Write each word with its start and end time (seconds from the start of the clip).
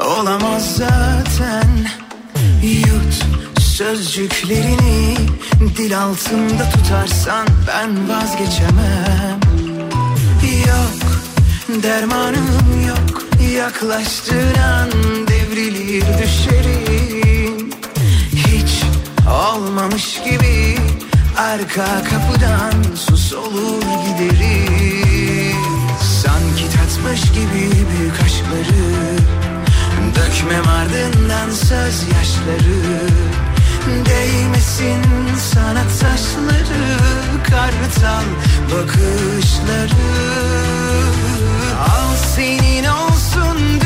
olamaz 0.00 0.76
zaten. 0.76 1.68
Yut 2.62 3.24
sözcüklerini 3.60 5.16
dil 5.76 5.98
altında 5.98 6.70
tutarsan 6.70 7.46
ben 7.66 8.08
vazgeçemem. 8.08 9.40
Yok 10.66 11.22
dermanım 11.82 12.86
yok. 12.88 13.30
Yaklaştığın 13.56 14.54
an 14.54 14.90
devrilir 15.28 16.04
düşerim 16.22 17.70
Hiç 18.32 18.82
olmamış 19.30 20.20
gibi 20.24 20.78
arka 21.38 21.86
kapıdan 22.04 22.94
sus 22.94 23.32
olur 23.32 23.82
giderim 23.82 25.56
Sanki 26.22 26.64
tatmış 26.76 27.22
gibi 27.32 27.70
büyük 27.90 28.20
aşkları 28.24 29.49
Dökmem 30.30 30.68
ardından 30.68 31.50
söz 31.50 32.02
yaşları. 32.02 33.00
Değmesin 34.06 35.02
sana 35.52 35.82
taşları 35.82 36.98
Kartal 37.42 38.24
bakışları. 38.72 39.90
Al 41.80 42.16
senin 42.36 42.84
olsun 42.84 43.79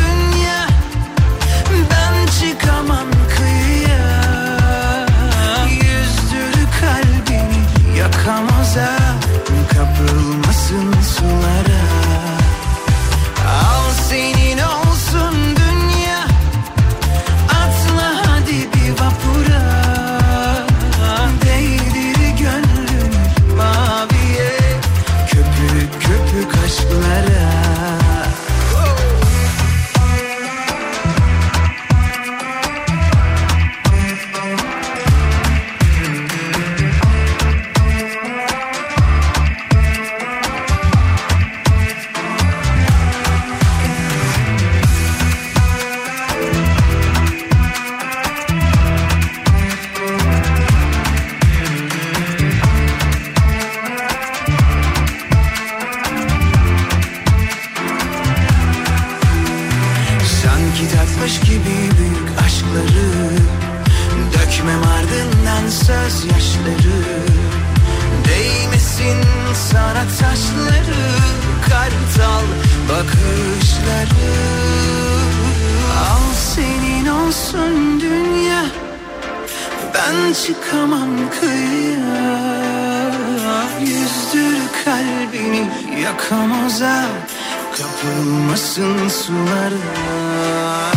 love. 89.74 90.93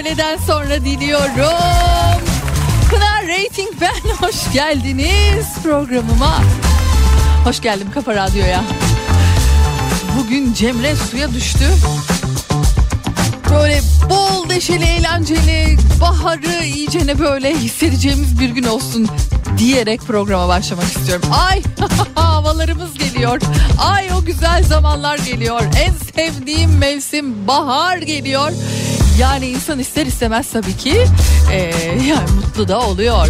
Öğleden 0.00 0.36
sonra 0.36 0.84
diliyorum. 0.84 2.22
Pınar 2.90 3.22
Rating 3.28 3.68
ben 3.80 4.10
hoş 4.26 4.52
geldiniz 4.52 5.46
programıma. 5.62 6.42
Hoş 7.44 7.60
geldim 7.60 7.88
Kafa 7.94 8.14
Radyo'ya. 8.14 8.64
Bugün 10.18 10.54
Cemre 10.54 10.96
suya 10.96 11.32
düştü. 11.34 11.64
Böyle 13.50 13.80
bol 14.10 14.48
deşeli, 14.48 14.84
eğlenceli, 14.84 15.78
baharı 16.00 16.64
iyicene 16.64 17.18
böyle 17.18 17.54
hissedeceğimiz 17.54 18.40
bir 18.40 18.48
gün 18.48 18.64
olsun 18.64 19.08
diyerek 19.58 20.00
programa 20.00 20.48
başlamak 20.48 20.84
istiyorum. 20.84 21.28
Ay 21.32 21.62
havalarımız 22.14 22.94
geliyor. 22.94 23.40
Ay 23.80 24.08
o 24.18 24.24
güzel 24.24 24.64
zamanlar 24.64 25.18
geliyor. 25.18 25.60
En 25.60 25.92
sevdiğim 26.14 26.78
mevsim 26.78 27.46
bahar 27.46 27.96
geliyor. 27.96 28.52
Yani 29.18 29.46
insan 29.46 29.78
ister 29.78 30.06
istemez 30.06 30.50
tabii 30.52 30.76
ki 30.76 31.04
eee, 31.50 31.74
yani 32.08 32.30
mutlu 32.30 32.68
da 32.68 32.80
oluyor. 32.80 33.26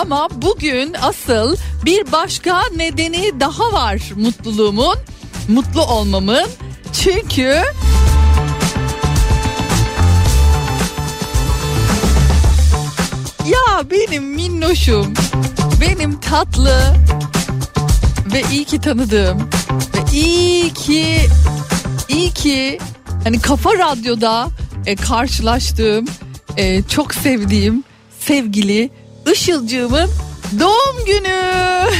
Ama 0.00 0.28
bugün 0.32 0.94
asıl 1.02 1.56
bir 1.84 2.12
başka 2.12 2.62
nedeni 2.76 3.40
daha 3.40 3.72
var 3.72 4.00
mutluluğumun, 4.16 4.96
mutlu 5.48 5.82
olmamın. 5.82 6.46
Çünkü 6.92 7.62
Ya 13.46 13.90
benim 13.90 14.24
minnoşum, 14.34 15.14
benim 15.80 16.20
tatlı 16.20 16.80
ve 18.32 18.42
iyi 18.52 18.64
ki 18.64 18.80
tanıdığım 18.80 19.38
ve 19.70 20.12
iyi 20.12 20.74
ki 20.74 21.18
iyi 22.08 22.30
ki 22.30 22.78
hani 23.24 23.40
Kafa 23.40 23.70
Radyo'da 23.78 24.48
e, 24.86 24.96
karşılaştığım 24.96 26.06
e, 26.56 26.82
çok 26.82 27.14
sevdiğim 27.14 27.84
sevgili 28.20 28.90
Işılcığımın 29.32 30.10
doğum 30.60 31.04
günü. 31.06 31.42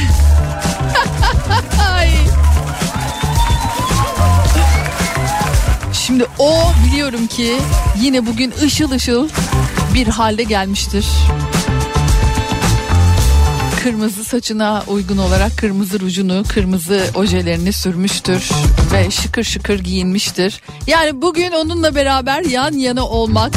Şimdi 5.93 6.25
o 6.39 6.71
biliyorum 6.85 7.27
ki 7.27 7.57
yine 8.01 8.25
bugün 8.25 8.53
ışıl 8.63 8.91
ışıl 8.91 9.29
bir 9.93 10.07
halde 10.07 10.43
gelmiştir. 10.43 11.07
Kırmızı 13.87 14.23
saçına 14.23 14.83
uygun 14.87 15.17
olarak 15.17 15.57
kırmızı 15.57 15.99
rujunu, 15.99 16.43
kırmızı 16.47 17.01
ojelerini 17.15 17.73
sürmüştür 17.73 18.49
ve 18.93 19.11
şıkır 19.11 19.43
şıkır 19.43 19.79
giyinmiştir. 19.79 20.61
Yani 20.87 21.21
bugün 21.21 21.51
onunla 21.51 21.95
beraber 21.95 22.43
yan 22.43 22.71
yana 22.73 23.07
olmak, 23.07 23.53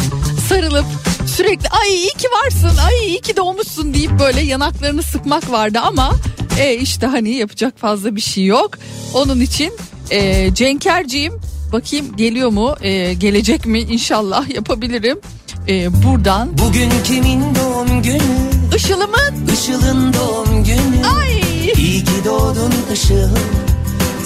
sarılıp 0.48 0.84
sürekli 1.26 1.68
ay 1.68 1.94
iyi 1.94 2.10
ki 2.10 2.28
varsın, 2.28 2.78
ay 2.86 3.06
iyi 3.06 3.20
ki 3.20 3.36
doğmuşsun 3.36 3.94
deyip 3.94 4.10
böyle 4.20 4.40
yanaklarını 4.40 5.02
sıkmak 5.02 5.50
vardı 5.50 5.78
ama 5.82 6.12
e 6.60 6.74
işte 6.74 7.06
hani 7.06 7.30
yapacak 7.30 7.78
fazla 7.78 8.16
bir 8.16 8.20
şey 8.20 8.44
yok. 8.44 8.70
Onun 9.14 9.40
için 9.40 9.72
e, 10.10 10.50
Cenkerciğim 10.54 11.40
bakayım 11.72 12.16
geliyor 12.16 12.50
mu, 12.50 12.76
e, 12.80 13.14
gelecek 13.14 13.66
mi 13.66 13.80
inşallah 13.80 14.54
yapabilirim. 14.54 15.20
E, 15.68 16.02
buradan 16.02 16.58
Bugün 16.58 16.90
kimin 17.04 17.54
doğum 17.54 18.02
günü? 18.02 18.59
Işıl'ımın 18.76 19.46
Işıl'ın 19.54 20.12
doğum 20.14 20.64
günü. 20.64 21.06
ay 21.20 21.40
İyi 21.76 22.04
ki 22.04 22.24
doğdun 22.24 22.72
Işıl. 22.94 23.28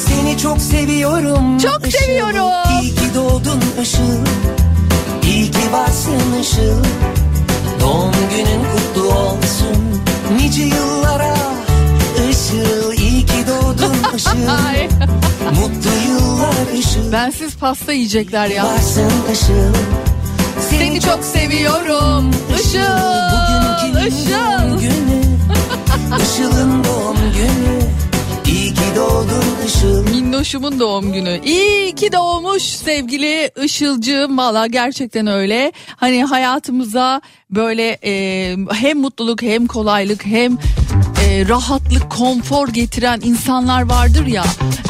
Seni 0.06 0.38
çok 0.38 0.61
seviyorum. 0.61 1.58
Çok 1.58 1.88
Işıl. 1.88 1.99
seviyorum. 1.99 2.82
İyi 2.82 2.94
ki 2.94 3.14
doğdun 3.14 3.61
Işıl. 3.82 4.25
İyi 5.23 5.50
ki 5.50 5.73
varsın 5.73 6.41
Işıl. 6.43 6.85
Doğum 7.81 8.12
günün 8.31 8.61
kutlu 8.76 9.08
olsun. 9.19 10.02
Nice 10.37 10.62
yıllara 10.62 11.35
Işıl. 12.31 12.93
İyi 12.93 13.26
ki 13.26 13.44
doğdun 13.49 13.94
Işıl. 14.17 14.31
Mutlu 15.61 15.90
yıllar 16.08 16.79
Işıl. 16.79 17.12
bensiz 17.12 17.56
pasta 17.56 17.93
yiyecekler 17.93 18.47
ya. 18.47 18.64
Varsın 18.64 19.12
Işıl. 19.32 19.75
Seni 20.70 21.00
çok 21.00 21.25
seviyorum. 21.25 22.31
Işıl. 22.61 22.79
Doğum 22.79 23.44
Işıl. 24.00 24.81
günü? 24.81 25.25
Işıl'ın 26.23 26.85
doğum 26.85 27.17
günü. 27.17 27.79
İyi 28.46 28.75
ki 28.75 28.81
doğdun 28.96 29.67
Işıl. 29.67 30.08
Minnoşumun 30.11 30.81
doğum 30.81 31.12
günü. 31.12 31.41
İyi 31.44 31.94
ki 31.94 32.12
doğmuş 32.12 32.62
sevgili 32.62 33.50
Işılcığım. 33.64 34.38
Valla 34.38 34.67
gerçekten 34.67 35.26
öyle. 35.26 35.73
Hani 35.96 36.25
hayatımıza 36.25 37.20
böyle 37.50 37.99
e, 38.05 38.56
hem 38.73 38.99
mutluluk 38.99 39.43
hem 39.43 39.67
kolaylık 39.67 40.26
hem 40.26 40.58
e, 41.25 41.49
rahatlık, 41.49 42.11
konfor 42.11 42.69
getiren 42.69 43.20
insanlar 43.25 43.82
vardır 43.82 44.26
ya. 44.26 44.44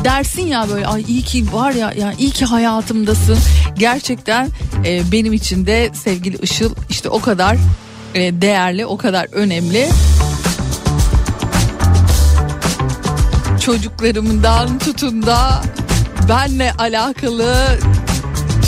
Dersin 0.05 0.47
ya 0.47 0.69
böyle 0.71 0.87
ay 0.87 1.05
iyi 1.09 1.23
ki 1.23 1.45
var 1.53 1.73
ya 1.73 1.93
yani 1.99 2.15
iyi 2.19 2.31
ki 2.31 2.45
hayatımdasın. 2.45 3.39
Gerçekten 3.79 4.49
e, 4.87 5.13
benim 5.13 5.33
için 5.33 5.67
de 5.67 5.91
sevgili 5.95 6.37
Işıl 6.43 6.75
işte 6.91 7.09
o 7.09 7.21
kadar 7.21 7.57
değerli, 8.15 8.87
o 8.87 8.97
kadar 8.97 9.29
önemli. 9.33 9.89
çocuklarımdan 13.65 14.79
tutun 14.79 15.23
da 15.23 15.63
benle 16.29 16.73
alakalı 16.73 17.79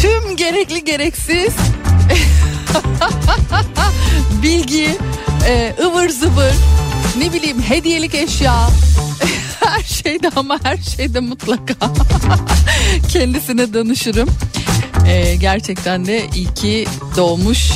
tüm 0.00 0.36
gerekli 0.36 0.84
gereksiz 0.84 1.54
bilgi, 4.42 4.98
e, 5.48 5.74
ıvır 5.82 6.08
zıvır, 6.08 6.52
ne 7.18 7.32
bileyim 7.32 7.62
hediyelik 7.62 8.14
eşya 8.14 8.54
her 9.64 9.82
şeyde 9.82 10.30
ama 10.36 10.58
her 10.62 10.76
şeyde 10.76 11.20
mutlaka 11.20 11.74
kendisine 13.08 13.74
danışırım. 13.74 14.28
E, 15.08 15.36
gerçekten 15.36 16.06
de 16.06 16.26
iyi 16.34 16.54
ki 16.54 16.86
doğmuş 17.16 17.72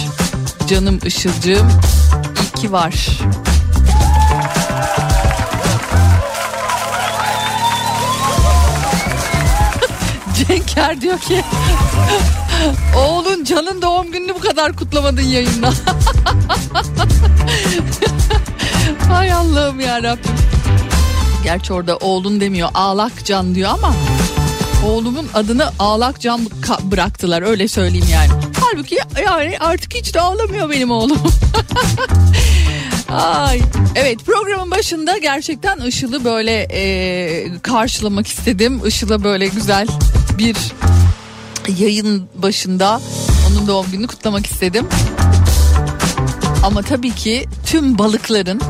canım 0.70 0.99
Işılcığım 1.05 1.69
iyi 2.43 2.52
ki 2.61 2.72
var. 2.72 2.94
Cenker 10.49 11.00
diyor 11.00 11.19
ki 11.19 11.43
oğlun 12.96 13.44
canın 13.44 13.82
doğum 13.82 14.12
gününü 14.12 14.34
bu 14.34 14.40
kadar 14.40 14.72
kutlamadın 14.72 15.22
yayında. 15.22 15.72
Hay 19.08 19.32
Allah'ım 19.32 19.81
ya 19.81 20.02
Rabbim. 20.02 20.32
Gerçi 21.44 21.72
orada 21.72 21.96
oğlun 21.96 22.40
demiyor 22.40 22.69
ağlak 22.75 23.25
can 23.25 23.55
diyor 23.55 23.70
ama 23.70 23.94
oğlumun 24.85 25.29
adını 25.35 25.71
ağlak 25.79 26.17
ka- 26.17 26.91
bıraktılar 26.91 27.43
öyle 27.43 27.69
söyleyeyim 27.69 28.06
yani. 28.12 28.31
Halbuki 28.61 28.99
yani 29.25 29.56
artık 29.61 29.94
hiç 29.94 30.15
de 30.15 30.21
ağlamıyor 30.21 30.71
benim 30.71 30.91
oğlum. 30.91 31.19
Ay. 33.09 33.61
Evet 33.94 34.19
programın 34.27 34.71
başında 34.71 35.19
gerçekten 35.19 35.81
Işıl'ı 35.81 36.25
böyle 36.25 36.67
e, 36.73 37.61
karşılamak 37.62 38.27
istedim. 38.27 38.81
Işıl'a 38.87 39.25
böyle 39.25 39.49
güzel 39.49 39.87
bir 40.38 40.56
yayın 41.79 42.29
başında 42.35 43.00
onun 43.50 43.67
doğum 43.67 43.91
gününü 43.91 44.06
kutlamak 44.06 44.47
istedim. 44.47 44.87
Ama 46.65 46.82
tabii 46.82 47.15
ki 47.15 47.47
tüm 47.67 47.99
balıkların 47.99 48.61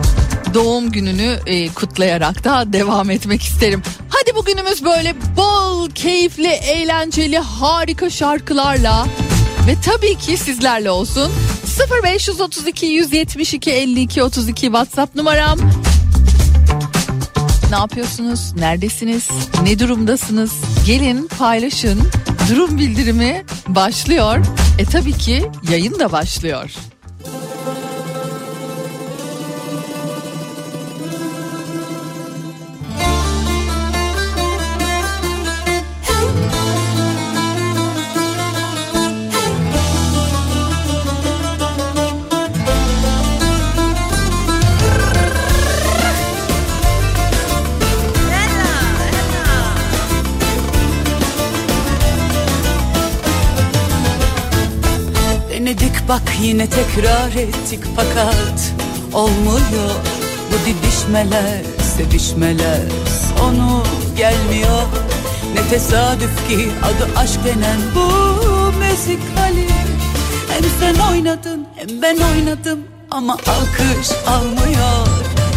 doğum 0.55 0.93
gününü 0.93 1.39
e, 1.47 1.69
kutlayarak 1.69 2.45
da 2.45 2.73
devam 2.73 3.11
etmek 3.11 3.43
isterim. 3.43 3.83
Hadi 4.09 4.37
bugünümüz 4.37 4.85
böyle 4.85 5.15
bol, 5.37 5.91
keyifli, 5.91 6.49
eğlenceli, 6.49 7.39
harika 7.39 8.11
şarkılarla 8.11 9.07
ve 9.69 9.77
tabii 9.85 10.15
ki 10.15 10.37
sizlerle 10.37 10.91
olsun. 10.91 11.33
0532 12.05 12.87
172 12.87 13.71
52 13.71 14.23
32 14.23 14.61
WhatsApp 14.67 15.17
numaram. 15.17 15.59
Ne 17.71 17.77
yapıyorsunuz? 17.77 18.53
Neredesiniz? 18.57 19.29
Ne 19.63 19.79
durumdasınız? 19.79 20.53
Gelin 20.87 21.31
paylaşın. 21.39 22.01
Durum 22.51 22.79
bildirimi 22.79 23.45
başlıyor. 23.69 24.45
E 24.79 24.85
tabii 24.85 25.13
ki 25.13 25.51
yayın 25.71 25.99
da 25.99 26.13
başlıyor. 26.13 26.71
Yine 56.43 56.67
tekrar 56.67 57.29
ettik 57.29 57.81
fakat 57.97 58.73
olmuyor. 59.13 59.91
Bu 60.51 60.67
didişmeler, 60.67 61.63
sevişmeler 61.97 62.81
sonu 63.39 63.83
gelmiyor. 64.17 64.83
Ne 65.55 65.69
tesadüf 65.71 66.49
ki 66.49 66.69
adı 66.83 67.19
aşk 67.19 67.45
denen 67.45 67.81
bu 67.95 68.09
müzikali 68.79 69.69
Hem 70.49 70.65
sen 70.81 71.13
oynadın 71.13 71.67
hem 71.75 72.03
ben 72.03 72.17
oynadım 72.17 72.81
ama 73.11 73.33
alkış 73.33 74.11
almıyor. 74.27 75.07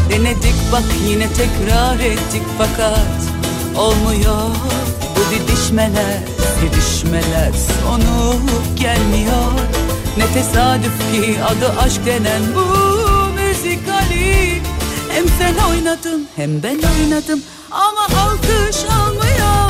Denedik 0.09 0.55
bak 0.71 0.83
yine 1.07 1.27
tekrar 1.27 1.99
ettik 1.99 2.43
fakat 2.57 3.21
olmuyor. 3.77 4.49
Bu 5.15 5.35
didişmeler, 5.35 6.19
sevişmeler 6.59 7.51
sonu 7.53 8.35
gelmiyor 8.75 9.82
Ne 10.17 10.27
tesadüf 10.33 11.11
ki 11.11 11.37
adı 11.43 11.79
aşk 11.79 12.05
denen 12.05 12.41
bu 12.55 12.65
müzikali. 13.33 14.61
Hem 15.09 15.25
sen 15.39 15.55
oynadın 15.69 16.27
hem 16.35 16.63
ben 16.63 16.75
oynadım. 16.75 17.41
Ama 17.71 18.21
alkış 18.21 18.77
almıyor. 18.85 19.69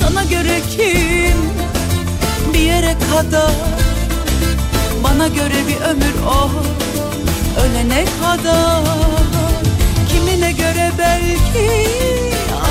Sana 0.00 0.24
göre 0.24 0.60
kim 0.70 1.36
bir 2.54 2.58
yere 2.58 2.96
kadar? 3.12 3.50
Bana 5.04 5.28
göre 5.28 5.66
bir 5.68 5.84
ömür 5.84 6.14
o. 6.26 6.50
Ölene 7.60 8.04
kadar. 8.22 8.84
Kimine 10.08 10.52
göre 10.52 10.90
belki 10.98 11.88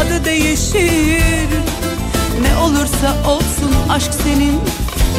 adı 0.01 0.25
değişir. 0.25 1.49
Ne 2.41 2.57
olursa 2.63 3.29
olsun 3.29 3.71
aşk 3.89 4.13
senin 4.23 4.59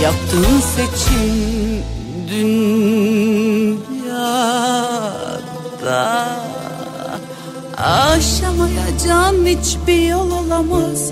yaptığın 0.03 0.61
seçim 0.61 1.85
Dünyada. 2.31 3.81
Aşamayacağın 7.77 9.47
hiçbir 9.47 10.09
yol 10.09 10.31
olamaz. 10.31 11.11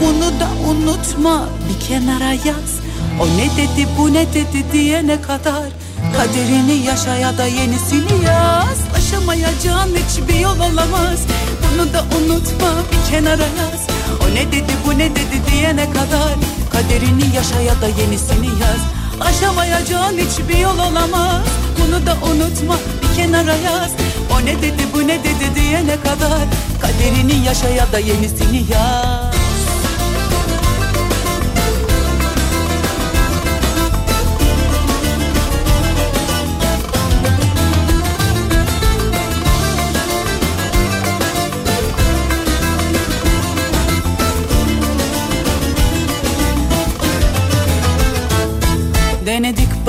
Bunu 0.00 0.40
da 0.40 0.48
unutma 0.70 1.48
bir 1.68 1.80
kenara 1.86 2.32
yaz. 2.32 2.80
O 3.20 3.26
ne 3.26 3.44
dedi 3.56 3.88
bu 3.98 4.12
ne 4.12 4.34
dedi 4.34 4.64
diyene 4.72 5.22
kadar 5.22 5.80
Kaderini 6.16 6.86
yaşa 6.86 7.14
ya 7.14 7.38
da 7.38 7.46
yenisini 7.46 8.24
yaz. 8.26 8.78
Aşamayacağın 8.96 9.94
hiçbir 9.96 10.40
yol 10.40 10.60
olamaz. 10.60 11.20
Bunu 11.62 11.92
da 11.92 12.04
unutma 12.18 12.70
bir 12.92 13.10
kenara 13.10 13.42
yaz. 13.42 13.86
O 14.24 14.34
ne 14.34 14.52
dedi 14.52 14.72
bu 14.86 14.98
ne 14.98 15.10
dedi 15.10 15.40
diyene 15.52 15.90
kadar 15.90 16.34
Kaderini 16.80 17.36
yaşa 17.36 17.60
ya 17.60 17.80
da 17.80 17.88
yenisini 18.00 18.46
yaz. 18.46 18.80
Aşamayacağın 19.20 20.18
hiçbir 20.18 20.58
yol 20.58 20.78
olamaz. 20.78 21.46
Bunu 21.78 22.06
da 22.06 22.16
unutma 22.26 22.76
bir 23.02 23.16
kenara 23.16 23.56
yaz. 23.56 23.90
O 24.34 24.46
ne 24.46 24.62
dedi 24.62 24.82
bu 24.94 25.08
ne 25.08 25.24
dedi 25.24 25.54
diyene 25.54 25.96
kadar. 25.96 26.48
Kaderini 26.80 27.46
yaşa 27.46 27.68
ya 27.68 27.92
da 27.92 27.98
yenisini 27.98 28.64
yaz 28.72 29.39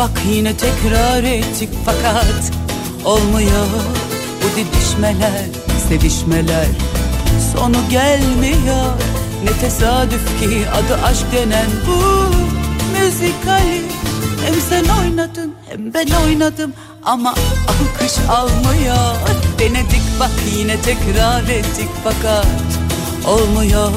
bak 0.01 0.21
yine 0.29 0.57
tekrar 0.57 1.23
ettik 1.23 1.69
fakat 1.85 2.51
olmuyor. 3.05 3.67
Bu 4.41 4.57
didişmeler, 4.57 5.45
sevişmeler 5.89 6.67
sonu 7.53 7.77
gelmiyor. 7.89 8.85
Ne 9.43 9.51
tesadüf 9.61 10.39
ki 10.39 10.69
adı 10.69 11.03
aşk 11.03 11.25
denen 11.31 11.69
bu 11.87 12.25
müzikali 12.93 13.81
Hem 14.45 14.55
sen 14.69 14.85
oynadın 15.01 15.53
hem 15.69 15.93
ben 15.93 16.07
oynadım 16.25 16.73
ama 17.03 17.35
alkış 17.67 18.17
almıyor. 18.29 19.15
Denedik 19.59 20.19
bak 20.19 20.31
yine 20.57 20.81
tekrar 20.81 21.43
ettik 21.43 21.89
fakat 22.03 22.47
olmuyor. 23.27 23.91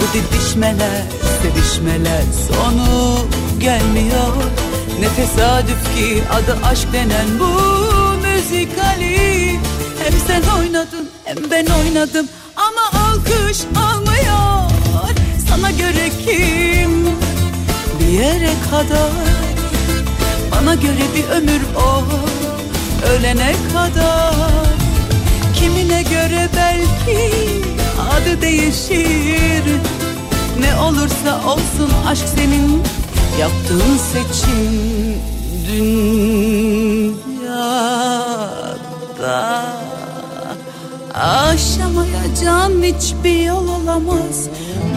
Bu 0.00 0.14
didişmeler, 0.14 1.02
sevişmeler 1.42 2.22
sonu 2.48 3.18
gelmiyor 3.60 4.32
Ne 5.00 5.08
tesadüf 5.08 5.96
ki 5.96 6.22
adı 6.32 6.58
aşk 6.66 6.92
denen 6.92 7.26
bu 7.40 7.52
müzikali. 8.26 9.50
Hem 10.04 10.12
sen 10.26 10.42
oynadın 10.58 11.10
hem 11.24 11.36
ben 11.50 11.66
oynadım. 11.66 12.28
Ama 12.56 13.02
alkış 13.04 13.58
almıyor. 13.76 14.70
Sana 15.48 15.70
göre 15.70 16.10
kim? 16.24 17.06
Bir 18.00 18.12
yere 18.12 18.52
kadar. 18.70 19.10
Bana 20.52 20.74
göre 20.74 21.04
bir 21.16 21.28
ömür 21.28 21.60
o. 21.76 22.04
Ölene 23.10 23.52
kadar. 23.72 24.34
Kimine 25.54 26.02
göre 26.02 26.48
belki 26.56 27.32
adı 28.10 28.42
değişir. 28.42 29.64
Ne 30.60 30.80
olursa 30.80 31.40
olsun 31.46 31.92
aşk 32.08 32.24
senin 32.36 32.82
yaptığın 33.38 33.96
seçim 34.12 35.20
dünyada. 35.68 36.38
Aşamayacağın 41.14 42.82
hiçbir 42.82 43.42
yol 43.44 43.68
olamaz. 43.68 44.48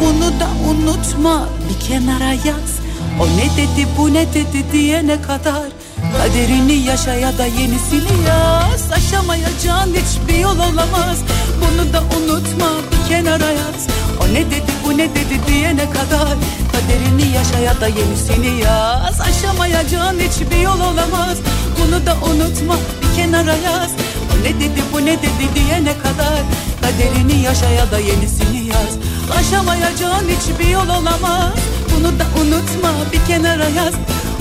Bunu 0.02 0.40
da 0.40 0.48
unutma 0.70 1.48
bir 1.70 1.80
kenara 1.88 2.34
yaz. 2.34 2.80
O 3.20 3.26
ne 3.26 3.46
dedi 3.58 3.88
bu 3.98 4.14
ne 4.14 4.34
dedi 4.34 4.66
diyene 4.72 5.22
kadar 5.22 5.72
Kaderini 6.18 6.74
yaşa 6.74 7.14
ya 7.14 7.38
da 7.38 7.46
yenisini 7.46 8.28
yaz. 8.28 8.92
Aşamayacağın 8.92 9.94
hiçbir 9.94 10.40
yol 10.40 10.60
olamaz. 10.60 11.18
Bunu 11.62 11.94
da 11.94 12.04
unutma 12.18 12.70
bir 12.92 13.10
kenara 13.10 13.52
yaz. 13.52 13.88
O 14.22 14.34
ne 14.34 14.46
dedi 14.46 14.72
ne 15.02 15.16
dedi 15.16 15.40
diyene 15.48 15.90
kadar 15.90 16.36
Kaderini 16.72 17.36
yaşa 17.36 17.60
ya 17.60 17.82
da 17.82 17.88
yenisini 17.88 18.62
yaz. 18.62 19.22
Aşamayacağın 19.22 20.20
hiçbir 20.20 20.58
yol 20.58 20.80
olamaz. 20.80 21.38
Bunu 21.80 22.06
da 22.06 22.16
unutma 22.26 22.76
bir 23.02 23.16
kenara 23.16 23.56
yaz. 23.56 23.92
O 24.32 24.44
ne 24.44 24.60
dedi 24.60 24.82
bu 24.94 25.06
ne 25.06 25.18
dedi 25.18 25.46
diyene 25.56 25.94
kadar 25.98 26.42
Kaderini 26.82 27.42
yaşa 27.42 27.70
ya 27.70 27.92
da 27.92 28.00
yenisini 28.00 28.68
yaz. 28.68 28.94
Aşamayacağın 29.40 30.28
hiçbir 30.30 30.68
yol 30.68 30.90
olamaz. 30.90 31.54
Bunu 31.96 32.20
da 32.20 32.26
unutma 32.42 32.90
bir 33.12 33.26
kenara 33.28 33.70
yaz. 33.70 33.94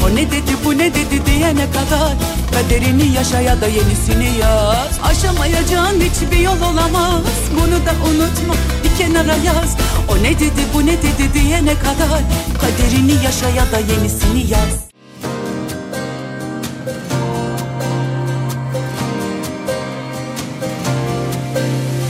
O 0.04 0.16
ne 0.16 0.30
dedi 0.30 0.54
bu 0.64 0.78
ne 0.78 0.94
dedi 0.94 1.26
diyene 1.26 1.66
kadar 1.70 2.12
Kaderini 2.52 3.14
yaşa 3.16 3.40
ya 3.40 3.60
da 3.60 3.66
yenisini 3.66 4.38
yaz. 4.38 4.98
Aşamayacağın 5.02 6.00
hiçbir 6.00 6.38
yol 6.38 6.60
olamaz. 6.60 7.22
Bunu 7.52 7.86
da 7.86 7.92
unutma 8.08 8.54
bir 8.84 8.98
kenara 8.98 9.36
yaz 9.44 9.76
O 10.10 10.22
ne 10.22 10.38
dedi 10.38 10.62
bu 10.74 10.86
ne 10.86 11.02
dedi 11.02 11.34
diyene 11.34 11.74
kadar 11.78 12.22
Kaderini 12.60 13.24
yaşa 13.24 13.48
ya 13.48 13.72
da 13.72 13.78
yenisini 13.92 14.50
yaz. 14.50 14.90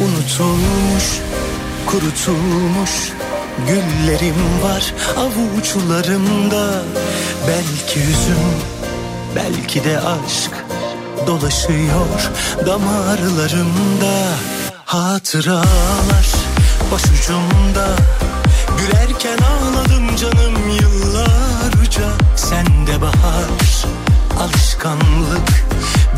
Unutulmuş, 0.01 1.05
kurutulmuş 1.87 3.13
Güllerim 3.69 4.63
var 4.63 4.95
avuçlarımda. 5.17 6.83
Belki 7.49 8.01
hüzün, 8.01 8.53
belki 9.37 9.85
de 9.85 10.01
aşk 10.01 10.65
Dolaşıyor 11.27 12.31
damarlarımda. 12.67 14.15
Hatıralar 14.85 16.50
başucumda 16.93 17.97
Gülerken 18.79 19.39
ağladım 19.39 20.17
canım 20.17 20.69
yıllarca. 20.69 22.09
Sende 22.37 23.01
bahar, 23.01 23.85
alışkanlık. 24.41 25.65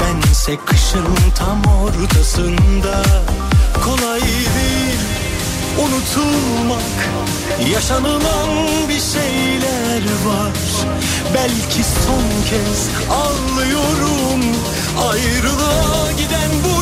Bense 0.00 0.59
kışın 0.66 1.07
tam 1.38 1.62
ortasında. 1.64 3.02
Kolay 3.85 4.21
değil 4.21 4.99
unutulmak. 5.78 6.92
Yaşanılan 7.75 8.49
bir 8.88 9.00
şeyler 9.00 10.02
var. 10.26 10.52
Belki 11.35 11.83
son 11.85 12.45
kez 12.50 12.88
ağlıyorum. 13.11 14.57
Ayrılığa 15.11 16.12
giden 16.12 16.50
bu 16.64 16.82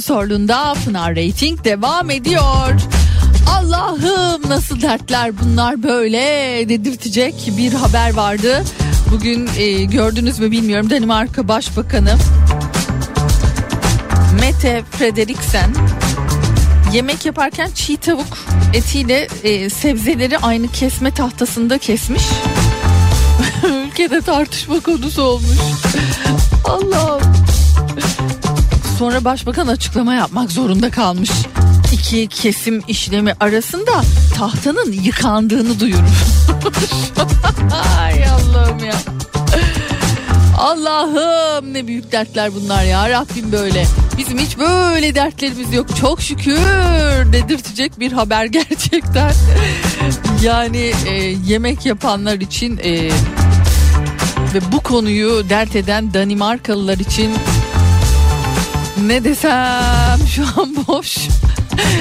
sponsorluğunda 0.00 0.74
Pınar 0.84 1.16
Rating 1.16 1.64
devam 1.64 2.10
ediyor. 2.10 2.80
Allah'ım 3.50 4.42
nasıl 4.48 4.82
dertler 4.82 5.32
bunlar 5.38 5.82
böyle 5.82 6.18
dedirtecek 6.68 7.52
bir 7.58 7.72
haber 7.72 8.14
vardı. 8.14 8.64
Bugün 9.10 9.50
e, 9.56 9.84
gördünüz 9.84 10.38
mü 10.38 10.50
bilmiyorum 10.50 10.90
Danimarka 10.90 11.48
Başbakanı 11.48 12.16
Mette 14.40 14.82
Frederiksen 14.90 15.70
yemek 16.92 17.26
yaparken 17.26 17.70
çiğ 17.74 17.96
tavuk 17.96 18.38
etiyle 18.74 19.28
e, 19.44 19.70
sebzeleri 19.70 20.38
aynı 20.38 20.68
kesme 20.68 21.10
tahtasında 21.10 21.78
kesmiş. 21.78 22.22
Ülkede 23.86 24.20
tartışma 24.20 24.80
konusu 24.80 25.22
olmuş. 25.22 25.58
Allah'ım. 26.64 27.29
Sonra 29.20 29.32
başbakan 29.32 29.66
açıklama 29.66 30.14
yapmak 30.14 30.52
zorunda 30.52 30.90
kalmış. 30.90 31.30
İki 31.92 32.28
kesim 32.28 32.82
işlemi 32.88 33.34
arasında 33.40 34.02
tahtanın 34.34 34.92
yıkandığını 34.92 35.80
duyurmuş. 35.80 36.18
Ay 37.98 38.24
Allah'ım 38.28 38.78
ya. 38.84 38.94
Allah'ım 40.58 41.74
ne 41.74 41.86
büyük 41.86 42.12
dertler 42.12 42.54
bunlar 42.54 42.84
ya 42.84 43.10
Rabbim 43.10 43.52
böyle. 43.52 43.86
Bizim 44.18 44.38
hiç 44.38 44.58
böyle 44.58 45.14
dertlerimiz 45.14 45.72
yok 45.72 45.96
çok 45.96 46.22
şükür 46.22 46.56
dedirtecek 47.32 48.00
bir 48.00 48.12
haber 48.12 48.44
gerçekten. 48.58 49.32
Yani 50.42 50.92
e, 51.06 51.14
yemek 51.46 51.86
yapanlar 51.86 52.34
için 52.34 52.78
e, 52.84 53.10
ve 54.54 54.72
bu 54.72 54.80
konuyu 54.80 55.48
dert 55.48 55.76
eden 55.76 56.14
Danimarkalılar 56.14 56.98
için 56.98 57.30
ne 59.08 59.24
desem 59.24 60.26
şu 60.34 60.42
an 60.60 60.76
boş. 60.88 61.18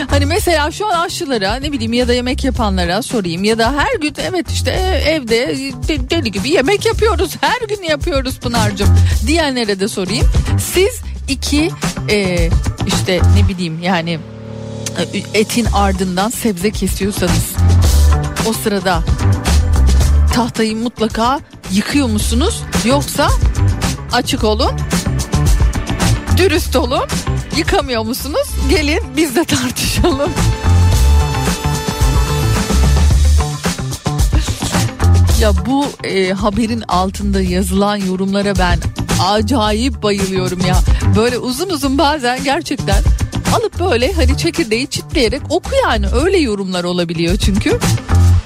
Hani 0.09 0.25
mesela 0.25 0.71
şu 0.71 0.87
an 0.87 1.05
aşçılara 1.05 1.55
ne 1.55 1.71
bileyim 1.71 1.93
ya 1.93 2.07
da 2.07 2.13
yemek 2.13 2.43
yapanlara 2.43 3.01
sorayım 3.01 3.43
ya 3.43 3.57
da 3.57 3.73
her 3.77 3.99
gün 4.01 4.13
evet 4.29 4.51
işte 4.51 4.71
evde 5.07 5.57
de- 5.87 6.09
deli 6.09 6.31
gibi 6.31 6.49
yemek 6.49 6.85
yapıyoruz 6.85 7.35
her 7.41 7.67
gün 7.67 7.83
yapıyoruz 7.83 8.39
Pınar'cığım 8.39 8.97
diyenlere 9.27 9.79
de 9.79 9.87
sorayım. 9.87 10.27
Siz 10.73 11.01
iki 11.27 11.71
e, 12.09 12.49
işte 12.87 13.21
ne 13.37 13.47
bileyim 13.47 13.79
yani 13.83 14.19
e, 15.13 15.39
etin 15.39 15.65
ardından 15.73 16.29
sebze 16.29 16.71
kesiyorsanız 16.71 17.53
o 18.49 18.53
sırada 18.53 19.03
tahtayı 20.33 20.75
mutlaka 20.75 21.39
yıkıyor 21.71 22.07
musunuz 22.07 22.63
yoksa 22.85 23.29
açık 24.13 24.43
olun 24.43 24.71
dürüst 26.39 26.75
olun. 26.75 27.03
Yıkamıyor 27.57 28.03
musunuz? 28.03 28.47
Gelin 28.69 29.01
biz 29.17 29.35
de 29.35 29.43
tartışalım. 29.43 30.31
Ya 35.41 35.51
bu 35.65 35.85
e, 36.03 36.31
haberin 36.33 36.81
altında 36.81 37.41
yazılan 37.41 37.95
yorumlara 37.95 38.55
ben 38.55 38.79
acayip 39.23 40.03
bayılıyorum 40.03 40.59
ya. 40.65 40.79
Böyle 41.15 41.37
uzun 41.37 41.69
uzun 41.69 41.97
bazen 41.97 42.43
gerçekten 42.43 43.03
alıp 43.55 43.79
böyle 43.79 44.13
hani 44.13 44.37
çekirdeği 44.37 44.87
çitleyerek 44.87 45.41
oku 45.49 45.69
yani. 45.83 46.05
Öyle 46.23 46.37
yorumlar 46.37 46.83
olabiliyor 46.83 47.37
çünkü. 47.37 47.79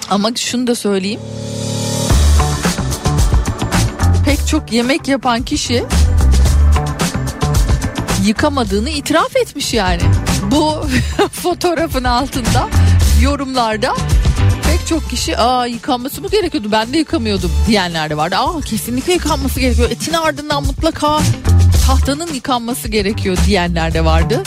Ama 0.10 0.36
şunu 0.36 0.68
da 0.68 0.76
söyleyeyim. 0.76 1.20
Pek 4.26 4.48
çok 4.48 4.72
yemek 4.72 5.08
yapan 5.08 5.44
kişi 5.44 5.84
yıkamadığını 8.26 8.90
itiraf 8.90 9.36
etmiş 9.36 9.74
yani. 9.74 10.02
Bu 10.52 10.88
fotoğrafın 11.32 12.04
altında 12.04 12.70
yorumlarda 13.22 13.96
pek 14.64 14.88
çok 14.88 15.10
kişi 15.10 15.38
aa 15.38 15.66
yıkanması 15.66 16.22
mı 16.22 16.30
gerekiyordu 16.30 16.68
ben 16.72 16.94
de 16.94 16.98
yıkamıyordum 16.98 17.52
diyenler 17.68 18.10
de 18.10 18.18
vardı. 18.18 18.36
Aa 18.36 18.62
kesinlikle 18.62 19.14
yıkanması 19.14 19.60
gerekiyor 19.60 19.92
etin 19.92 20.14
ardından 20.14 20.64
mutlaka 20.64 21.20
tahtanın 21.88 22.34
yıkanması 22.34 22.88
gerekiyor 22.88 23.38
diyenler 23.48 23.94
de 23.94 24.06
vardı. 24.06 24.44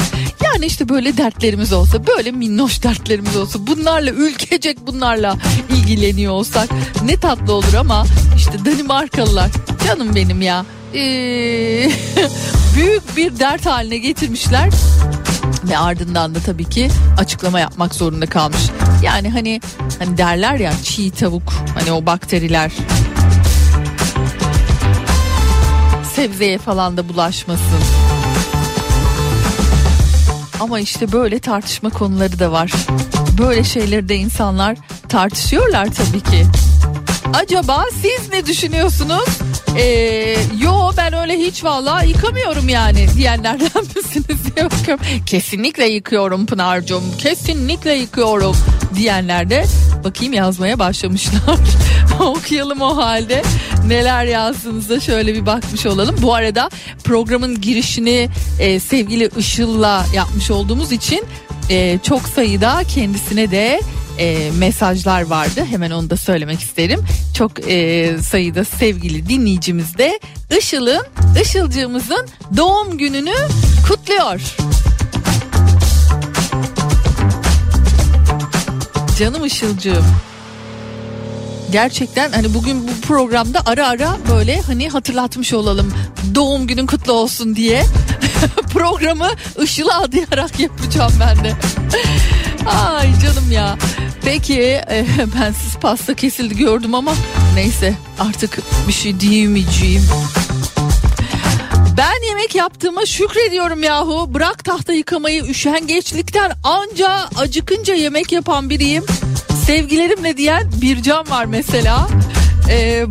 Yani 0.57 0.67
işte 0.67 0.89
böyle 0.89 1.17
dertlerimiz 1.17 1.73
olsa 1.73 2.07
böyle 2.07 2.31
minnoş 2.31 2.83
dertlerimiz 2.83 3.37
olsa 3.37 3.67
bunlarla 3.67 4.11
ülkecek 4.11 4.87
bunlarla 4.87 5.37
ilgileniyor 5.71 6.33
olsak 6.33 6.69
ne 7.05 7.17
tatlı 7.17 7.53
olur 7.53 7.75
ama 7.75 8.07
işte 8.37 8.65
Danimarkalılar 8.65 9.51
canım 9.87 10.15
benim 10.15 10.43
ya 10.43 10.67
ee, 10.95 10.99
büyük 12.77 13.17
bir 13.17 13.39
dert 13.39 13.67
haline 13.67 13.99
getirmişler 13.99 14.71
ve 15.65 15.79
ardından 15.79 16.35
da 16.35 16.39
tabii 16.41 16.65
ki 16.65 16.89
açıklama 17.19 17.61
yapmak 17.61 17.95
zorunda 17.95 18.27
kalmış. 18.27 18.63
Yani 19.03 19.31
hani 19.31 19.61
hani 19.99 20.19
derler 20.19 20.55
ya 20.55 20.73
çiğ 20.85 21.11
tavuk 21.11 21.53
hani 21.75 21.93
o 21.93 22.07
bakteriler 22.07 22.73
sebzeye 26.15 26.59
falan 26.59 26.97
da 26.97 27.09
bulaşmasın. 27.09 27.96
Ama 30.61 30.81
işte 30.81 31.13
böyle 31.13 31.39
tartışma 31.39 31.91
konuları 31.91 32.39
da 32.39 32.53
var. 32.53 32.73
Böyle 33.39 33.65
şeyleri 33.65 34.09
de 34.09 34.17
insanlar 34.17 34.77
tartışıyorlar 35.09 35.87
tabii 35.87 36.21
ki. 36.21 36.47
Acaba 37.35 37.85
siz 38.03 38.31
ne 38.33 38.47
düşünüyorsunuz? 38.47 39.29
Ee, 39.79 40.37
yo 40.63 40.91
ben 40.97 41.13
öyle 41.13 41.39
hiç 41.39 41.65
valla 41.65 42.03
yıkamıyorum 42.03 42.69
yani 42.69 43.07
diyenlerden 43.17 43.85
misiniz 43.97 44.57
diye 44.57 44.65
bakıyorum. 44.65 45.05
Kesinlikle 45.27 45.87
yıkıyorum 45.87 46.47
Pınar'cığım 46.47 47.03
kesinlikle 47.19 47.95
yıkıyorum 47.95 48.57
diyenler 48.95 49.51
de 49.51 49.65
bakayım 50.05 50.33
yazmaya 50.33 50.79
başlamışlar. 50.79 51.59
Okuyalım 52.21 52.81
o 52.81 52.97
halde 52.97 53.43
neler 53.87 54.25
yazdığınızda 54.25 55.01
şöyle 55.01 55.35
bir 55.35 55.47
bakmış 55.47 55.87
olalım. 55.87 56.17
Bu 56.23 56.35
arada 56.35 56.71
programın 57.05 57.61
girişini 57.61 58.29
e, 58.61 58.81
sevgili 58.81 59.31
Işıl'la 59.39 60.07
yapmış 60.15 60.51
olduğumuz 60.51 60.93
için 60.93 61.25
e, 61.71 61.99
çok 62.03 62.23
sayıda 62.29 62.83
kendisine 62.95 63.51
de 63.51 63.81
e, 64.19 64.51
mesajlar 64.59 65.23
vardı. 65.23 65.65
Hemen 65.71 65.91
onu 65.91 66.11
da 66.11 66.17
söylemek 66.17 66.61
isterim. 66.61 67.05
Çok 67.35 67.71
e, 67.71 68.17
sayıda 68.23 68.65
sevgili 68.65 69.29
dinleyicimiz 69.29 69.99
de 69.99 70.21
Işıl'ın, 70.59 71.07
Işılcığımızın 71.43 72.27
doğum 72.57 72.99
gününü 72.99 73.35
kutluyor. 73.89 74.41
Canım 79.19 79.45
Işılcığım. 79.45 80.05
Gerçekten 81.77 82.33
hani 82.33 82.55
bugün 82.55 82.89
bu 82.89 83.01
programda 83.01 83.61
ara 83.67 83.89
ara 83.89 84.17
böyle 84.31 84.61
hani 84.61 84.89
hatırlatmış 84.89 85.53
olalım 85.53 85.93
doğum 86.35 86.67
günün 86.67 86.87
kutlu 86.87 87.13
olsun 87.13 87.57
diye 87.57 87.83
programı 88.73 89.29
ışıla 89.59 90.01
adayarak 90.01 90.61
yapacağım 90.61 91.13
ben 91.21 91.45
de. 91.45 91.55
Ay 92.67 93.21
canım 93.21 93.53
ya. 93.53 93.79
Peki 94.25 94.61
e, 94.61 95.07
ben 95.41 95.53
siz 95.53 95.77
pasta 95.77 96.15
kesildi 96.15 96.57
gördüm 96.57 96.95
ama 96.95 97.15
neyse 97.55 97.95
artık 98.19 98.59
bir 98.89 98.93
şey 98.93 99.21
diyemeyeceğim. 99.21 100.03
Ben 101.97 102.29
yemek 102.29 102.55
yaptığıma 102.55 103.07
şükrediyorum 103.07 103.83
yahu. 103.83 104.35
Bırak 104.35 104.65
tahta 104.65 104.93
yıkamayı 104.93 105.43
üşengeçlikten 105.45 106.53
anca 106.65 107.29
acıkınca 107.37 107.95
yemek 107.95 108.33
yapan 108.33 108.71
biriyim. 108.71 109.05
Sevgilerimle 109.67 110.37
diyen 110.37 110.73
bir 110.81 111.03
can 111.03 111.31
var 111.31 111.45
mesela. 111.45 112.09
Ee, 112.69 113.07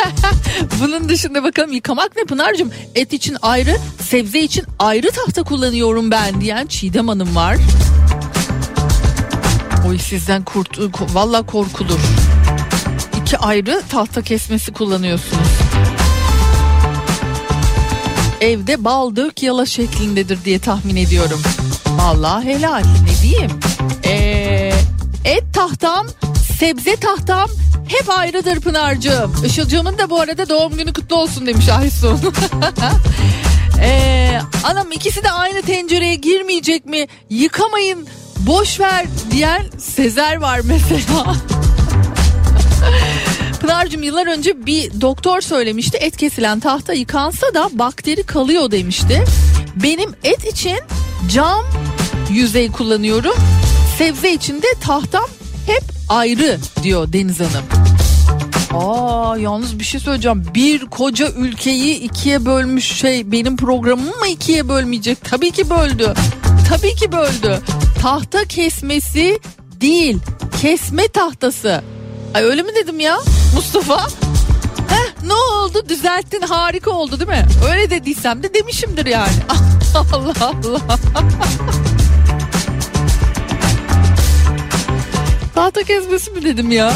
Bunun 0.80 1.08
dışında 1.08 1.42
bakalım 1.44 1.72
yıkamak 1.72 2.16
ne 2.16 2.24
Pınar'cığım? 2.24 2.70
Et 2.94 3.12
için 3.12 3.36
ayrı, 3.42 3.76
sebze 4.10 4.40
için 4.40 4.64
ayrı 4.78 5.10
tahta 5.10 5.42
kullanıyorum 5.42 6.10
ben 6.10 6.40
diyen 6.40 6.66
Çiğdem 6.66 7.08
Hanım 7.08 7.36
var. 7.36 7.56
Oy 9.88 9.98
sizden 9.98 10.44
kurt, 10.44 10.78
valla 11.14 11.42
korkulur. 11.42 12.00
İki 13.20 13.38
ayrı 13.38 13.82
tahta 13.88 14.22
kesmesi 14.22 14.72
kullanıyorsunuz. 14.72 15.48
Evde 18.40 18.84
bal 18.84 19.16
dök 19.16 19.42
yala 19.42 19.66
şeklindedir 19.66 20.44
diye 20.44 20.58
tahmin 20.58 20.96
ediyorum. 20.96 21.42
Vallahi 21.86 22.44
helal 22.44 22.82
ne 23.04 23.22
diyeyim. 23.22 23.50
Ee, 24.04 24.73
et 25.24 25.44
tahtam, 25.52 26.06
sebze 26.58 26.96
tahtam 26.96 27.50
hep 27.88 28.10
ayrıdır 28.10 28.60
Pınar'cığım. 28.60 29.44
Işılcığımın 29.46 29.98
da 29.98 30.10
bu 30.10 30.20
arada 30.20 30.48
doğum 30.48 30.76
günü 30.76 30.92
kutlu 30.92 31.16
olsun 31.16 31.46
demiş 31.46 31.68
Aysun. 31.68 32.20
ee, 33.82 34.40
anam 34.64 34.92
ikisi 34.92 35.24
de 35.24 35.30
aynı 35.30 35.62
tencereye 35.62 36.14
girmeyecek 36.14 36.86
mi? 36.86 37.06
Yıkamayın 37.30 38.06
boş 38.38 38.80
ver 38.80 39.06
diyen 39.30 39.64
Sezer 39.78 40.36
var 40.36 40.60
mesela. 40.64 41.36
Pınar'cığım 43.60 44.02
yıllar 44.02 44.26
önce 44.26 44.66
bir 44.66 45.00
doktor 45.00 45.40
söylemişti 45.40 45.98
et 45.98 46.16
kesilen 46.16 46.60
tahta 46.60 46.92
yıkansa 46.92 47.54
da 47.54 47.70
bakteri 47.72 48.22
kalıyor 48.22 48.70
demişti. 48.70 49.24
Benim 49.76 50.14
et 50.24 50.52
için 50.52 50.78
cam 51.28 51.64
yüzey 52.30 52.72
kullanıyorum. 52.72 53.34
Sebze 53.98 54.32
için 54.32 54.62
de 54.62 54.66
tahtam 54.80 55.24
hep 55.66 55.82
ayrı 56.08 56.58
diyor 56.82 57.12
Deniz 57.12 57.40
Hanım. 57.40 57.64
Aa 58.74 59.36
yalnız 59.36 59.78
bir 59.78 59.84
şey 59.84 60.00
söyleyeceğim. 60.00 60.46
Bir 60.54 60.86
koca 60.86 61.28
ülkeyi 61.30 62.00
ikiye 62.00 62.44
bölmüş 62.46 62.84
şey 62.92 63.32
benim 63.32 63.56
programımı 63.56 64.16
mı 64.16 64.26
ikiye 64.30 64.68
bölmeyecek? 64.68 65.24
Tabii 65.24 65.50
ki 65.50 65.70
böldü. 65.70 66.14
Tabii 66.68 66.94
ki 66.94 67.12
böldü. 67.12 67.58
Tahta 68.02 68.44
kesmesi 68.44 69.40
değil. 69.80 70.18
Kesme 70.62 71.08
tahtası. 71.08 71.82
Ay 72.34 72.42
öyle 72.44 72.62
mi 72.62 72.74
dedim 72.74 73.00
ya 73.00 73.18
Mustafa? 73.54 74.06
Heh, 74.88 75.26
ne 75.26 75.32
oldu 75.34 75.88
düzelttin 75.88 76.42
harika 76.42 76.90
oldu 76.90 77.18
değil 77.20 77.30
mi? 77.30 77.46
Öyle 77.72 77.90
dediysem 77.90 78.42
de 78.42 78.54
demişimdir 78.54 79.06
yani. 79.06 79.32
Allah 80.12 80.34
Allah. 80.40 80.98
Tahta 85.54 85.82
kesmesi 85.82 86.30
mi 86.30 86.44
dedim 86.44 86.70
ya? 86.70 86.92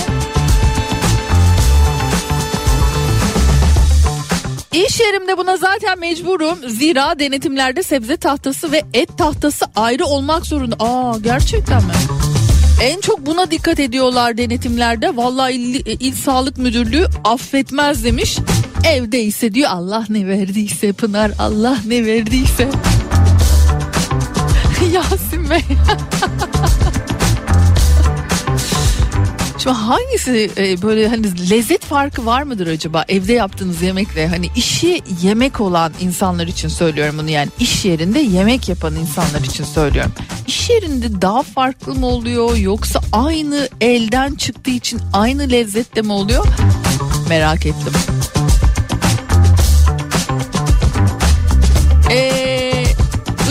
İş 4.73 5.01
yerimde 5.01 5.39
buna 5.39 5.57
zaten 5.57 5.99
mecburum. 5.99 6.59
Zira 6.69 7.19
denetimlerde 7.19 7.83
sebze 7.83 8.17
tahtası 8.17 8.73
ve 8.73 8.83
et 8.95 9.19
tahtası 9.19 9.67
ayrı 9.77 10.05
olmak 10.05 10.47
zorunda. 10.47 10.77
Aa 10.79 11.19
gerçekten 11.19 11.85
mi? 11.85 11.93
En 12.83 13.01
çok 13.01 13.27
buna 13.27 13.51
dikkat 13.51 13.81
ediyorlar 13.81 14.37
denetimlerde. 14.37 15.17
Vallahi 15.17 15.53
il, 15.53 15.87
il 16.01 16.13
Sağlık 16.13 16.59
Müdürlüğü 16.59 17.07
affetmez 17.25 18.05
demiş. 18.05 18.39
Evde 18.85 19.23
ise 19.23 19.55
diyor 19.55 19.71
Allah 19.71 20.05
ne 20.09 20.27
verdiyse 20.27 20.93
Pınar 20.93 21.31
Allah 21.39 21.77
ne 21.87 22.07
verdiyse. 22.07 22.69
Yasin 24.93 25.51
Bey. 25.51 25.61
Şimdi 29.69 29.81
hangisi 29.81 30.51
e, 30.57 30.83
böyle 30.83 31.09
hani 31.09 31.51
lezzet 31.51 31.85
farkı 31.85 32.27
var 32.27 32.43
mıdır 32.43 32.67
acaba 32.67 33.05
evde 33.09 33.33
yaptığınız 33.33 33.83
yemekle 33.83 34.27
hani 34.29 34.47
işi 34.57 35.03
yemek 35.23 35.61
olan 35.61 35.93
insanlar 36.01 36.47
için 36.47 36.69
söylüyorum 36.69 37.15
bunu 37.19 37.31
yani 37.31 37.49
iş 37.59 37.85
yerinde 37.85 38.19
yemek 38.19 38.69
yapan 38.69 38.95
insanlar 38.97 39.41
için 39.41 39.65
söylüyorum. 39.65 40.13
İş 40.47 40.71
yerinde 40.71 41.23
daha 41.23 41.43
farklı 41.43 41.95
mı 41.95 42.07
oluyor 42.07 42.57
yoksa 42.57 43.01
aynı 43.13 43.69
elden 43.81 44.35
çıktığı 44.35 44.71
için 44.71 45.01
aynı 45.13 45.51
lezzette 45.51 46.03
mi 46.03 46.13
oluyor? 46.13 46.47
Merak 47.29 47.67
ettim. 47.67 47.93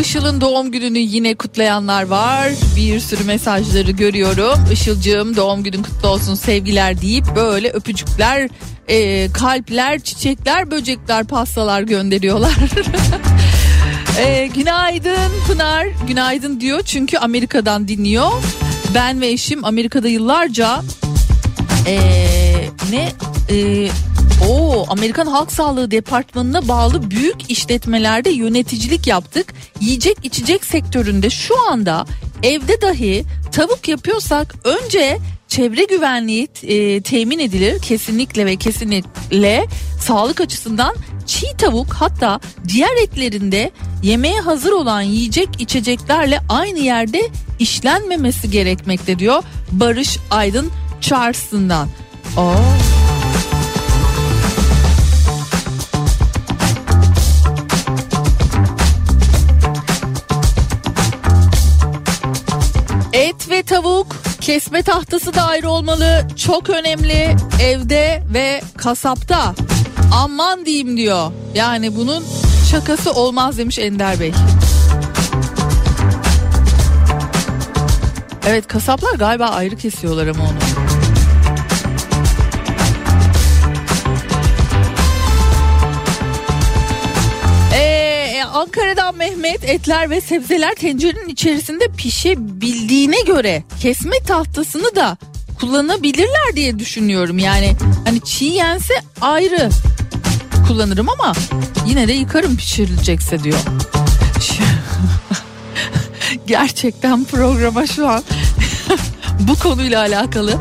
Işıl'ın 0.01 0.41
doğum 0.41 0.71
gününü 0.71 0.99
yine 0.99 1.35
kutlayanlar 1.35 2.03
var. 2.03 2.51
Bir 2.75 2.99
sürü 2.99 3.23
mesajları 3.23 3.91
görüyorum. 3.91 4.59
Işıl'cığım 4.73 5.35
doğum 5.35 5.63
günün 5.63 5.83
kutlu 5.83 6.09
olsun 6.09 6.35
sevgiler 6.35 7.01
deyip 7.01 7.25
böyle 7.35 7.69
öpücükler, 7.69 8.49
e, 8.87 9.31
kalpler, 9.31 9.99
çiçekler, 9.99 10.71
böcekler, 10.71 11.23
pastalar 11.23 11.81
gönderiyorlar. 11.81 12.53
e, 14.19 14.47
günaydın 14.47 15.31
Pınar, 15.47 15.87
günaydın 16.07 16.59
diyor 16.59 16.81
çünkü 16.85 17.17
Amerika'dan 17.17 17.87
dinliyor. 17.87 18.31
Ben 18.95 19.21
ve 19.21 19.27
eşim 19.27 19.65
Amerika'da 19.65 20.07
yıllarca 20.07 20.81
e, 21.87 21.99
ne 22.91 23.11
e, 23.49 23.89
o 24.49 24.85
Amerikan 24.89 25.27
Halk 25.27 25.51
Sağlığı 25.51 25.91
Departmanı'na 25.91 26.67
bağlı 26.67 27.11
büyük 27.11 27.51
işletmelerde 27.51 28.29
yöneticilik 28.29 29.07
yaptık. 29.07 29.53
Yiyecek 29.81 30.17
içecek 30.23 30.65
sektöründe 30.65 31.29
şu 31.29 31.69
anda 31.69 32.05
evde 32.43 32.81
dahi 32.81 33.25
tavuk 33.51 33.87
yapıyorsak 33.87 34.55
önce 34.63 35.17
çevre 35.47 35.83
güvenliği 35.83 36.47
e, 36.63 37.01
temin 37.01 37.39
edilir 37.39 37.79
kesinlikle 37.81 38.45
ve 38.45 38.55
kesinlikle 38.55 39.67
sağlık 40.01 40.41
açısından 40.41 40.95
çiğ 41.25 41.57
tavuk 41.57 41.93
hatta 41.93 42.39
diğer 42.67 42.95
etlerinde 43.03 43.71
yemeğe 44.03 44.39
hazır 44.39 44.71
olan 44.71 45.01
yiyecek 45.01 45.49
içeceklerle 45.59 46.39
aynı 46.49 46.79
yerde 46.79 47.21
işlenmemesi 47.59 48.51
gerekmekte 48.51 49.19
diyor 49.19 49.43
Barış 49.71 50.17
Aydın 50.31 50.71
Charleston'dan. 51.01 51.89
Oo. 52.37 52.55
Ve 63.49 63.63
tavuk 63.63 64.15
kesme 64.41 64.83
tahtası 64.83 65.33
da 65.33 65.43
ayrı 65.43 65.69
olmalı. 65.69 66.27
Çok 66.45 66.69
önemli 66.69 67.35
evde 67.61 68.23
ve 68.33 68.61
kasapta. 68.77 69.55
Aman 70.13 70.65
diyeyim 70.65 70.97
diyor. 70.97 71.31
Yani 71.55 71.95
bunun 71.95 72.23
şakası 72.71 73.11
olmaz 73.11 73.57
demiş 73.57 73.79
Ender 73.79 74.19
Bey. 74.19 74.33
Evet 78.47 78.67
kasaplar 78.67 79.13
galiba 79.13 79.45
ayrı 79.45 79.75
kesiyorlar 79.75 80.27
ama 80.27 80.43
onu. 80.43 80.86
Ankara'dan 88.57 89.15
Mehmet 89.15 89.63
etler 89.63 90.09
ve 90.09 90.21
sebzeler 90.21 90.75
tencerenin 90.75 91.29
içerisinde 91.29 91.87
pişebildiğine 91.87 93.21
göre 93.21 93.63
kesme 93.79 94.19
tahtasını 94.27 94.95
da 94.95 95.17
kullanabilirler 95.59 96.55
diye 96.55 96.79
düşünüyorum. 96.79 97.39
Yani 97.39 97.75
hani 98.05 98.21
çiğ 98.21 98.45
yense 98.45 98.93
ayrı 99.21 99.69
kullanırım 100.67 101.09
ama 101.09 101.33
yine 101.87 102.07
de 102.07 102.13
yıkarım 102.13 102.57
pişirilecekse 102.57 103.43
diyor. 103.43 103.57
Gerçekten 106.47 107.23
programa 107.23 107.87
şu 107.87 108.09
an 108.09 108.23
bu 109.39 109.59
konuyla 109.59 109.99
alakalı 109.99 110.59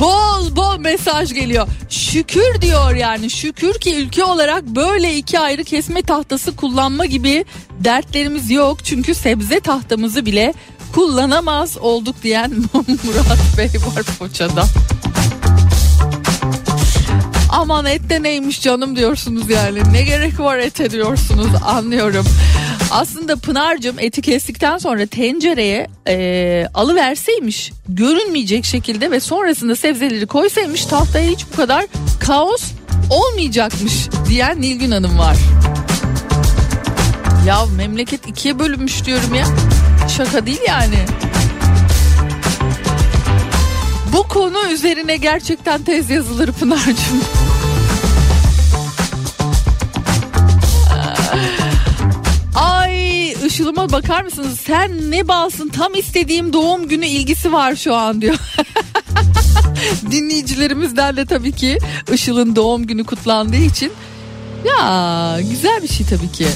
bol 0.00 0.56
bol 0.56 0.78
mesaj 0.78 1.32
geliyor. 1.32 1.68
Şükür 1.88 2.62
diyor 2.62 2.94
yani 2.94 3.30
şükür 3.30 3.74
ki 3.74 3.96
ülke 3.96 4.24
olarak 4.24 4.66
böyle 4.66 5.16
iki 5.16 5.40
ayrı 5.40 5.64
kesme 5.64 6.02
tahtası 6.02 6.56
kullanma 6.56 7.06
gibi 7.06 7.44
dertlerimiz 7.70 8.50
yok. 8.50 8.84
Çünkü 8.84 9.14
sebze 9.14 9.60
tahtamızı 9.60 10.26
bile 10.26 10.54
kullanamaz 10.94 11.76
olduk 11.78 12.22
diyen 12.22 12.50
Murat 12.74 13.58
Bey 13.58 13.66
var 13.66 14.02
Foça'da. 14.02 14.64
Aman 17.52 17.86
et 17.86 18.10
de 18.10 18.22
neymiş 18.22 18.62
canım 18.62 18.96
diyorsunuz 18.96 19.50
yani. 19.50 19.92
Ne 19.92 20.02
gerek 20.02 20.40
var 20.40 20.58
ete 20.58 20.90
diyorsunuz 20.90 21.50
anlıyorum. 21.66 22.26
Aslında 22.90 23.36
Pınar'cığım 23.36 23.98
eti 23.98 24.22
kestikten 24.22 24.78
sonra 24.78 25.06
tencereye 25.06 25.86
e, 26.08 26.66
alıverseymiş 26.74 27.72
görünmeyecek 27.88 28.64
şekilde 28.64 29.10
ve 29.10 29.20
sonrasında 29.20 29.76
sebzeleri 29.76 30.26
koysaymış 30.26 30.84
tahtaya 30.84 31.30
hiç 31.30 31.46
bu 31.52 31.56
kadar 31.56 31.86
kaos 32.20 32.62
olmayacakmış 33.10 34.08
diyen 34.28 34.60
Nilgün 34.60 34.90
Hanım 34.90 35.18
var. 35.18 35.36
Ya 37.46 37.66
memleket 37.76 38.28
ikiye 38.28 38.58
bölünmüş 38.58 39.04
diyorum 39.04 39.34
ya. 39.34 39.46
Şaka 40.16 40.46
değil 40.46 40.60
yani. 40.68 40.98
Bu 44.12 44.22
konu 44.22 44.72
üzerine 44.72 45.16
gerçekten 45.16 45.82
tez 45.82 46.10
yazılır 46.10 46.52
Pınar'cığım. 46.52 47.20
Işılıma 53.50 53.92
bakar 53.92 54.24
mısınız? 54.24 54.60
Sen 54.60 55.10
ne 55.10 55.28
balsın 55.28 55.68
tam 55.68 55.94
istediğim 55.94 56.52
doğum 56.52 56.88
günü 56.88 57.06
ilgisi 57.06 57.52
var 57.52 57.76
şu 57.76 57.94
an 57.94 58.20
diyor. 58.20 58.36
Dinleyicilerimizden 60.10 61.16
de 61.16 61.26
tabii 61.26 61.52
ki 61.52 61.78
Işıl'ın 62.12 62.56
doğum 62.56 62.86
günü 62.86 63.04
kutlandığı 63.04 63.56
için 63.56 63.92
ya 64.64 65.38
güzel 65.50 65.82
bir 65.82 65.88
şey 65.88 66.06
tabii 66.06 66.32
ki. 66.32 66.46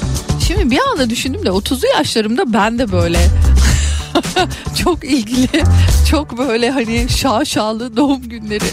Şimdi 0.46 0.70
bir 0.70 0.78
anda 0.90 1.10
düşündüm 1.10 1.44
de 1.44 1.48
30'lu 1.48 1.86
yaşlarımda 1.96 2.52
ben 2.52 2.78
de 2.78 2.92
böyle 2.92 3.18
çok 4.82 5.04
ilgili, 5.04 5.64
çok 6.10 6.38
böyle 6.38 6.70
hani 6.70 7.06
şaşalı 7.08 7.96
doğum 7.96 8.22
günleri 8.22 8.64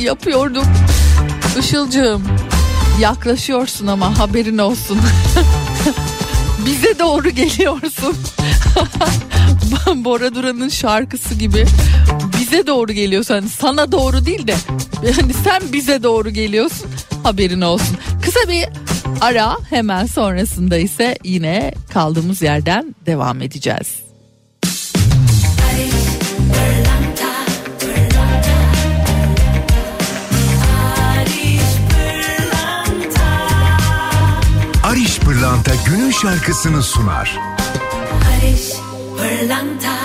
yapıyordum. 0.00 0.64
Işılcığım 1.58 2.22
yaklaşıyorsun 3.00 3.86
ama 3.86 4.18
haberin 4.18 4.58
olsun. 4.58 4.98
Bize 6.68 6.98
doğru 6.98 7.30
geliyorsun. 7.30 8.16
Bora 10.04 10.34
Duran'ın 10.34 10.68
şarkısı 10.68 11.34
gibi 11.34 11.64
bize 12.40 12.66
doğru 12.66 12.92
geliyorsun. 12.92 13.34
Hani 13.34 13.48
sana 13.48 13.92
doğru 13.92 14.26
değil 14.26 14.46
de 14.46 14.54
yani 15.02 15.34
sen 15.44 15.62
bize 15.72 16.02
doğru 16.02 16.30
geliyorsun. 16.30 16.90
Haberin 17.22 17.60
olsun. 17.60 17.96
Kısa 18.22 18.40
bir 18.48 18.64
ara 19.20 19.56
hemen 19.70 20.06
sonrasında 20.06 20.78
ise 20.78 21.18
yine 21.24 21.72
kaldığımız 21.92 22.42
yerden 22.42 22.94
devam 23.06 23.42
edeceğiz. 23.42 24.08
Ariş 34.88 35.18
Pırlanta 35.18 35.72
günün 35.86 36.07
şarkısını 36.22 36.82
sunar. 36.82 37.38
Barış 38.12 38.72
Pırlanta. 39.16 39.98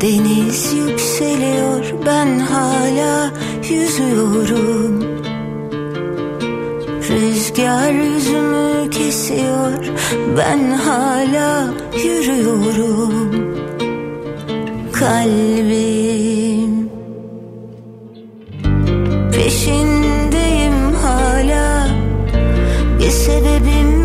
Deniz 0.00 0.72
yükseliyor 0.72 1.84
ben 2.06 2.38
hala 2.38 3.30
yüzüyorum. 3.70 5.02
Rüzgar 7.10 7.90
yüzümü 7.90 8.90
kesiyor 8.90 9.84
ben 10.38 10.70
hala 10.70 11.70
yürüyorum. 12.04 13.32
Kalbim 14.92 16.90
peşindeyim 19.32 20.01
sebebim 23.12 24.01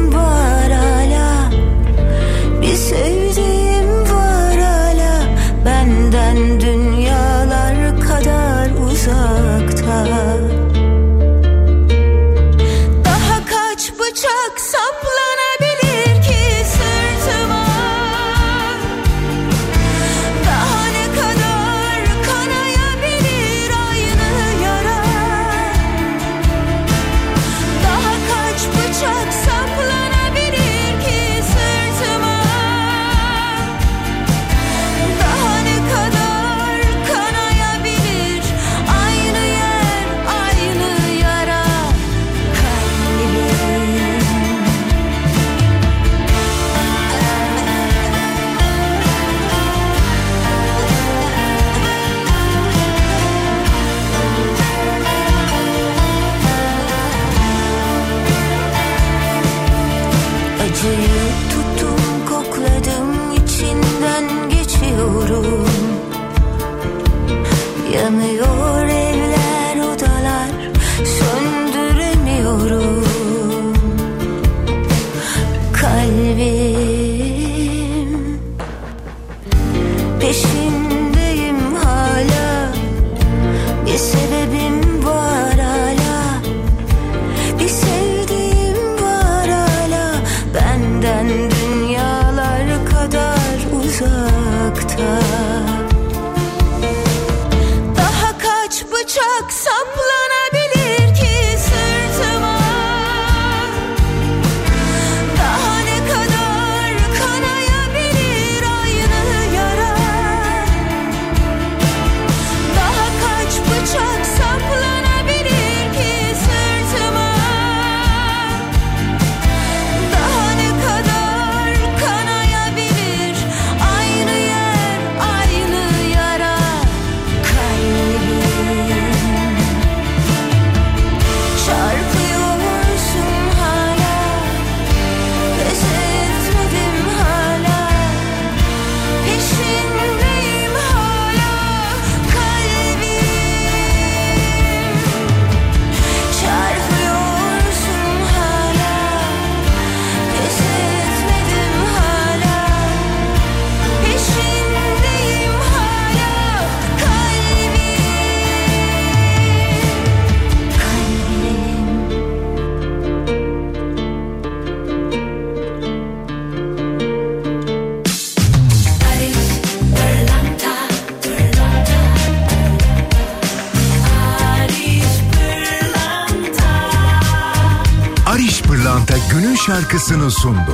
şarkısını 180.28 180.32
sundu. 180.32 180.72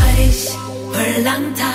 Paris, 0.00 0.56
Pırlanta. 0.92 1.70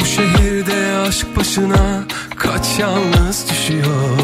Bu 0.00 0.04
şehirde 0.04 0.96
aşk 1.08 1.26
başına 1.36 2.04
kaç 2.36 2.78
yalnız 2.78 3.50
düşüyor? 3.50 4.18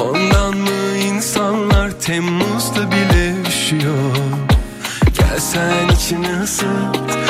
Ondan 0.00 0.56
mı 0.56 0.96
insanlar 1.08 2.00
Temmuz'da 2.00 2.90
bile 2.90 3.34
üşüyor 3.48 4.05
içimi 5.94 6.42
ısıt 6.42 6.66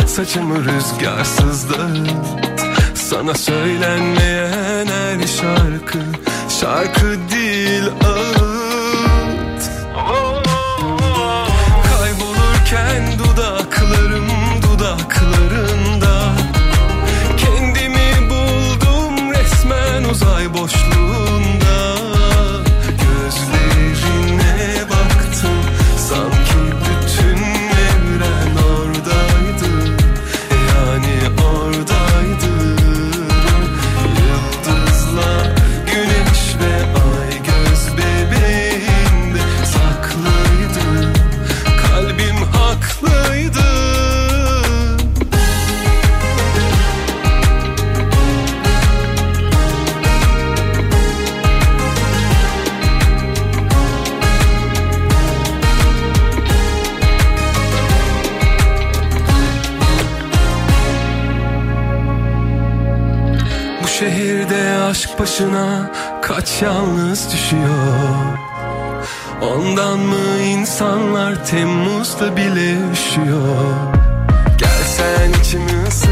Saçımı 0.07 0.65
rüzgarsız 0.65 1.71
dağıt 1.71 2.61
Sana 2.95 3.35
söylenmeyen 3.35 4.87
her 4.87 5.27
şarkı 5.27 5.99
Şarkı 6.61 7.19
değil 7.31 7.85
ağıt. 7.85 8.37
Kaybolurken 11.89 13.19
dudaklarım 13.19 14.29
dudaklarında. 14.63 16.33
Kendimi 17.37 18.31
buldum 18.31 19.33
resmen 19.33 20.05
uzay 20.05 20.55
boşluğunda 20.55 20.96
başına 65.27 65.93
kaç 66.23 66.63
yalnız 66.63 67.33
düşüyor? 67.33 68.39
Ondan 69.43 69.99
mı 69.99 70.43
insanlar 70.43 71.47
Temmuz'da 71.47 72.37
bile 72.37 72.91
üşüyor? 72.93 73.75
Gel 74.59 75.41
içimi 75.41 75.87
ısıt 75.89 76.09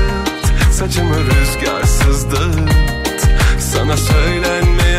Saçımı 0.72 1.16
rüzgarsız 1.16 2.30
dağıt. 2.30 3.26
Sana 3.58 3.96
söylenmeyen 3.96 4.93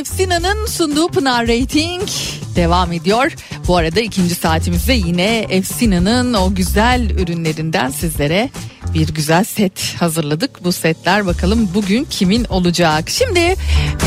ailesi 0.00 0.12
Efsina'nın 0.12 0.66
sunduğu 0.66 1.08
Pınar 1.08 1.48
Rating 1.48 2.08
devam 2.56 2.92
ediyor. 2.92 3.32
Bu 3.68 3.76
arada 3.76 4.00
ikinci 4.00 4.34
saatimizde 4.34 4.92
yine 4.92 5.38
Efsina'nın 5.38 6.34
o 6.34 6.54
güzel 6.54 7.10
ürünlerinden 7.10 7.90
sizlere 7.90 8.50
bir 8.94 9.08
güzel 9.08 9.44
set 9.44 9.94
hazırladık. 10.00 10.64
Bu 10.64 10.72
setler 10.72 11.26
bakalım 11.26 11.68
bugün 11.74 12.04
kimin 12.04 12.44
olacak? 12.44 13.10
Şimdi 13.10 13.38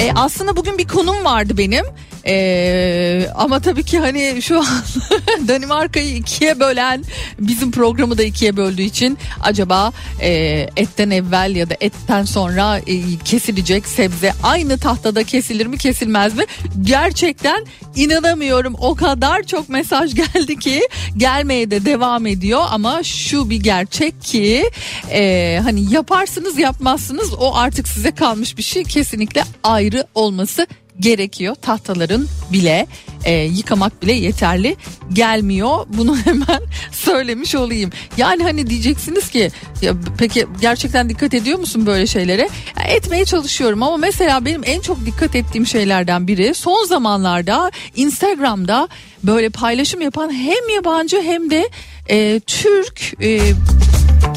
e, 0.02 0.12
aslında 0.16 0.56
bugün 0.56 0.78
bir 0.78 0.88
konum 0.88 1.26
vardı 1.26 1.58
benim. 1.58 1.86
E, 2.28 3.30
ama 3.36 3.60
tabii 3.60 3.84
ki 3.84 4.00
hani 4.00 4.42
şu 4.42 4.60
an 4.60 4.66
Danimarka'yı 5.48 6.16
ikiye 6.16 6.60
bölen 6.60 7.04
bizim 7.40 7.72
programı 7.72 8.18
da 8.18 8.24
ikiye 8.24 8.58
böldüğü 8.58 8.82
için 8.82 9.18
acaba 9.42 9.92
e, 10.22 10.30
etten 10.76 11.10
evvel 11.10 11.56
ya 11.56 11.70
da 11.70 11.76
etten 11.82 12.24
sonra 12.24 12.78
e, 12.78 13.18
kesilecek 13.26 13.88
sebze 13.88 14.34
aynı 14.44 14.78
tahtada 14.78 15.24
kesilir 15.24 15.66
mi 15.66 15.78
kesilmez 15.78 16.38
mi? 16.38 16.46
Gerçekten 16.82 17.66
inanamıyorum. 17.96 18.76
O 18.80 18.96
kadar 18.96 19.44
çok 19.44 19.70
mesaj 19.70 20.16
geldi 20.34 20.60
ki 20.60 20.82
gelmeye 21.18 21.72
de 21.72 21.86
devam 21.86 22.28
ediyor 22.28 22.62
ama 22.72 23.04
şu 23.04 23.50
bir 23.50 23.64
gerçek 23.64 24.22
ki 24.22 24.70
e, 25.12 25.60
hani 25.64 25.94
yaparsınız 25.94 26.60
yapmazsınız 26.60 27.34
o 27.34 27.56
artık 27.56 27.88
size 27.88 28.12
kalmış 28.12 28.58
bir 28.58 28.64
şey 28.64 28.84
kesinlikle 28.84 29.44
ayrı 29.64 30.08
olması 30.16 30.68
gerekiyor. 31.00 31.56
Tahtaların 31.56 32.28
bile 32.52 32.88
e, 33.26 33.34
yıkamak 33.44 34.02
bile 34.02 34.14
yeterli 34.14 34.76
gelmiyor. 35.14 35.86
Bunu 35.90 36.18
hemen 36.26 36.62
söylemiş 36.92 37.56
olayım. 37.56 37.92
Yani 38.18 38.44
hani 38.44 38.70
diyeceksiniz 38.70 39.30
ki 39.30 39.52
ya 39.82 39.94
peki 40.18 40.46
gerçekten 40.62 41.10
dikkat 41.10 41.34
ediyor 41.34 41.60
musun 41.60 41.86
böyle 41.86 42.08
şeylere? 42.08 42.50
Ya, 42.78 42.84
etmeye 42.84 43.26
çalışıyorum 43.26 43.84
ama 43.84 43.98
mesela 43.98 44.46
benim 44.46 44.62
en 44.66 44.82
çok 44.82 45.06
dikkat 45.06 45.36
ettiğim 45.36 45.68
şeylerden 45.68 46.28
biri 46.28 46.54
son 46.54 46.86
zamanlarda 46.86 47.72
Instagram'da 47.96 48.88
böyle 49.24 49.50
paylaşım 49.50 50.02
yapan 50.02 50.34
hem 50.34 50.76
yabancı 50.76 51.22
hem 51.22 51.50
de 51.50 51.70
e, 52.10 52.40
Türk 52.40 53.14
e, 53.22 53.40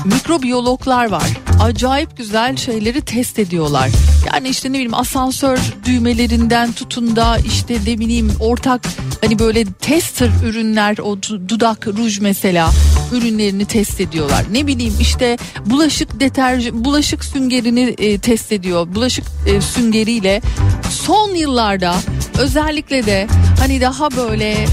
mikrobiyologlar 0.04 1.10
var. 1.10 1.26
Acayip 1.60 2.16
güzel 2.16 2.56
şeyleri 2.56 3.00
test 3.00 3.38
ediyorlar. 3.38 3.90
Yani 4.34 4.48
işte 4.48 4.68
ne 4.68 4.72
bileyim 4.72 4.94
asansör 4.94 5.58
düğmelerinden 5.84 6.72
tutun 6.72 7.16
da 7.16 7.38
işte 7.38 7.78
ne 7.86 7.98
bileyim 7.98 8.32
ortak 8.40 8.88
hani 9.20 9.38
böyle 9.38 9.64
tester 9.64 10.30
ürünler 10.44 10.98
o 10.98 11.12
du- 11.14 11.48
dudak 11.48 11.86
ruj 11.86 12.20
mesela 12.20 12.70
ürünlerini 13.12 13.64
test 13.64 14.00
ediyorlar. 14.00 14.44
Ne 14.52 14.66
bileyim 14.66 14.94
işte 15.00 15.38
bulaşık 15.66 16.20
deterjan 16.20 16.84
bulaşık 16.84 17.24
süngerini 17.24 17.94
e, 17.98 18.18
test 18.18 18.52
ediyor. 18.52 18.86
Bulaşık 18.94 19.24
e, 19.46 19.60
süngeriyle 19.60 20.42
son 20.90 21.34
yıllarda 21.34 21.94
özellikle 22.38 23.06
de 23.06 23.26
hani 23.60 23.80
daha 23.80 24.10
böyle 24.10 24.66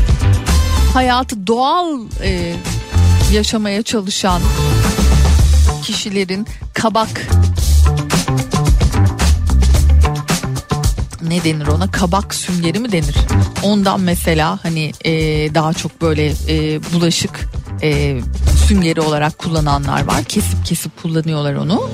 hayatı 0.93 1.47
doğal 1.47 1.99
e, 2.23 2.53
yaşamaya 3.33 3.83
çalışan 3.83 4.41
kişilerin 5.83 6.47
kabak 6.73 7.27
ne 11.21 11.43
denir 11.43 11.67
ona? 11.67 11.91
Kabak 11.91 12.35
süngeri 12.35 12.79
mi 12.79 12.91
denir? 12.91 13.15
Ondan 13.63 13.99
mesela 13.99 14.59
hani 14.63 14.91
e, 15.05 15.11
daha 15.55 15.73
çok 15.73 16.01
böyle 16.01 16.33
e, 16.49 16.79
bulaşık 16.93 17.49
e, 17.81 18.19
süngeri 18.67 19.01
olarak 19.01 19.37
kullananlar 19.37 20.07
var. 20.07 20.23
Kesip 20.23 20.65
kesip 20.65 21.01
kullanıyorlar 21.01 21.53
onu. 21.53 21.89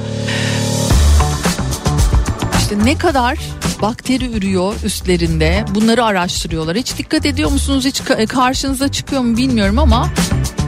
İşte 2.59 2.85
ne 2.85 2.97
kadar 2.97 3.37
bakteri 3.81 4.31
ürüyor 4.31 4.73
üstlerinde 4.83 5.65
bunları 5.75 6.05
araştırıyorlar. 6.05 6.77
Hiç 6.77 6.97
dikkat 6.97 7.25
ediyor 7.25 7.51
musunuz? 7.51 7.85
Hiç 7.85 7.99
ka- 7.99 8.27
karşınıza 8.27 8.87
çıkıyor 8.87 9.21
mu 9.21 9.37
bilmiyorum 9.37 9.79
ama 9.79 10.09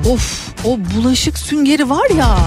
of 0.09 0.51
o 0.65 0.77
bulaşık 0.95 1.37
süngeri 1.39 1.89
var 1.89 2.09
ya 2.17 2.37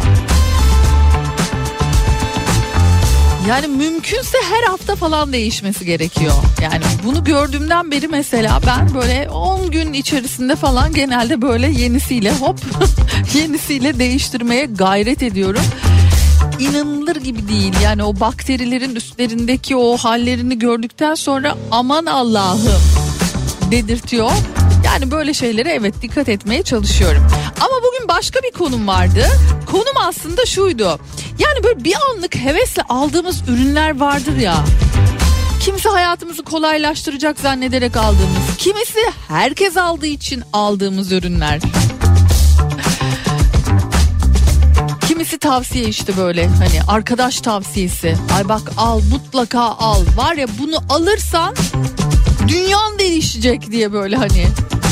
Yani 3.48 3.66
mümkünse 3.66 4.38
her 4.50 4.62
hafta 4.70 4.96
falan 4.96 5.32
değişmesi 5.32 5.84
gerekiyor. 5.84 6.32
Yani 6.62 6.84
bunu 7.04 7.24
gördüğümden 7.24 7.90
beri 7.90 8.08
mesela 8.08 8.60
ben 8.66 8.94
böyle 8.94 9.28
10 9.30 9.70
gün 9.70 9.92
içerisinde 9.92 10.56
falan 10.56 10.92
genelde 10.94 11.42
böyle 11.42 11.70
yenisiyle 11.70 12.32
hop 12.32 12.60
yenisiyle 13.34 13.98
değiştirmeye 13.98 14.64
gayret 14.66 15.22
ediyorum. 15.22 15.62
inanılır 16.58 17.16
gibi 17.16 17.48
değil. 17.48 17.74
Yani 17.82 18.04
o 18.04 18.20
bakterilerin 18.20 18.94
üstlerindeki 18.96 19.76
o 19.76 19.96
hallerini 19.96 20.58
gördükten 20.58 21.14
sonra 21.14 21.56
aman 21.70 22.06
Allah'ım 22.06 22.80
dedirtiyor. 23.70 24.30
Yani 24.94 25.10
böyle 25.10 25.34
şeylere 25.34 25.72
evet 25.72 26.02
dikkat 26.02 26.28
etmeye 26.28 26.62
çalışıyorum. 26.62 27.26
Ama 27.60 27.74
bugün 27.82 28.08
başka 28.08 28.40
bir 28.42 28.50
konum 28.50 28.88
vardı. 28.88 29.26
Konum 29.66 29.96
aslında 30.08 30.46
şuydu. 30.46 30.98
Yani 31.38 31.64
böyle 31.64 31.84
bir 31.84 31.94
anlık 32.10 32.36
hevesle 32.36 32.82
aldığımız 32.82 33.42
ürünler 33.48 34.00
vardır 34.00 34.36
ya. 34.36 34.64
Kimisi 35.60 35.88
hayatımızı 35.88 36.42
kolaylaştıracak 36.42 37.40
zannederek 37.40 37.96
aldığımız, 37.96 38.56
kimisi 38.58 38.98
herkes 39.28 39.76
aldığı 39.76 40.06
için 40.06 40.42
aldığımız 40.52 41.12
ürünler. 41.12 41.60
Kimisi 45.08 45.38
tavsiye 45.38 45.84
işte 45.84 46.16
böyle 46.16 46.46
hani 46.46 46.82
arkadaş 46.88 47.40
tavsiyesi. 47.40 48.16
Ay 48.36 48.48
bak 48.48 48.72
al 48.76 49.00
mutlaka 49.10 49.60
al. 49.60 50.02
Var 50.16 50.34
ya 50.34 50.46
bunu 50.60 50.76
alırsan 50.88 51.54
dünyan 52.48 52.98
değişecek 52.98 53.70
diye 53.70 53.92
böyle 53.92 54.16
hani 54.16 54.46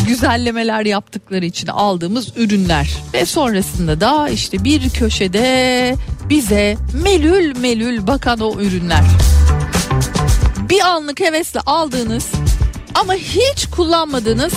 güzellemeler 0.06 0.86
yaptıkları 0.86 1.44
için 1.44 1.66
aldığımız 1.66 2.36
ürünler. 2.36 2.90
Ve 3.14 3.26
sonrasında 3.26 4.00
da 4.00 4.28
işte 4.28 4.64
bir 4.64 4.90
köşede 4.90 5.96
bize 6.28 6.76
melül 7.04 7.56
melül 7.58 8.06
bakan 8.06 8.40
o 8.40 8.60
ürünler. 8.60 9.04
Bir 10.70 10.80
anlık 10.80 11.20
hevesle 11.20 11.60
aldığınız 11.60 12.26
ama 12.94 13.14
hiç 13.14 13.66
kullanmadığınız 13.66 14.52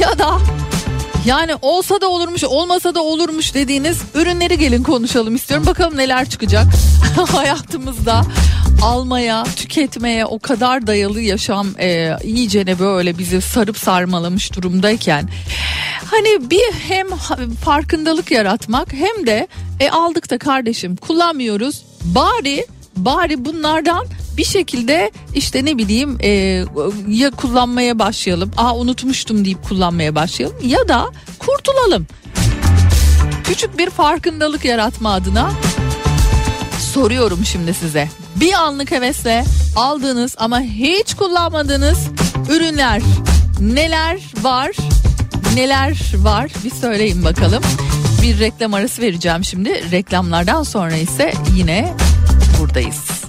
ya 0.00 0.18
da 0.18 0.38
yani 1.26 1.52
olsa 1.62 2.00
da 2.00 2.08
olurmuş 2.08 2.44
olmasa 2.44 2.94
da 2.94 3.02
olurmuş 3.02 3.54
dediğiniz 3.54 4.02
ürünleri 4.14 4.58
gelin 4.58 4.82
konuşalım 4.82 5.34
istiyorum. 5.34 5.66
Bakalım 5.66 5.96
neler 5.96 6.30
çıkacak 6.30 6.66
hayatımızda 7.32 8.22
almaya 8.82 9.44
tüketmeye 9.44 10.26
o 10.26 10.38
kadar 10.38 10.86
dayalı 10.86 11.20
yaşam 11.20 11.68
e, 11.78 12.16
iyicene 12.24 12.78
böyle 12.78 13.18
bizi 13.18 13.40
sarıp 13.40 13.78
sarmalamış 13.78 14.52
durumdayken 14.52 15.28
hani 16.10 16.50
bir 16.50 16.72
hem 16.88 17.08
farkındalık 17.64 18.30
yaratmak 18.30 18.92
hem 18.92 19.26
de 19.26 19.48
e, 19.80 19.90
aldık 19.90 20.30
da 20.30 20.38
kardeşim 20.38 20.96
kullanmıyoruz 20.96 21.82
bari 22.04 22.66
bari 22.96 23.44
bunlardan 23.44 24.06
bir 24.36 24.44
şekilde 24.44 25.10
işte 25.34 25.64
ne 25.64 25.78
bileyim 25.78 26.18
e, 26.22 26.28
ya 27.08 27.30
kullanmaya 27.30 27.98
başlayalım. 27.98 28.50
Aa 28.56 28.76
unutmuştum 28.76 29.44
deyip 29.44 29.68
kullanmaya 29.68 30.14
başlayalım 30.14 30.56
ya 30.64 30.88
da 30.88 31.12
kurtulalım. 31.38 32.06
Küçük 33.44 33.78
bir 33.78 33.90
farkındalık 33.90 34.64
yaratma 34.64 35.12
adına 35.12 35.50
soruyorum 36.78 37.44
şimdi 37.44 37.74
size. 37.74 38.08
Bir 38.36 38.52
anlık 38.52 38.90
hevesle 38.90 39.44
aldığınız 39.76 40.34
ama 40.38 40.60
hiç 40.60 41.14
kullanmadığınız 41.14 41.98
ürünler 42.50 43.02
neler 43.60 44.20
var? 44.42 44.70
Neler 45.54 45.96
var? 46.16 46.50
Bir 46.64 46.70
söyleyin 46.70 47.24
bakalım. 47.24 47.62
Bir 48.22 48.38
reklam 48.38 48.74
arası 48.74 49.02
vereceğim 49.02 49.44
şimdi. 49.44 49.90
Reklamlardan 49.90 50.62
sonra 50.62 50.96
ise 50.96 51.32
yine 51.56 51.94
buradayız. 52.60 53.25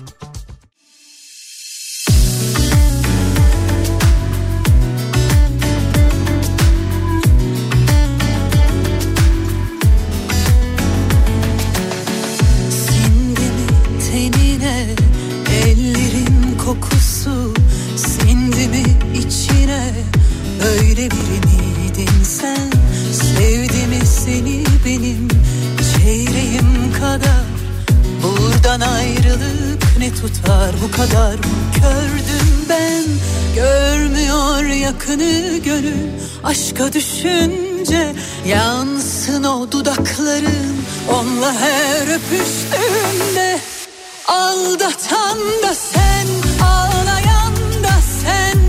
Ne 30.07 30.15
tutar 30.15 30.71
bu 30.83 30.91
kadar. 30.91 31.33
Mı 31.33 31.71
kördüm 31.73 32.65
ben 32.69 33.03
Görmüyor 33.55 34.63
yakını 34.63 35.57
gönül. 35.57 36.09
Aşka 36.43 36.93
düşünce 36.93 38.15
Yansın 38.45 39.43
o 39.43 39.71
dudakların. 39.71 40.77
Onunla 41.09 41.53
her 41.53 42.01
öpüştüğümde 42.01 43.59
Aldatan 44.27 45.37
da 45.63 45.73
sen 45.75 46.27
ağlayan 46.65 47.53
da 47.83 47.95
sen. 48.23 48.59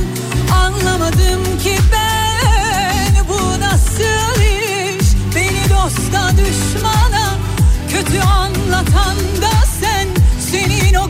Anlamadım 0.54 1.58
ki 1.62 1.76
ben 1.92 3.28
bu 3.28 3.60
nasıl 3.60 4.40
iş? 4.40 5.06
Beni 5.34 5.70
dosta 5.70 6.30
düşmana 6.30 7.38
kötü 7.90 8.20
anlatan 8.20 9.16
da 9.42 9.57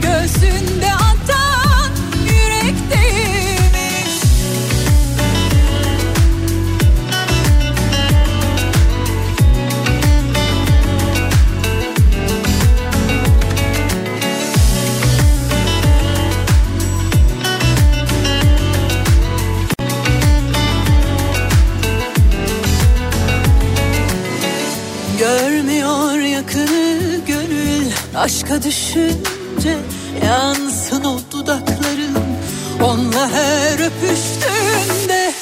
göğsünde 0.08 0.92
atan 0.92 1.90
yürekteymiş 2.24 4.14
Görmüyor 25.18 26.18
yakını 26.18 27.20
gönül 27.26 27.92
aşka 28.16 28.62
düşünce 29.58 29.78
Yansın 30.26 31.04
o 31.04 31.18
dudakların. 31.32 32.16
Onunla 32.82 33.30
her 33.30 33.74
öpüştüğünde 33.74 35.34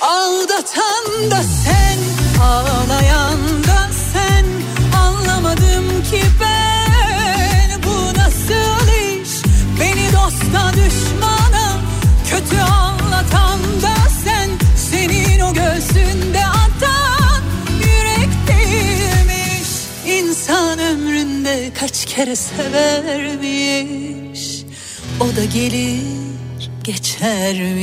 Aldatan 0.00 1.30
da 1.30 1.42
sen 1.64 1.98
ağlayan 2.42 3.64
da 3.64 3.88
sen. 4.12 4.44
Anlamadım 4.98 6.02
ki 6.10 6.22
ben 6.40 7.82
bu 7.82 8.18
nasıl 8.18 8.88
iş? 8.88 9.30
Beni 9.80 10.12
dosta 10.12 10.72
düşmana 10.72 11.80
kötü 12.30 12.60
anlatan 12.60 13.60
da 13.82 13.94
sen. 14.24 14.50
Senin 14.90 15.40
o 15.40 15.54
göğsünde 15.54 16.33
kere 22.16 22.36
severmiş 22.36 23.84
O 25.20 25.36
da 25.36 25.44
gelir 25.44 26.00
geçermiş. 26.84 27.74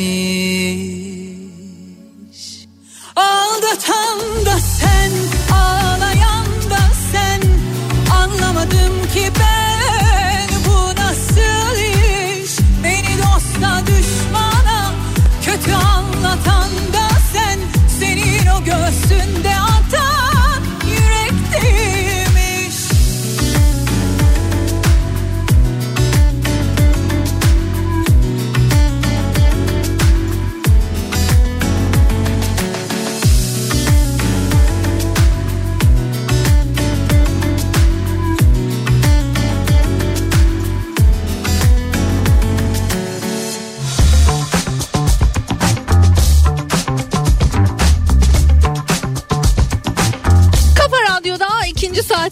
Aldatan 3.16 4.46
da 4.46 4.60
sen 4.60 5.12
ağlayan 5.56 6.46
da 6.70 6.80
sen 7.12 7.42
Anlamadım 8.16 8.94
ki 9.14 9.32
ben 9.40 9.61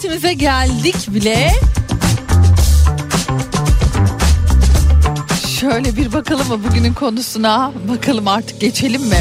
saatimize 0.09 0.33
geldik 0.33 0.95
bile. 1.07 1.51
Şöyle 5.59 5.95
bir 5.95 6.13
bakalım 6.13 6.47
mı 6.47 6.63
bugünün 6.63 6.93
konusuna? 6.93 7.71
Bakalım 7.89 8.27
artık 8.27 8.61
geçelim 8.61 9.01
mi? 9.01 9.17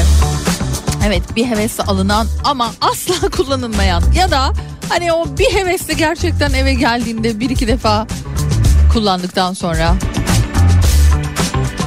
Evet 1.07 1.21
bir 1.35 1.45
hevesle 1.45 1.83
alınan 1.83 2.27
ama 2.43 2.71
asla 2.81 3.29
kullanılmayan 3.37 4.03
ya 4.15 4.31
da 4.31 4.53
Hani 4.89 5.13
o 5.13 5.37
bir 5.37 5.53
hevesle 5.53 5.93
gerçekten 5.93 6.53
eve 6.53 6.73
geldiğinde 6.73 7.39
bir 7.39 7.49
iki 7.49 7.67
defa 7.67 8.07
kullandıktan 8.93 9.53
sonra 9.53 9.95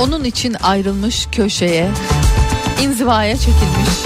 onun 0.00 0.24
için 0.24 0.56
ayrılmış 0.62 1.26
köşeye 1.32 1.90
inzivaya 2.82 3.36
çekilmiş 3.36 4.02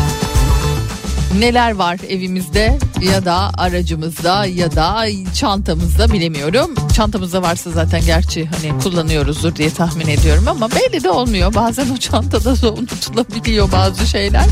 neler 1.38 1.74
var 1.74 1.98
evimizde 2.08 2.78
ya 3.00 3.24
da 3.24 3.50
aracımızda 3.58 4.46
ya 4.46 4.76
da 4.76 5.06
çantamızda 5.34 6.12
bilemiyorum. 6.12 6.74
Çantamızda 6.94 7.42
varsa 7.42 7.70
zaten 7.70 8.00
gerçi 8.06 8.46
hani 8.46 8.82
kullanıyoruzdur 8.82 9.56
diye 9.56 9.70
tahmin 9.70 10.08
ediyorum 10.08 10.48
ama 10.48 10.70
belli 10.70 11.04
de 11.04 11.10
olmuyor. 11.10 11.54
Bazen 11.54 11.90
o 11.94 11.96
çantada 11.96 12.62
da 12.62 12.72
unutulabiliyor 12.72 13.72
bazı 13.72 14.06
şeyler. 14.06 14.44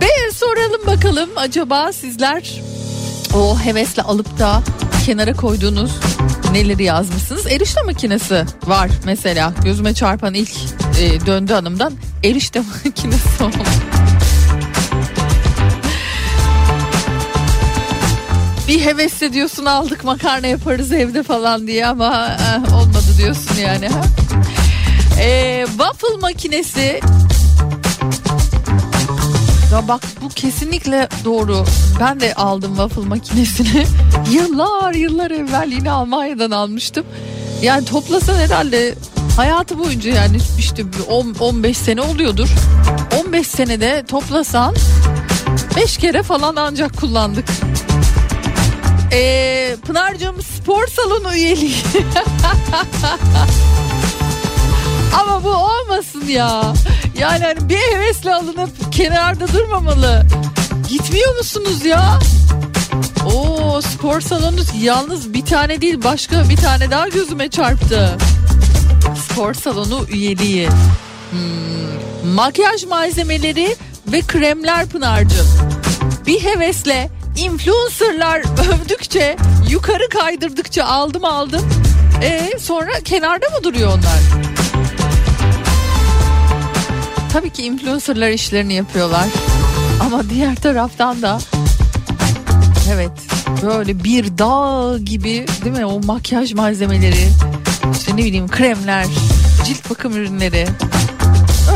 Ve 0.00 0.32
soralım 0.34 0.86
bakalım 0.86 1.30
acaba 1.36 1.92
sizler 1.92 2.60
o 3.34 3.58
hevesle 3.58 4.02
alıp 4.02 4.38
da 4.38 4.62
kenara 5.06 5.32
koyduğunuz 5.32 5.90
neleri 6.52 6.84
yazmışsınız? 6.84 7.46
Erişte 7.46 7.82
makinesi 7.82 8.44
var 8.66 8.90
mesela 9.04 9.54
gözüme 9.64 9.94
çarpan 9.94 10.34
ilk 10.34 10.52
e, 11.00 11.26
döndü 11.26 11.52
hanımdan 11.52 11.92
erişte 12.24 12.62
makinesi 12.84 13.44
oldu. 13.44 13.54
Bir 18.68 18.80
hevesle 18.84 19.32
diyorsun 19.32 19.64
aldık 19.64 20.04
makarna 20.04 20.46
yaparız 20.46 20.92
evde 20.92 21.22
falan 21.22 21.66
diye 21.66 21.86
ama 21.86 22.36
eh, 22.40 22.74
olmadı 22.74 23.06
diyorsun 23.18 23.56
yani. 23.60 23.88
Ha? 25.16 25.22
Ee, 25.22 25.66
waffle 25.68 26.16
makinesi 26.20 27.00
ya 29.72 29.88
bak 29.88 30.02
bu 30.22 30.28
kesinlikle 30.28 31.08
doğru. 31.24 31.64
Ben 32.00 32.20
de 32.20 32.34
aldım 32.34 32.76
waffle 32.76 33.08
makinesini. 33.08 33.86
yıllar 34.30 34.94
yıllar 34.94 35.30
evvel 35.30 35.72
yine 35.72 35.90
Almanya'dan 35.90 36.50
almıştım. 36.50 37.06
Yani 37.62 37.84
toplasan 37.84 38.38
herhalde 38.38 38.94
hayatı 39.36 39.78
boyunca 39.78 40.10
yani 40.10 40.36
işte 40.58 40.92
bir 40.92 41.00
10 41.08 41.34
15 41.40 41.76
sene 41.76 42.00
oluyordur. 42.00 42.48
15 43.26 43.46
senede 43.46 44.04
toplasan 44.08 44.74
5 45.76 45.96
kere 45.96 46.22
falan 46.22 46.56
ancak 46.56 46.96
kullandık. 46.96 47.44
Ee, 49.12 49.76
Pınar'cığım 49.86 50.42
spor 50.42 50.86
salonu 50.86 51.34
üyeliği. 51.34 51.76
Ama 55.20 55.44
bu 55.44 55.50
olmasın 55.50 56.24
ya. 56.28 56.62
Yani 57.18 57.44
hani 57.44 57.68
bir 57.68 57.78
hevesle 57.78 58.34
alınıp 58.34 58.92
kenarda 58.92 59.52
durmamalı. 59.52 60.26
Gitmiyor 60.88 61.36
musunuz 61.36 61.84
ya? 61.84 62.18
Oo 63.34 63.80
spor 63.82 64.20
salonu 64.20 64.60
yalnız 64.80 65.34
bir 65.34 65.44
tane 65.44 65.80
değil 65.80 66.04
başka 66.04 66.48
bir 66.48 66.56
tane 66.56 66.90
daha 66.90 67.08
gözüme 67.08 67.48
çarptı. 67.48 68.18
Spor 69.28 69.54
salonu 69.54 70.06
üyeliği. 70.08 70.68
Hmm, 71.30 72.30
makyaj 72.34 72.84
malzemeleri 72.84 73.76
ve 74.12 74.20
kremler 74.20 74.86
Pınar'cığım. 74.86 75.46
Bir 76.26 76.44
hevesle 76.44 77.10
influencerlar 77.36 78.42
övdükçe 78.74 79.36
yukarı 79.70 80.08
kaydırdıkça 80.08 80.84
aldım 80.84 81.24
aldım. 81.24 81.68
E 82.22 82.58
sonra 82.58 82.92
kenarda 83.04 83.46
mı 83.48 83.64
duruyor 83.64 83.88
onlar? 83.88 84.20
Tabii 87.32 87.50
ki 87.50 87.62
influencerlar 87.62 88.28
işlerini 88.28 88.74
yapıyorlar. 88.74 89.26
Ama 90.00 90.30
diğer 90.30 90.56
taraftan 90.56 91.22
da 91.22 91.38
evet 92.94 93.10
böyle 93.62 94.04
bir 94.04 94.38
dağ 94.38 94.98
gibi 94.98 95.46
değil 95.64 95.76
mi 95.76 95.86
o 95.86 96.00
makyaj 96.00 96.52
malzemeleri 96.52 97.28
işte 97.92 98.12
ne 98.16 98.24
bileyim 98.24 98.48
kremler 98.48 99.06
cilt 99.64 99.90
bakım 99.90 100.12
ürünleri 100.16 100.66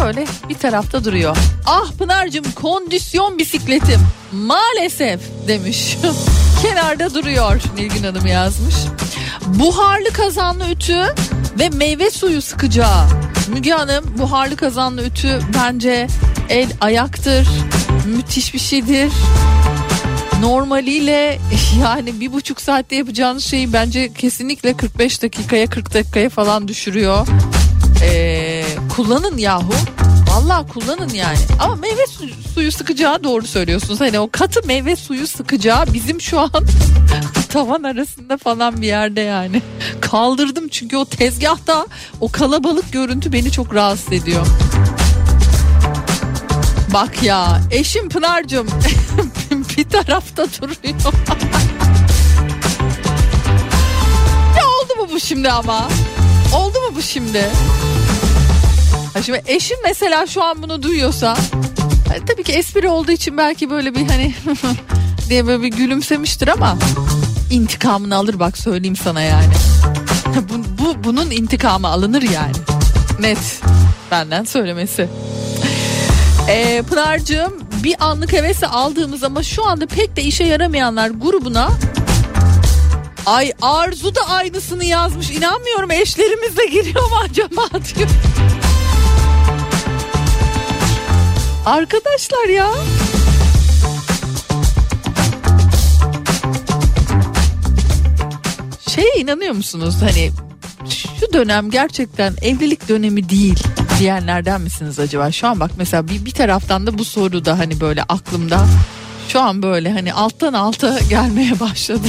öyle 0.07 0.27
bir 0.49 0.55
tarafta 0.55 1.05
duruyor. 1.05 1.37
Ah 1.67 1.93
Pınar'cığım 1.99 2.53
kondisyon 2.55 3.39
bisikletim 3.39 4.01
maalesef 4.33 5.21
demiş. 5.49 5.97
Kenarda 6.63 7.15
duruyor 7.15 7.61
Nilgün 7.77 8.05
Hanım 8.05 8.27
yazmış. 8.27 8.75
Buharlı 9.47 10.13
kazanlı 10.13 10.71
ütü 10.71 11.15
ve 11.59 11.69
meyve 11.69 12.11
suyu 12.11 12.43
sıkacağı. 12.43 13.07
Müge 13.49 13.71
Hanım 13.71 14.19
buharlı 14.19 14.57
kazanlı 14.57 15.03
ütü 15.03 15.41
bence 15.55 16.07
el 16.49 16.69
ayaktır. 16.81 17.49
Müthiş 18.07 18.55
bir 18.55 18.59
şeydir. 18.59 19.13
Normaliyle 20.41 21.39
yani 21.83 22.21
bir 22.21 22.33
buçuk 22.33 22.61
saatte 22.61 22.97
yapacağınız 22.97 23.45
şeyi 23.45 23.73
bence 23.73 24.13
kesinlikle 24.13 24.77
45 24.77 25.23
dakikaya 25.23 25.67
40 25.67 25.95
dakikaya 25.95 26.29
falan 26.29 26.69
düşürüyor. 26.69 27.27
Ee, 28.03 28.40
kullanın 29.03 29.39
yahu. 29.39 29.73
Vallahi 30.31 30.69
kullanın 30.69 31.09
yani. 31.09 31.39
Ama 31.61 31.75
meyve 31.75 32.07
suyu, 32.55 32.73
sıkacağı 32.73 33.25
doğru 33.25 33.47
söylüyorsunuz. 33.47 34.01
Hani 34.01 34.21
o 34.21 34.29
katı 34.33 34.67
meyve 34.67 34.97
suyu 34.97 35.27
sıkacağı 35.27 35.93
bizim 35.95 36.21
şu 36.21 36.41
an 36.41 36.51
tavan 37.49 37.83
arasında 37.83 38.37
falan 38.37 38.83
bir 38.83 38.87
yerde 38.87 39.21
yani. 39.21 39.63
Kaldırdım 40.01 40.69
çünkü 40.69 40.97
o 40.97 41.05
tezgahta 41.05 41.87
o 42.21 42.29
kalabalık 42.33 42.93
görüntü 42.93 43.33
beni 43.33 43.53
çok 43.53 43.75
rahatsız 43.75 44.13
ediyor. 44.13 44.47
Bak 46.95 47.23
ya 47.23 47.61
eşim 47.71 48.09
Pınar'cığım 48.09 48.69
bir 49.77 49.85
tarafta 49.85 50.47
duruyor. 50.47 50.83
ya 54.59 54.65
oldu 54.67 54.97
mu 54.97 55.09
bu 55.13 55.21
şimdi 55.21 55.51
ama? 55.51 55.89
Oldu 56.55 56.79
mu 56.81 56.97
bu 56.97 57.03
şimdi? 57.03 57.51
Ha 59.15 59.23
şimdi 59.23 59.43
eşim 59.47 59.79
mesela 59.85 60.27
şu 60.27 60.45
an 60.45 60.63
bunu 60.63 60.83
duyuyorsa 60.83 61.37
hani 62.09 62.25
tabii 62.27 62.43
ki 62.43 62.53
espri 62.53 62.89
olduğu 62.89 63.13
için 63.13 63.37
belki 63.37 63.71
böyle 63.71 63.95
bir 63.95 64.07
hani 64.09 64.35
diye 65.29 65.47
böyle 65.47 65.63
bir 65.63 65.69
gülümsemiştir 65.69 66.49
ama 66.49 66.79
intikamını 67.51 68.17
alır 68.17 68.39
bak 68.41 68.59
söyleyeyim 68.59 68.97
sana 68.97 69.21
yani. 69.21 69.53
bu, 70.51 70.85
bu 70.85 71.05
bunun 71.05 71.31
intikamı 71.31 71.89
alınır 71.89 72.23
yani. 72.23 72.53
Net 73.21 73.61
benden 74.11 74.45
söylemesi. 74.45 75.09
Ee, 76.49 76.83
Pınar'cığım 76.91 77.53
bir 77.85 77.97
anlık 78.01 78.33
hevesle 78.33 78.67
aldığımız 78.67 79.25
ama 79.25 79.43
şu 79.43 79.67
anda 79.67 79.87
pek 79.87 80.17
de 80.17 80.23
işe 80.23 80.45
yaramayanlar 80.45 81.11
grubuna 81.11 81.71
Ay 83.27 83.53
Arzu 83.63 84.15
da 84.15 84.29
aynısını 84.29 84.85
yazmış. 84.85 85.31
İnanmıyorum 85.31 85.91
eşlerimiz 85.91 86.57
de 86.57 86.67
giriyor 86.67 87.11
mu 87.11 87.17
acaba 87.25 87.69
diyor. 87.71 88.09
Arkadaşlar 91.71 92.49
ya. 92.49 92.71
Şeye 98.89 99.15
inanıyor 99.17 99.55
musunuz? 99.55 99.95
Hani 100.03 100.31
şu 100.91 101.33
dönem 101.33 101.71
gerçekten 101.71 102.35
evlilik 102.43 102.89
dönemi 102.89 103.29
değil 103.29 103.65
diyenlerden 103.99 104.61
misiniz 104.61 104.99
acaba? 104.99 105.33
Şu 105.33 105.49
an 105.49 105.61
bak 105.61 105.71
mesela 105.77 106.09
bir, 106.09 106.25
bir 106.25 106.31
taraftan 106.31 106.87
da 106.87 106.99
bu 106.99 107.05
soru 107.05 107.45
da 107.45 107.59
hani 107.59 107.81
böyle 107.81 108.03
aklımda. 108.03 108.67
Şu 109.29 109.41
an 109.41 109.63
böyle 109.63 109.93
hani 109.93 110.15
alttan 110.15 110.53
alta 110.53 110.99
gelmeye 111.11 111.61
başladı. 111.61 112.09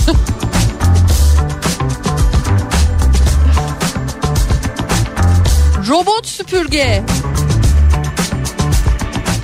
Robot 5.90 6.28
süpürge. 6.28 7.04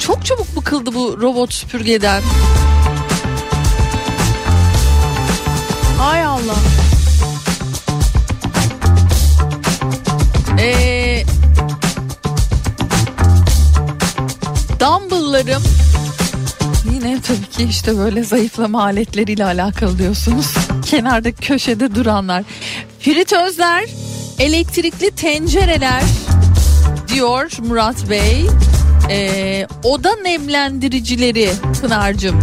Çok 0.07 0.25
çabuk 0.25 0.55
bıkıldı 0.55 0.93
bu 0.93 1.21
robot 1.21 1.53
süpürgeden. 1.53 2.23
Ay 6.01 6.23
Allah. 6.23 6.55
Ee, 10.59 11.23
dumbbelllarım 14.79 15.63
yine 16.91 17.21
tabii 17.21 17.49
ki 17.51 17.63
işte 17.63 17.97
böyle 17.97 18.23
zayıflama 18.23 18.83
aletleriyle 18.83 19.45
alakalı 19.45 19.99
diyorsunuz. 19.99 20.53
Kenarda 20.85 21.31
köşede 21.31 21.95
duranlar. 21.95 22.43
Fritözler, 22.99 23.85
elektrikli 24.39 25.11
tencereler 25.11 26.03
diyor 27.07 27.51
Murat 27.67 28.09
Bey. 28.09 28.47
Ee, 29.09 29.67
oda 29.83 30.15
nemlendiricileri 30.15 31.51
Pınar'cığım 31.81 32.39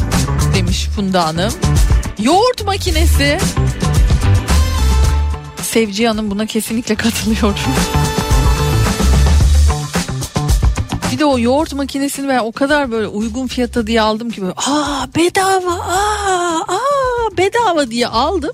demiş 0.55 0.89
Funda 0.97 1.27
Hanım. 1.27 1.53
Yoğurt 2.19 2.65
makinesi. 2.65 3.39
Sevci 5.63 6.09
Hanım 6.09 6.31
buna 6.31 6.47
kesinlikle 6.47 6.95
katılıyorum. 6.95 7.55
Bir 11.13 11.19
de 11.19 11.25
o 11.25 11.39
yoğurt 11.39 11.73
makinesini 11.75 12.29
ben 12.29 12.39
o 12.39 12.53
kadar 12.53 12.91
böyle 12.91 13.07
uygun 13.07 13.47
fiyata 13.47 13.87
diye 13.87 14.01
aldım 14.01 14.31
ki 14.31 14.43
böyle 14.43 14.55
aa 14.57 15.07
bedava 15.17 15.73
aa, 15.73 16.61
aa 16.69 17.37
bedava 17.39 17.91
diye 17.91 18.07
aldım. 18.07 18.53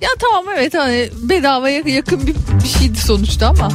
Ya 0.00 0.08
tamam 0.20 0.44
evet 0.56 0.74
hani 0.74 1.10
bedavaya 1.22 1.82
yakın 1.86 2.26
bir, 2.26 2.34
bir 2.64 2.68
şeydi 2.78 2.98
sonuçta 2.98 3.48
ama. 3.48 3.68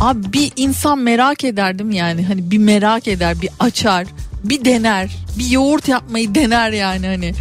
Abi 0.00 0.32
bir 0.32 0.52
insan 0.56 0.98
merak 0.98 1.44
ederdim 1.44 1.90
yani 1.90 2.26
hani 2.26 2.50
bir 2.50 2.58
merak 2.58 3.08
eder 3.08 3.40
bir 3.42 3.50
açar 3.60 4.06
bir 4.44 4.64
dener 4.64 5.16
bir 5.38 5.50
yoğurt 5.50 5.88
yapmayı 5.88 6.34
dener 6.34 6.72
yani 6.72 7.06
hani. 7.06 7.34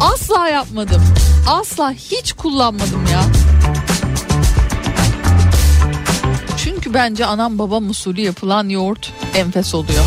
Asla 0.00 0.48
yapmadım. 0.48 1.02
Asla 1.48 1.92
hiç 1.92 2.32
kullanmadım 2.32 3.04
ya. 3.12 3.22
Çünkü 6.64 6.94
bence 6.94 7.26
anam 7.26 7.58
babam 7.58 7.90
usulü 7.90 8.20
yapılan 8.20 8.68
yoğurt 8.68 9.12
enfes 9.34 9.74
oluyor. 9.74 10.04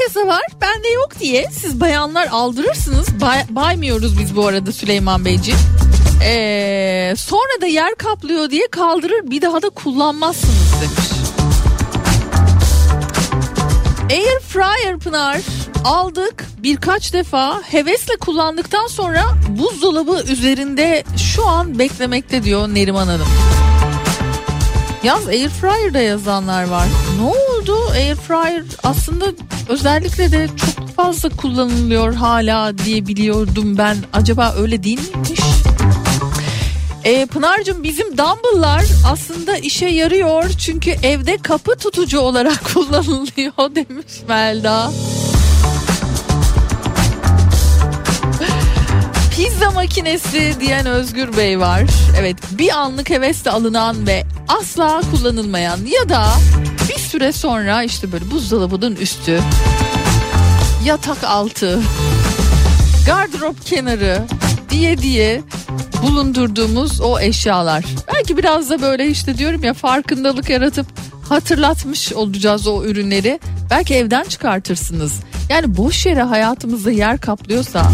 Herkese 0.00 0.26
var 0.26 0.42
bende 0.60 0.88
yok 0.88 1.20
diye 1.20 1.46
siz 1.52 1.80
bayanlar 1.80 2.26
aldırırsınız. 2.26 3.20
Bay- 3.20 3.46
baymıyoruz 3.50 4.18
biz 4.18 4.36
bu 4.36 4.46
arada 4.46 4.72
Süleyman 4.72 5.24
Beyciğim. 5.24 5.60
Ee, 6.24 7.14
sonra 7.18 7.60
da 7.60 7.66
yer 7.66 7.94
kaplıyor 7.94 8.50
diye 8.50 8.66
kaldırır 8.70 9.30
bir 9.30 9.42
daha 9.42 9.62
da 9.62 9.68
kullanmazsınız 9.70 10.72
demiş. 10.80 11.10
Air 14.10 14.40
fryer 14.40 14.98
Pınar 14.98 15.40
aldık 15.84 16.44
birkaç 16.58 17.12
defa 17.12 17.62
hevesle 17.62 18.16
kullandıktan 18.16 18.86
sonra 18.86 19.22
buzdolabı 19.48 20.22
üzerinde 20.32 21.04
şu 21.34 21.46
an 21.46 21.78
beklemekte 21.78 22.44
diyor 22.44 22.68
Neriman 22.68 23.06
Hanım. 23.06 23.26
Yaz 25.02 25.28
air 25.28 25.48
fryer'da 25.48 26.00
yazanlar 26.00 26.68
var. 26.68 26.88
Ne 27.20 27.24
oldu? 27.26 27.76
Air 27.92 28.14
fryer 28.14 28.62
aslında 28.82 29.24
özellikle 29.68 30.32
de 30.32 30.48
çok 30.56 30.88
fazla 30.96 31.28
kullanılıyor 31.28 32.14
hala 32.14 32.78
diye 32.78 33.06
biliyordum 33.06 33.78
ben. 33.78 33.96
Acaba 34.12 34.54
öyle 34.58 34.82
değil 34.82 35.00
miymiş? 35.14 35.40
E, 37.04 37.26
Pınar'cığım 37.26 37.82
bizim 37.82 38.18
dumbbell'lar 38.18 38.84
aslında 39.12 39.56
işe 39.56 39.86
yarıyor 39.86 40.50
çünkü 40.58 40.90
evde 40.90 41.36
kapı 41.36 41.76
tutucu 41.76 42.20
olarak 42.20 42.64
kullanılıyor 42.74 43.74
demiş 43.74 44.12
Melda. 44.28 44.90
Pizza 49.40 49.70
makinesi 49.70 50.54
diyen 50.60 50.86
Özgür 50.86 51.36
Bey 51.36 51.60
var. 51.60 51.82
Evet 52.18 52.36
bir 52.50 52.78
anlık 52.78 53.10
hevesle 53.10 53.50
alınan 53.50 54.06
ve 54.06 54.24
asla 54.48 55.00
kullanılmayan 55.10 55.78
ya 55.86 56.08
da 56.08 56.26
bir 56.88 56.98
süre 56.98 57.32
sonra 57.32 57.82
işte 57.82 58.12
böyle 58.12 58.30
buzdolabının 58.30 58.96
üstü, 58.96 59.40
yatak 60.84 61.24
altı, 61.24 61.80
gardırop 63.06 63.66
kenarı 63.66 64.22
diye 64.70 64.98
diye 64.98 65.42
bulundurduğumuz 66.02 67.00
o 67.00 67.20
eşyalar. 67.20 67.84
Belki 68.14 68.36
biraz 68.36 68.70
da 68.70 68.82
böyle 68.82 69.06
işte 69.06 69.38
diyorum 69.38 69.64
ya 69.64 69.74
farkındalık 69.74 70.50
yaratıp 70.50 70.86
hatırlatmış 71.28 72.12
olacağız 72.12 72.66
o 72.66 72.84
ürünleri. 72.84 73.40
Belki 73.70 73.94
evden 73.94 74.24
çıkartırsınız. 74.24 75.12
Yani 75.48 75.76
boş 75.76 76.06
yere 76.06 76.22
hayatımızda 76.22 76.90
yer 76.90 77.20
kaplıyorsa 77.20 77.90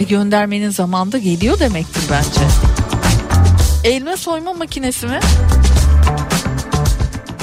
e 0.00 0.04
göndermenin 0.04 0.70
zamanda 0.70 1.18
geliyor 1.18 1.58
demektir 1.58 2.02
bence. 2.10 2.40
Elma 3.84 4.16
soyma 4.16 4.52
makinesi 4.52 5.06
mi? 5.06 5.20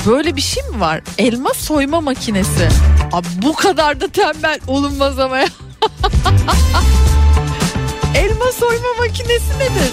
Böyle 0.08 0.36
bir 0.36 0.42
şey 0.42 0.64
mi 0.64 0.80
var? 0.80 1.02
Elma 1.18 1.54
soyma 1.54 2.02
makinesi. 2.02 2.70
Abi 3.12 3.28
bu 3.42 3.54
kadar 3.56 4.02
da 4.02 4.08
tembel 4.08 4.60
olunmaz 4.68 5.20
ama 5.20 5.38
ya. 5.38 5.48
Elma 8.16 8.52
soyma 8.52 8.88
makinesi 9.00 9.60
nedir? 9.60 9.92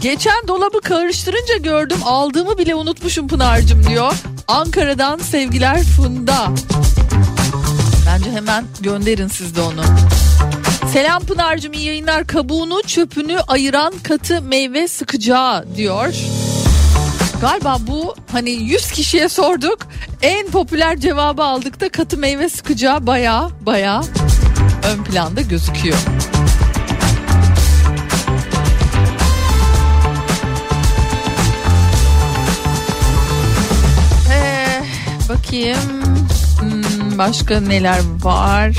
Geçen 0.00 0.48
dolabı 0.48 0.80
karıştırınca 0.80 1.56
gördüm 1.56 1.98
aldığımı 2.04 2.58
bile 2.58 2.74
unutmuşum 2.74 3.28
Pınar'cığım 3.28 3.86
diyor. 3.86 4.12
Ankara'dan 4.48 5.18
sevgiler 5.18 5.82
Funda. 5.82 6.48
Bence 8.20 8.32
hemen 8.32 8.64
gönderin 8.80 9.28
siz 9.28 9.56
de 9.56 9.60
onu. 9.60 9.82
Selam 10.92 11.22
Pınar'cığım 11.22 11.72
iyi 11.72 11.86
yayınlar. 11.86 12.26
Kabuğunu 12.26 12.82
çöpünü 12.82 13.38
ayıran 13.48 13.94
katı 14.02 14.42
meyve 14.42 14.88
sıkacağı 14.88 15.76
diyor. 15.76 16.14
Galiba 17.40 17.76
bu 17.80 18.14
hani 18.32 18.50
100 18.50 18.90
kişiye 18.90 19.28
sorduk. 19.28 19.78
En 20.22 20.46
popüler 20.46 21.00
cevabı 21.00 21.42
aldık 21.44 21.80
da 21.80 21.88
katı 21.88 22.16
meyve 22.18 22.48
sıkacağı 22.48 23.06
baya 23.06 23.48
baya 23.60 24.02
ön 24.84 25.04
planda 25.04 25.40
gözüküyor. 25.40 25.98
Ee, 34.32 34.82
bakayım 35.28 35.99
başka 37.20 37.60
neler 37.60 38.00
var? 38.22 38.76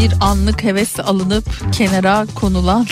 Bir 0.00 0.12
anlık 0.20 0.64
hevesle 0.64 1.02
alınıp 1.02 1.44
kenara 1.72 2.26
konulan 2.34 2.86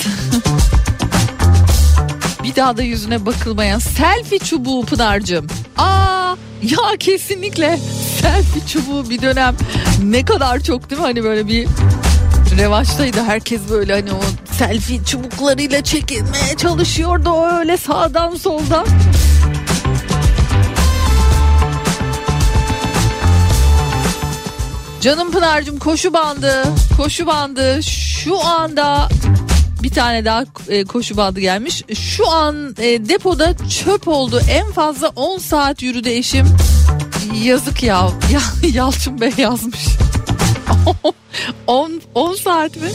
bir 2.44 2.56
daha 2.56 2.76
da 2.76 2.82
yüzüne 2.82 3.26
bakılmayan 3.26 3.78
selfie 3.78 4.38
çubuğu 4.38 4.84
Pınar'cığım. 4.84 5.46
Aa 5.76 6.36
ya 6.62 6.96
kesinlikle 6.98 7.78
selfie 8.20 8.66
çubuğu 8.66 9.10
bir 9.10 9.22
dönem 9.22 9.56
ne 10.02 10.24
kadar 10.24 10.60
çok 10.60 10.90
değil 10.90 11.00
mi 11.00 11.06
hani 11.06 11.24
böyle 11.24 11.48
bir 11.48 11.68
revaçtaydı 12.58 13.22
herkes 13.22 13.60
böyle 13.70 13.92
hani 13.92 14.12
o 14.12 14.20
selfie 14.52 15.04
çubuklarıyla 15.04 15.84
çekilmeye 15.84 16.56
çalışıyordu 16.56 17.46
öyle 17.58 17.76
sağdan 17.76 18.34
soldan. 18.34 18.86
Canım 25.06 25.30
Pınar'cığım 25.30 25.78
koşu 25.78 26.12
bandı, 26.12 26.64
koşu 26.96 27.26
bandı 27.26 27.80
şu 27.82 28.44
anda 28.44 29.08
bir 29.82 29.90
tane 29.90 30.24
daha 30.24 30.44
e, 30.68 30.84
koşu 30.84 31.16
bandı 31.16 31.40
gelmiş. 31.40 31.82
Şu 31.94 32.30
an 32.30 32.74
e, 32.78 33.08
depoda 33.08 33.54
çöp 33.68 34.08
oldu. 34.08 34.40
En 34.50 34.72
fazla 34.72 35.08
10 35.08 35.38
saat 35.38 35.82
yürüdü 35.82 36.08
eşim. 36.08 36.46
Yazık 37.42 37.82
ya. 37.82 38.10
ya 38.32 38.40
Yalçın 38.72 39.20
Bey 39.20 39.32
yazmış. 39.36 39.86
10 41.66 42.02
10 42.14 42.34
saat 42.34 42.76
mi? 42.76 42.88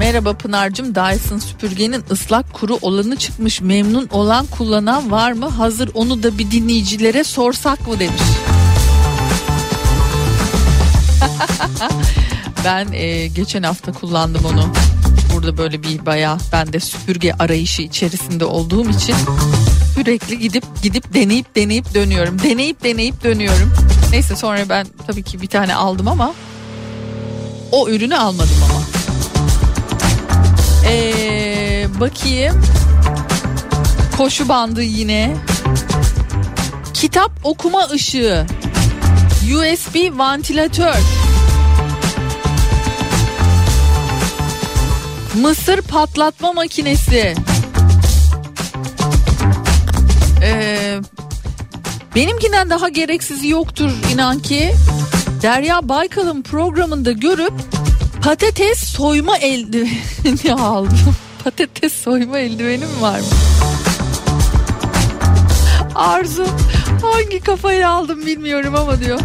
Merhaba 0.00 0.32
Pınar'cığım 0.32 0.94
Dyson 0.94 1.38
süpürgenin 1.38 2.04
ıslak 2.10 2.52
kuru 2.52 2.78
olanı 2.82 3.16
çıkmış 3.16 3.60
memnun 3.60 4.08
olan 4.12 4.46
kullanan 4.46 5.10
var 5.10 5.32
mı? 5.32 5.46
Hazır 5.48 5.90
onu 5.94 6.22
da 6.22 6.38
bir 6.38 6.50
dinleyicilere 6.50 7.24
sorsak 7.24 7.88
mı 7.88 7.98
demiş. 7.98 8.22
ben 12.64 12.92
e, 12.92 13.26
geçen 13.26 13.62
hafta 13.62 13.92
kullandım 13.92 14.44
onu. 14.44 14.72
Burada 15.34 15.58
böyle 15.58 15.82
bir 15.82 16.06
bayağı 16.06 16.38
ben 16.52 16.72
de 16.72 16.80
süpürge 16.80 17.32
arayışı 17.38 17.82
içerisinde 17.82 18.44
olduğum 18.44 18.90
için 18.90 19.14
sürekli 19.94 20.38
gidip 20.38 20.64
gidip 20.82 21.14
deneyip 21.14 21.56
deneyip 21.56 21.94
dönüyorum. 21.94 22.42
Deneyip 22.42 22.84
deneyip 22.84 23.24
dönüyorum. 23.24 23.72
Neyse 24.10 24.36
sonra 24.36 24.68
ben 24.68 24.86
tabii 25.06 25.22
ki 25.22 25.42
bir 25.42 25.48
tane 25.48 25.74
aldım 25.74 26.08
ama 26.08 26.34
o 27.72 27.88
ürünü 27.88 28.16
almadım 28.16 28.56
ama. 28.70 28.79
Ee, 30.84 31.86
bakayım. 32.00 32.62
Koşu 34.16 34.48
bandı 34.48 34.82
yine. 34.82 35.36
Kitap 36.94 37.32
okuma 37.44 37.88
ışığı. 37.88 38.46
USB 39.54 40.18
vantilatör. 40.18 40.96
Mısır 45.34 45.82
patlatma 45.82 46.52
makinesi. 46.52 47.34
Ee, 50.42 50.98
benimkinden 52.14 52.70
daha 52.70 52.88
gereksiz 52.88 53.44
yoktur 53.44 53.90
inan 54.12 54.38
ki. 54.38 54.74
Derya 55.42 55.88
Baykal'ın 55.88 56.42
programında 56.42 57.12
görüp 57.12 57.52
patates 58.22 58.78
soyma 58.78 59.36
eldiveni 59.36 60.52
aldım. 60.60 60.98
Patates 61.44 61.92
soyma 61.92 62.38
eldivenim 62.38 62.88
var 63.00 63.18
mı? 63.20 63.26
Arzu 65.94 66.46
hangi 67.02 67.40
kafayı 67.40 67.88
aldım 67.88 68.26
bilmiyorum 68.26 68.74
ama 68.76 69.00
diyor. 69.00 69.20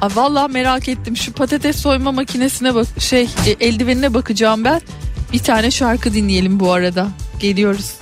Aa, 0.00 0.08
vallahi 0.14 0.52
merak 0.52 0.88
ettim. 0.88 1.16
Şu 1.16 1.32
patates 1.32 1.76
soyma 1.76 2.12
makinesine 2.12 2.74
bak 2.74 2.86
şey 2.98 3.22
e, 3.46 3.50
eldivenine 3.66 4.14
bakacağım 4.14 4.64
ben. 4.64 4.80
Bir 5.32 5.38
tane 5.38 5.70
şarkı 5.70 6.14
dinleyelim 6.14 6.60
bu 6.60 6.72
arada. 6.72 7.08
Geliyoruz. 7.40 7.92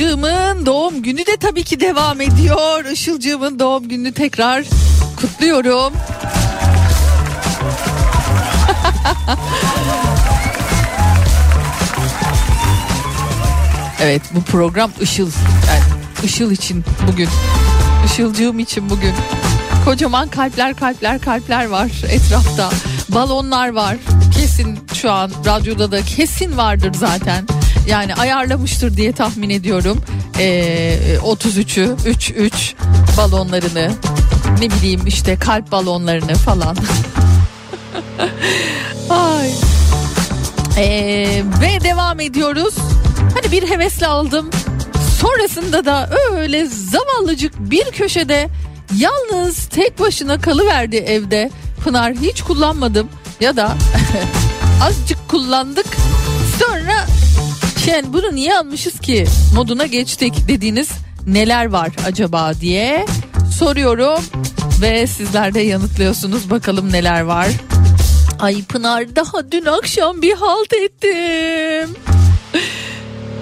Işılcığımın 0.00 0.66
doğum 0.66 1.02
günü 1.02 1.26
de 1.26 1.36
tabii 1.40 1.62
ki 1.62 1.80
devam 1.80 2.20
ediyor. 2.20 2.84
Işılcığımın 2.84 3.58
doğum 3.58 3.88
gününü 3.88 4.12
tekrar 4.12 4.64
kutluyorum. 5.16 5.92
evet 14.00 14.22
bu 14.34 14.42
program 14.42 14.90
Işıl. 15.00 15.30
Yani 15.68 15.82
Işıl 16.24 16.50
için 16.50 16.84
bugün. 17.12 17.28
Işılcığım 18.06 18.58
için 18.58 18.90
bugün. 18.90 19.14
Kocaman 19.84 20.28
kalpler 20.28 20.76
kalpler 20.76 21.20
kalpler 21.20 21.66
var 21.66 21.90
etrafta. 22.08 22.70
Balonlar 23.08 23.68
var. 23.72 23.96
Kesin 24.34 24.78
şu 24.94 25.12
an 25.12 25.30
radyoda 25.46 25.92
da 25.92 26.02
kesin 26.02 26.56
vardır 26.56 26.92
zaten. 26.94 27.59
Yani 27.86 28.14
ayarlamıştır 28.14 28.96
diye 28.96 29.12
tahmin 29.12 29.50
ediyorum. 29.50 30.02
Ee, 30.38 30.98
33'ü 31.22 31.96
3 32.06 32.30
3 32.30 32.74
balonlarını 33.16 33.90
ne 34.60 34.70
bileyim 34.70 35.06
işte 35.06 35.36
kalp 35.38 35.72
balonlarını 35.72 36.34
falan. 36.34 36.76
Ay. 39.10 39.50
Ee, 40.76 41.42
ve 41.60 41.84
devam 41.84 42.20
ediyoruz. 42.20 42.74
Hani 43.34 43.52
bir 43.52 43.70
hevesle 43.70 44.06
aldım. 44.06 44.50
Sonrasında 45.20 45.84
da 45.84 46.10
öyle 46.32 46.66
zavallıcık 46.66 47.70
bir 47.70 47.84
köşede 47.84 48.48
yalnız 48.96 49.66
tek 49.66 50.00
başına 50.00 50.40
kalıverdi 50.40 50.96
evde. 50.96 51.50
Pınar 51.84 52.14
hiç 52.14 52.42
kullanmadım 52.42 53.08
ya 53.40 53.56
da 53.56 53.72
azıcık 54.82 55.28
kullandık. 55.28 55.86
Sonra 56.58 57.06
yani 57.90 58.12
bunu 58.12 58.34
niye 58.34 58.56
almışız 58.58 59.00
ki 59.00 59.26
moduna 59.54 59.86
geçtik 59.86 60.34
dediğiniz 60.48 60.88
neler 61.26 61.66
var 61.66 61.90
acaba 62.06 62.52
diye 62.60 63.06
soruyorum 63.58 64.24
ve 64.80 65.06
sizler 65.06 65.54
de 65.54 65.60
yanıtlıyorsunuz 65.60 66.50
bakalım 66.50 66.92
neler 66.92 67.20
var. 67.20 67.48
Ay 68.40 68.64
Pınar 68.64 69.16
daha 69.16 69.52
dün 69.52 69.64
akşam 69.64 70.22
bir 70.22 70.34
halt 70.34 70.72
ettim. 70.72 71.96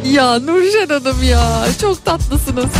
Ya 0.04 0.38
Nurşen 0.38 0.88
Hanım 0.88 1.22
ya 1.22 1.66
çok 1.80 2.04
tatlısınız. 2.04 2.70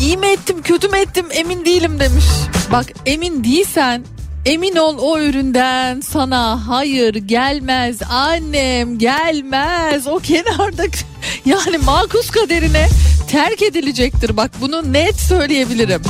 İyi 0.00 0.16
mi 0.16 0.26
ettim 0.26 0.62
kötü 0.62 0.88
mü 0.88 0.96
ettim 0.96 1.26
emin 1.30 1.64
değilim 1.64 2.00
demiş. 2.00 2.24
Bak 2.72 2.86
emin 3.06 3.44
değilsen 3.44 4.04
emin 4.46 4.76
ol 4.76 4.98
o 4.98 5.20
üründen 5.20 6.00
sana 6.00 6.68
hayır 6.68 7.14
gelmez 7.14 7.96
annem 8.10 8.98
gelmez 8.98 10.06
o 10.06 10.18
kenarda 10.18 10.82
yani 11.44 11.78
makus 11.78 12.30
kaderine 12.30 12.88
terk 13.28 13.62
edilecektir 13.62 14.36
bak 14.36 14.50
bunu 14.60 14.92
net 14.92 15.20
söyleyebilirim. 15.20 16.02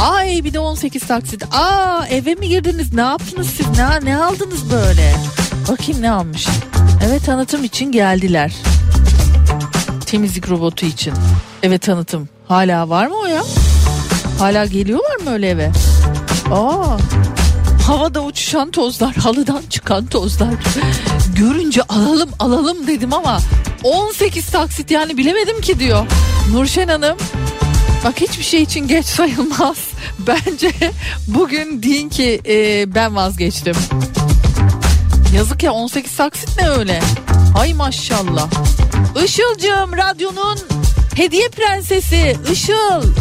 Ay 0.00 0.44
bir 0.44 0.52
de 0.52 0.58
18 0.58 1.06
taksit. 1.06 1.44
Aa 1.52 2.06
eve 2.10 2.34
mi 2.34 2.48
girdiniz? 2.48 2.94
Ne 2.94 3.00
yaptınız 3.00 3.46
siz? 3.46 3.66
Ne, 3.66 4.10
ne 4.10 4.16
aldınız 4.16 4.70
böyle? 4.72 5.14
Bakayım 5.68 6.02
ne 6.02 6.10
almış. 6.10 6.46
Evet 7.06 7.24
tanıtım 7.26 7.64
için 7.64 7.92
geldiler. 7.92 8.52
Temizlik 10.06 10.50
robotu 10.50 10.86
için. 10.86 11.14
Evet 11.62 11.82
tanıtım. 11.82 12.28
Hala 12.48 12.88
var 12.88 13.06
mı 13.06 13.14
o 13.16 13.26
ya? 13.26 13.42
Hala 14.38 14.66
geliyorlar 14.66 15.16
mı 15.16 15.30
öyle 15.30 15.48
eve? 15.48 15.70
Aa 16.50 16.96
havada 17.86 18.20
uçuşan 18.20 18.70
tozlar, 18.70 19.14
halıdan 19.16 19.62
çıkan 19.70 20.06
tozlar. 20.06 20.54
Görünce 21.36 21.82
alalım 21.82 22.30
alalım 22.38 22.86
dedim 22.86 23.12
ama 23.12 23.38
18 23.82 24.46
taksit 24.46 24.90
yani 24.90 25.16
bilemedim 25.16 25.60
ki 25.60 25.78
diyor. 25.78 26.06
Nurşen 26.52 26.88
Hanım 26.88 27.16
Bak 28.04 28.20
hiçbir 28.20 28.44
şey 28.44 28.62
için 28.62 28.88
geç 28.88 29.06
sayılmaz. 29.06 29.76
Bence 30.18 30.72
bugün 31.28 31.82
deyin 31.82 32.08
ki 32.08 32.40
e, 32.46 32.84
ben 32.94 33.16
vazgeçtim. 33.16 33.74
Yazık 35.36 35.62
ya 35.62 35.72
18 35.72 36.16
taksit 36.16 36.48
ne 36.60 36.68
öyle? 36.68 37.00
Hay 37.56 37.74
maşallah. 37.74 38.50
Işılcığım 39.24 39.96
radyonun 39.96 40.58
hediye 41.14 41.48
prensesi 41.48 42.36
Işıl. 42.52 43.02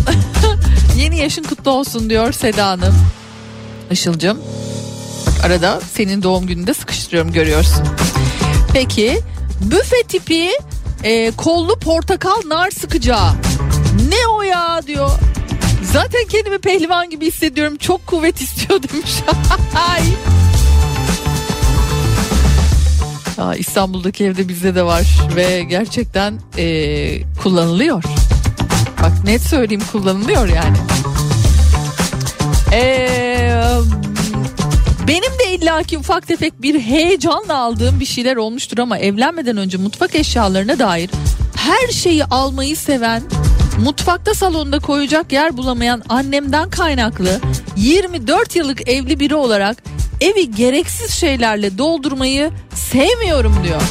Yeni 0.97 1.19
yaşın 1.19 1.43
kutlu 1.43 1.71
olsun 1.71 2.09
diyor 2.09 2.31
Seda 2.31 2.67
Hanım. 2.67 2.95
Işılcığım. 3.91 4.39
Arada 5.45 5.81
senin 5.93 6.23
doğum 6.23 6.47
gününde 6.47 6.73
sıkıştırıyorum 6.73 7.31
görüyorsun. 7.31 7.83
Peki 8.73 9.19
büfe 9.61 10.03
tipi 10.07 10.49
e, 11.03 11.31
kollu 11.31 11.79
portakal 11.79 12.41
nar 12.47 12.71
sıkacağı. 12.71 13.31
Ne 14.09 14.27
o 14.37 14.41
ya 14.41 14.81
diyor. 14.87 15.09
Zaten 15.93 16.25
kendimi 16.29 16.57
pehlivan 16.59 17.09
gibi 17.09 17.27
hissediyorum. 17.27 17.77
Çok 17.77 18.07
kuvvet 18.07 18.41
istiyor 18.41 18.83
demiş. 18.83 19.11
Ay. 19.89 20.01
Aa, 23.37 23.55
İstanbul'daki 23.55 24.25
evde 24.25 24.47
bizde 24.47 24.75
de 24.75 24.83
var 24.83 25.03
ve 25.35 25.63
gerçekten 25.63 26.39
e, 26.57 27.23
kullanılıyor. 27.43 28.03
Bak 29.01 29.23
net 29.23 29.41
söyleyeyim 29.41 29.83
kullanılıyor 29.91 30.47
yani. 30.47 30.77
Eee 32.71 33.30
benim 35.07 35.39
de 35.39 35.55
illaki 35.55 35.97
ufak 35.97 36.27
tefek 36.27 36.61
bir 36.61 36.79
heyecanla 36.79 37.57
aldığım 37.57 37.99
bir 37.99 38.05
şeyler 38.05 38.35
olmuştur 38.35 38.77
ama 38.77 38.97
evlenmeden 38.97 39.57
önce 39.57 39.77
mutfak 39.77 40.15
eşyalarına 40.15 40.79
dair 40.79 41.09
her 41.61 41.87
şeyi 41.87 42.25
almayı 42.25 42.77
seven, 42.77 43.23
mutfakta 43.83 44.33
salonda 44.33 44.79
koyacak 44.79 45.31
yer 45.31 45.57
bulamayan 45.57 46.03
annemden 46.09 46.69
kaynaklı 46.69 47.39
24 47.77 48.55
yıllık 48.55 48.89
evli 48.89 49.19
biri 49.19 49.35
olarak 49.35 49.77
evi 50.21 50.51
gereksiz 50.51 51.11
şeylerle 51.11 51.77
doldurmayı 51.77 52.51
sevmiyorum 52.75 53.55
diyor. 53.63 53.81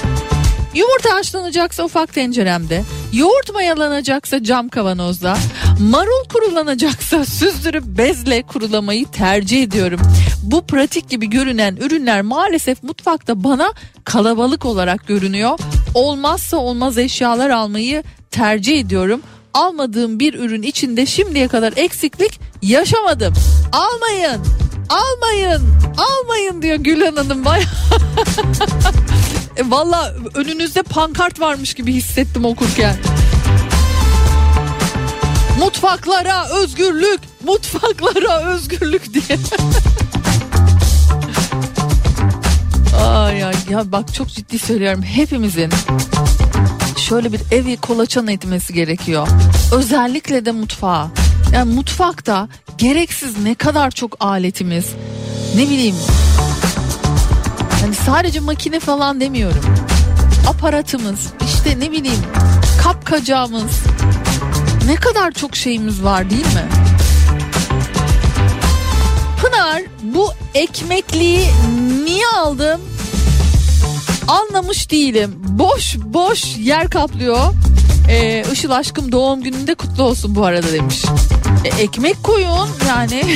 Yumurta 0.74 1.14
haşlanacaksa 1.14 1.84
ufak 1.84 2.14
tenceremde, 2.14 2.82
yoğurt 3.12 3.54
mayalanacaksa 3.54 4.44
cam 4.44 4.68
kavanozda, 4.68 5.36
marul 5.80 6.24
kurulanacaksa 6.32 7.24
süzdürüp 7.24 7.84
bezle 7.84 8.42
kurulamayı 8.42 9.06
tercih 9.06 9.62
ediyorum. 9.62 10.00
Bu 10.42 10.66
pratik 10.66 11.08
gibi 11.08 11.30
görünen 11.30 11.76
ürünler 11.76 12.22
maalesef 12.22 12.82
mutfakta 12.82 13.44
bana 13.44 13.72
kalabalık 14.04 14.64
olarak 14.66 15.06
görünüyor. 15.06 15.58
Olmazsa 15.94 16.56
olmaz 16.56 16.98
eşyalar 16.98 17.50
almayı 17.50 18.02
tercih 18.30 18.80
ediyorum. 18.80 19.22
Almadığım 19.54 20.20
bir 20.20 20.34
ürün 20.34 20.62
içinde 20.62 21.06
şimdiye 21.06 21.48
kadar 21.48 21.72
eksiklik 21.76 22.40
yaşamadım. 22.62 23.34
Almayın, 23.72 24.40
almayın, 24.88 25.62
almayın 25.98 26.62
diyor 26.62 26.76
Gülhan 26.76 27.16
Hanım. 27.16 27.44
Bayağı 27.44 27.64
E, 29.56 29.70
Valla 29.70 30.14
önünüzde 30.34 30.82
pankart 30.82 31.40
varmış 31.40 31.74
gibi 31.74 31.92
hissettim 31.92 32.44
okurken. 32.44 32.96
Mutfaklara 35.58 36.48
özgürlük, 36.48 37.20
mutfaklara 37.44 38.44
özgürlük 38.44 39.14
diye. 39.14 39.38
ay 43.06 43.38
ya 43.70 43.92
bak 43.92 44.14
çok 44.14 44.28
ciddi 44.28 44.58
söylüyorum 44.58 45.02
hepimizin 45.02 45.70
şöyle 46.96 47.32
bir 47.32 47.40
evi 47.52 47.76
kolaçan 47.76 48.28
etmesi 48.28 48.74
gerekiyor. 48.74 49.28
Özellikle 49.72 50.44
de 50.44 50.52
mutfağa. 50.52 51.10
Yani 51.52 51.74
mutfakta 51.74 52.48
gereksiz 52.78 53.38
ne 53.38 53.54
kadar 53.54 53.90
çok 53.90 54.16
aletimiz 54.20 54.86
ne 55.56 55.62
bileyim 55.62 55.96
yani 57.82 57.94
sadece 57.94 58.40
makine 58.40 58.80
falan 58.80 59.20
demiyorum. 59.20 59.64
Aparatımız, 60.48 61.26
işte 61.44 61.80
ne 61.80 61.92
bileyim 61.92 62.22
kapkacağımız 62.82 63.80
ne 64.90 64.96
kadar 64.96 65.32
çok 65.32 65.56
şeyimiz 65.56 66.04
var 66.04 66.30
değil 66.30 66.46
mi? 66.46 66.68
Pınar 69.40 69.82
bu 70.02 70.32
ekmekliği 70.54 71.46
niye 72.04 72.26
aldım? 72.26 72.80
Anlamış 74.28 74.90
değilim. 74.90 75.34
Boş 75.48 75.96
boş 76.04 76.56
yer 76.56 76.90
kaplıyor. 76.90 77.52
Ee, 78.08 78.44
Işıl 78.52 78.70
aşkım 78.70 79.12
doğum 79.12 79.42
gününde 79.42 79.74
kutlu 79.74 80.02
olsun 80.02 80.34
bu 80.34 80.44
arada 80.44 80.72
demiş. 80.72 81.04
E, 81.64 81.68
ekmek 81.68 82.22
koyun 82.22 82.68
yani. 82.88 83.24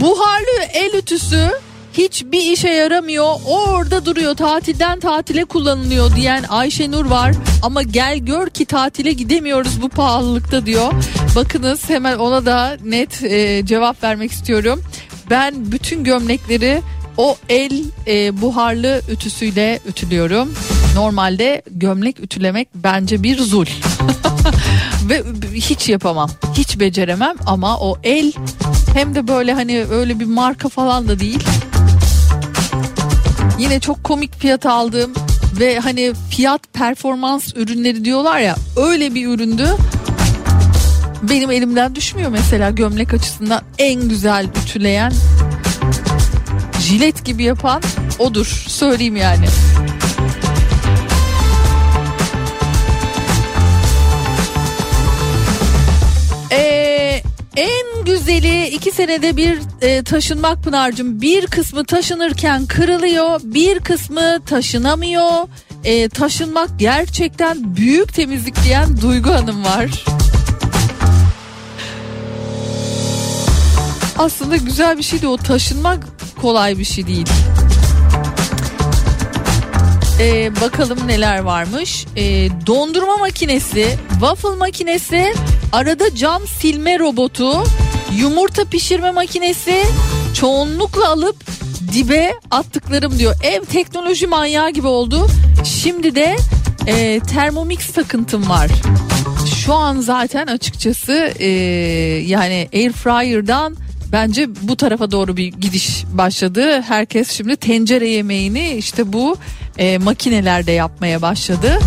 Buharlı 0.00 0.62
el 0.72 0.94
ütüsü 0.94 1.50
hiçbir 1.96 2.52
işe 2.52 2.68
yaramıyor. 2.68 3.34
Orada 3.46 4.04
duruyor. 4.04 4.34
Tatilden 4.34 5.00
tatile 5.00 5.44
kullanılıyor 5.44 6.16
diyen 6.16 6.44
Ayşenur 6.48 7.06
var. 7.06 7.32
Ama 7.62 7.82
gel 7.82 8.18
gör 8.18 8.48
ki 8.48 8.64
tatile 8.64 9.12
gidemiyoruz 9.12 9.82
bu 9.82 9.88
pahalılıkta 9.88 10.66
diyor. 10.66 10.92
Bakınız 11.36 11.90
hemen 11.90 12.16
ona 12.16 12.46
da 12.46 12.76
net 12.84 13.22
e, 13.22 13.66
cevap 13.66 14.02
vermek 14.02 14.32
istiyorum. 14.32 14.82
Ben 15.30 15.72
bütün 15.72 16.04
gömlekleri 16.04 16.82
o 17.16 17.36
el 17.48 17.84
e, 18.06 18.42
buharlı 18.42 19.00
ütüsüyle 19.10 19.80
ütülüyorum. 19.88 20.54
Normalde 20.94 21.62
gömlek 21.70 22.20
ütülemek 22.20 22.68
bence 22.74 23.22
bir 23.22 23.38
zul. 23.38 23.66
Ve 25.08 25.22
hiç 25.54 25.88
yapamam. 25.88 26.30
Hiç 26.54 26.80
beceremem 26.80 27.36
ama 27.46 27.78
o 27.78 27.98
el 28.02 28.32
hem 28.94 29.14
de 29.14 29.28
böyle 29.28 29.52
hani 29.52 29.84
öyle 29.84 30.20
bir 30.20 30.24
marka 30.24 30.68
falan 30.68 31.08
da 31.08 31.18
değil. 31.20 31.44
Yine 33.58 33.80
çok 33.80 34.04
komik 34.04 34.38
fiyat 34.40 34.66
aldığım 34.66 35.12
ve 35.60 35.78
hani 35.78 36.12
fiyat 36.30 36.72
performans 36.72 37.52
ürünleri 37.56 38.04
diyorlar 38.04 38.38
ya 38.38 38.56
öyle 38.76 39.14
bir 39.14 39.28
üründü. 39.28 39.68
Benim 41.22 41.50
elimden 41.50 41.94
düşmüyor 41.94 42.30
mesela 42.30 42.70
gömlek 42.70 43.14
açısından 43.14 43.62
en 43.78 44.08
güzel 44.08 44.46
ütüleyen 44.64 45.12
jilet 46.80 47.24
gibi 47.24 47.42
yapan 47.42 47.82
odur 48.18 48.46
söyleyeyim 48.68 49.16
yani. 49.16 49.46
Ee, 56.50 57.22
en 57.56 57.85
güzeli 58.06 58.66
iki 58.66 58.92
senede 58.92 59.36
bir 59.36 59.58
e, 59.82 60.02
taşınmak 60.02 60.62
Pınar'cığım. 60.62 61.20
Bir 61.20 61.46
kısmı 61.46 61.84
taşınırken 61.84 62.66
kırılıyor, 62.66 63.40
bir 63.44 63.80
kısmı 63.80 64.44
taşınamıyor. 64.46 65.48
E, 65.84 66.08
taşınmak 66.08 66.68
gerçekten 66.78 67.76
büyük 67.76 68.14
temizlik 68.14 68.64
diyen 68.64 69.00
Duygu 69.00 69.30
Hanım 69.30 69.64
var. 69.64 70.04
Aslında 74.18 74.56
güzel 74.56 74.98
bir 74.98 75.02
şey 75.02 75.22
de 75.22 75.28
o 75.28 75.36
taşınmak 75.36 76.06
kolay 76.42 76.78
bir 76.78 76.84
şey 76.84 77.06
değil. 77.06 77.28
Ee, 80.20 80.50
bakalım 80.60 80.98
neler 81.06 81.38
varmış. 81.38 82.06
Ee, 82.16 82.48
dondurma 82.66 83.16
makinesi, 83.16 83.98
waffle 84.12 84.56
makinesi, 84.58 85.34
arada 85.72 86.14
cam 86.14 86.46
silme 86.46 86.98
robotu, 86.98 87.64
yumurta 88.14 88.64
pişirme 88.64 89.10
makinesi, 89.10 89.84
çoğunlukla 90.34 91.08
alıp 91.08 91.36
dibe 91.92 92.32
attıklarım 92.50 93.18
diyor. 93.18 93.34
Ev 93.42 93.64
teknoloji 93.64 94.26
manyağı 94.26 94.70
gibi 94.70 94.86
oldu. 94.86 95.26
Şimdi 95.64 96.14
de 96.14 96.36
e, 96.86 97.20
Thermomix 97.20 97.92
takıntım 97.92 98.48
var. 98.48 98.70
Şu 99.64 99.74
an 99.74 100.00
zaten 100.00 100.46
açıkçası 100.46 101.32
e, 101.38 101.46
yani 102.26 102.68
air 102.74 102.92
fryer'dan 102.92 103.76
bence 104.12 104.48
bu 104.62 104.76
tarafa 104.76 105.10
doğru 105.10 105.36
bir 105.36 105.46
gidiş 105.46 106.04
başladı. 106.12 106.82
Herkes 106.82 107.30
şimdi 107.30 107.56
tencere 107.56 108.08
yemeğini 108.08 108.68
işte 108.68 109.12
bu 109.12 109.36
e, 109.78 109.98
makinelerde 109.98 110.72
yapmaya 110.72 111.22
başladı. 111.22 111.78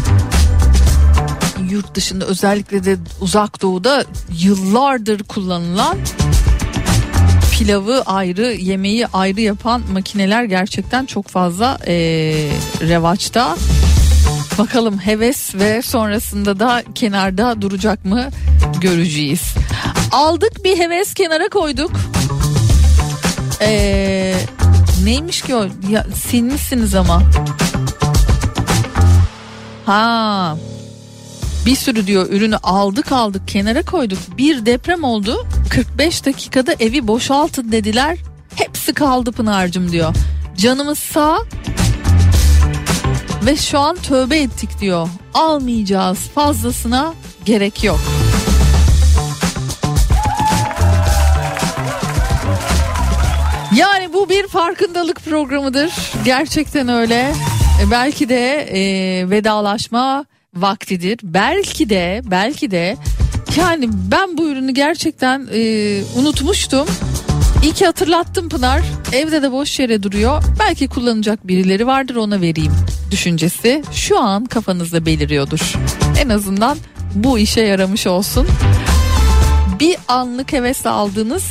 Yurt 1.70 1.96
dışında 1.96 2.26
özellikle 2.26 2.84
de 2.84 2.98
uzak 3.22 3.62
doğuda 3.62 4.04
yıllardır 4.40 5.24
kullanılan 5.24 5.98
pilavı 7.52 8.02
ayrı 8.06 8.46
yemeği 8.52 9.08
ayrı 9.08 9.42
yapan 9.42 9.82
makineler 9.94 10.44
gerçekten 10.44 11.06
çok 11.06 11.28
fazla 11.28 11.78
e, 11.88 11.94
revaçta. 12.82 13.58
Bakalım 14.58 15.00
heves 15.00 15.56
ve 15.56 15.82
sonrasında 15.82 16.60
da 16.60 16.84
kenarda 16.96 17.62
duracak 17.62 18.06
mı 18.06 18.30
göreceğiz. 18.82 19.42
Aldık 20.12 20.64
bir 20.64 20.78
heves 20.78 21.14
kenara 21.14 21.50
koyduk. 21.50 21.92
Ee, 23.62 24.36
neymiş 25.04 25.42
ki 25.42 25.56
o? 25.56 25.68
Ya, 25.90 26.06
silmişsiniz 26.16 26.96
ama. 26.96 27.22
Ha. 29.86 30.58
Bir 31.66 31.76
sürü 31.76 32.08
diyor 32.08 32.30
ürünü 32.30 32.58
aldık 32.58 33.12
aldık 33.12 33.48
kenara 33.48 33.86
koyduk. 33.86 34.20
Bir 34.38 34.66
deprem 34.66 35.04
oldu. 35.04 35.48
45 35.70 36.26
dakikada 36.26 36.74
evi 36.80 37.08
boşaltın 37.08 37.72
dediler. 37.72 38.18
Hepsi 38.56 38.94
kaldı 38.94 39.32
Pınar'cığım 39.32 39.92
diyor. 39.92 40.16
Canımız 40.58 41.00
sağ 41.00 41.40
ve 43.46 43.58
şu 43.58 43.80
an 43.80 43.96
tövbe 43.96 44.40
ettik 44.40 44.70
diyor. 44.82 45.08
Almayacağız 45.34 46.20
fazlasına 46.20 47.14
gerek 47.46 47.84
yok. 47.84 48.00
Yani 53.76 54.14
bu 54.14 54.30
bir 54.30 54.48
farkındalık 54.48 55.26
programıdır. 55.26 55.92
Gerçekten 56.26 56.90
öyle. 56.90 57.34
E, 57.82 57.92
belki 57.92 58.30
de 58.30 58.62
e, 58.62 58.80
vedalaşma 59.30 60.26
vaktidir. 60.56 61.20
Belki 61.24 61.90
de 61.90 62.22
belki 62.26 62.72
de 62.72 62.98
yani 63.58 63.90
ben 64.12 64.38
bu 64.38 64.50
ürünü 64.50 64.72
gerçekten 64.72 65.48
e, 65.54 66.02
unutmuştum. 66.16 66.88
İyi 67.64 67.74
ki 67.74 67.86
hatırlattım 67.86 68.50
Pınar. 68.50 68.82
Evde 69.14 69.42
de 69.42 69.52
boş 69.52 69.80
yere 69.80 70.04
duruyor. 70.04 70.44
Belki 70.60 70.88
kullanacak 70.88 71.48
birileri 71.48 71.88
vardır 71.88 72.16
ona 72.16 72.42
vereyim 72.42 72.74
düşüncesi 73.12 73.84
şu 73.94 74.20
an 74.20 74.46
kafanızda 74.46 75.06
beliriyordur. 75.06 75.74
En 76.22 76.30
azından 76.30 76.78
bu 77.16 77.40
işe 77.40 77.62
yaramış 77.62 78.08
olsun. 78.08 78.48
Bir 79.80 79.96
anlık 80.08 80.54
heves 80.54 80.86
aldığınız 80.86 81.44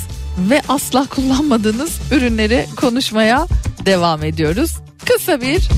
ve 0.51 0.63
asla 0.69 1.07
kullanmadığınız 1.07 1.99
ürünleri 2.13 2.67
konuşmaya 2.77 3.47
devam 3.87 4.25
ediyoruz. 4.25 4.79
Kısa 5.05 5.41
bir 5.41 5.69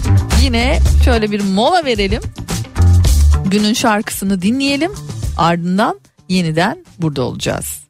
yine 0.43 0.79
şöyle 1.05 1.31
bir 1.31 1.41
mola 1.41 1.85
verelim. 1.85 2.23
Günün 3.51 3.72
şarkısını 3.72 4.42
dinleyelim. 4.42 4.92
Ardından 5.38 6.01
yeniden 6.28 6.84
burada 6.98 7.22
olacağız. 7.22 7.80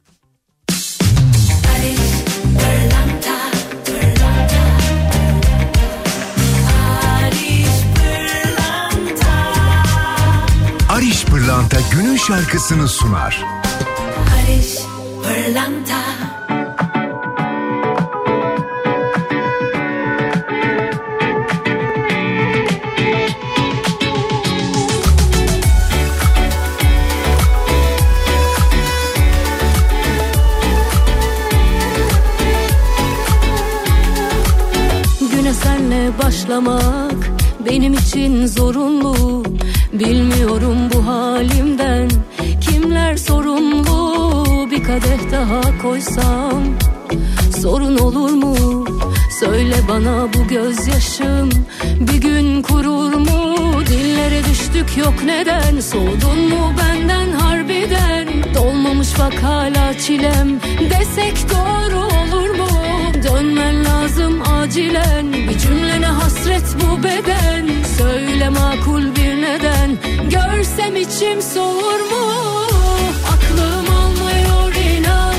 Ariş 10.89 11.25
Pırlanta 11.25 11.77
günün 11.91 12.17
şarkısını 12.17 12.87
sunar. 12.87 13.45
Barış 14.17 14.77
Pırlanta 15.23 16.10
başlamak 36.23 37.31
benim 37.69 37.93
için 37.93 38.45
zorunlu 38.45 39.43
Bilmiyorum 39.93 40.77
bu 40.93 41.07
halimden 41.07 42.09
kimler 42.61 43.17
sorumlu 43.17 43.91
Bir 44.71 44.83
kadeh 44.83 45.31
daha 45.31 45.61
koysam 45.81 46.63
sorun 47.61 47.97
olur 47.97 48.31
mu? 48.31 48.85
Söyle 49.39 49.75
bana 49.89 50.33
bu 50.33 50.47
gözyaşım 50.47 51.49
bir 51.99 52.21
gün 52.21 52.61
kurur 52.61 53.13
mu? 53.13 53.55
Dillere 53.85 54.43
düştük 54.45 54.97
yok 54.97 55.13
neden 55.25 55.79
soğudun 55.79 56.49
mu 56.49 56.73
benden 56.79 57.31
harbiden? 57.31 58.27
Dolmamış 58.55 59.19
bak 59.19 59.43
hala 59.43 59.97
çilem 59.97 60.59
desek 60.79 61.35
doğru 61.49 61.97
olur 61.97 62.49
mu? 62.49 62.60
Dönmen 63.23 63.85
lazım 63.85 64.41
acilen. 64.41 65.33
Bir 65.33 65.57
cümlene 65.57 66.05
hasret 66.05 66.75
bu 66.81 67.03
beden. 67.03 67.67
Söyle 67.97 68.49
makul 68.49 69.15
bir 69.15 69.41
neden. 69.41 69.97
Görsem 70.29 70.95
içim 70.95 71.41
soğur 71.41 71.99
mu? 71.99 72.31
Aklım 73.33 73.95
almıyor 73.95 74.73
inan 74.73 75.35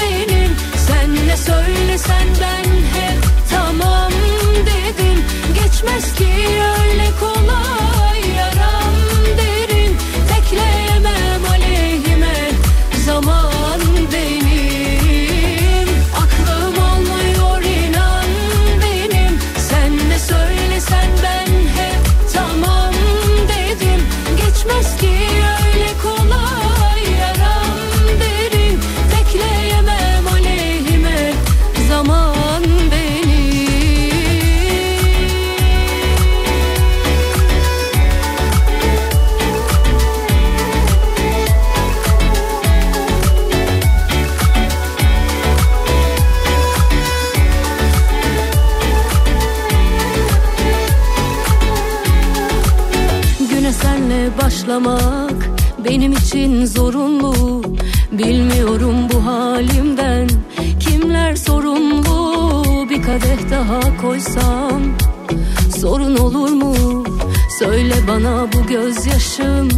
benim. 0.00 0.50
Sen 0.86 1.26
ne 1.26 1.36
söylesen 1.36 2.26
ben 2.40 2.70
hep 3.00 3.22
tamam 3.50 4.12
dedim. 4.66 5.24
Geçmez 5.62 6.14
ki 6.14 6.26
öyle 6.78 6.87
başlamak 54.84 55.48
benim 55.88 56.12
için 56.12 56.66
zorunlu 56.66 57.62
Bilmiyorum 58.12 58.94
bu 59.12 59.26
halimden 59.26 60.28
kimler 60.80 61.36
sorumlu 61.36 62.86
Bir 62.90 63.02
kadeh 63.02 63.50
daha 63.50 63.96
koysam 64.02 64.82
sorun 65.80 66.16
olur 66.16 66.50
mu? 66.50 67.04
Söyle 67.58 67.94
bana 68.08 68.46
bu 68.52 68.66
gözyaşım 68.66 69.68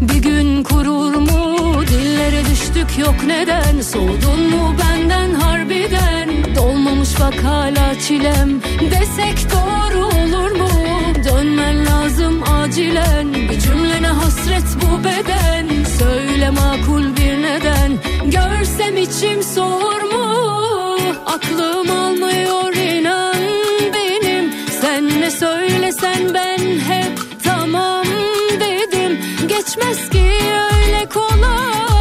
bir 0.00 0.22
gün 0.22 0.62
kurur 0.62 1.14
mu? 1.14 1.56
Dillere 1.88 2.44
düştük 2.50 2.98
yok 2.98 3.14
neden 3.26 3.80
soğudun 3.80 4.50
mu 4.50 4.74
benden 4.82 5.34
harbiden? 5.34 6.28
Dolmamış 6.56 7.20
bak 7.20 7.44
hala 7.44 7.98
çilem 7.98 8.60
desek 8.90 9.46
doğru 9.52 10.06
olur 10.06 10.50
mu? 10.50 10.89
Dönmen 11.30 11.86
lazım 11.86 12.42
acilen. 12.42 13.34
Bir 13.34 13.60
cümlene 13.60 14.06
hasret 14.06 14.64
bu 14.82 15.04
beden. 15.04 15.84
Söyle 15.98 16.50
makul 16.50 17.16
bir 17.16 17.42
neden. 17.42 17.92
Görsem 18.24 18.96
içim 18.96 19.42
soğur 19.42 20.02
mu? 20.02 20.36
Aklım 21.26 21.90
almıyor 21.90 22.74
inan 22.74 23.36
benim. 23.94 24.52
Sen 24.80 25.20
ne 25.20 25.30
söylesen 25.30 26.34
ben 26.34 26.58
hep 26.58 27.18
tamam 27.44 28.04
dedim. 28.60 29.18
Geçmez 29.48 30.10
ki 30.10 30.30
öyle 30.72 31.08
kolay 31.08 31.99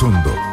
şarkısını 0.00 0.49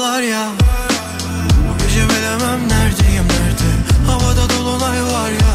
Kapılar 0.00 0.22
ya. 0.22 0.48
Bu 1.68 1.78
gece 1.78 2.08
bilemem 2.08 2.68
neredeyim 2.68 3.24
nerede? 3.28 3.70
Havada 4.06 4.50
dolunay 4.50 5.02
var 5.02 5.30
ya. 5.30 5.52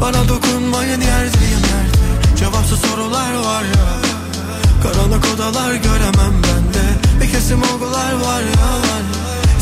Bana 0.00 0.28
dokunmayın 0.28 1.00
yerdeyim 1.00 1.62
nerede? 1.70 2.36
Cevapsız 2.38 2.80
sorular 2.80 3.34
var 3.34 3.62
ya. 3.62 3.86
Karanlık 4.82 5.24
odalar 5.34 5.74
göremem 5.74 6.34
bende 6.42 6.84
Bir 7.20 7.32
kesim 7.32 7.62
olgular 7.62 8.12
var 8.12 8.40
ya. 8.42 8.70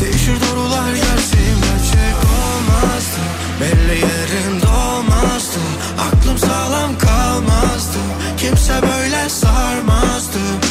Değişir 0.01 0.35
doğrular 0.41 0.89
gerçeğim 0.89 1.59
gerçek 1.61 2.17
olmazdı. 2.33 3.21
Belli 3.61 3.95
yerinde 3.95 4.67
olmazdı 4.67 5.59
Aklım 5.99 6.37
sağlam 6.37 6.97
kalmazdı. 6.97 7.99
Kimse 8.37 8.73
böyle 8.81 9.29
sarmazdı 9.29 10.62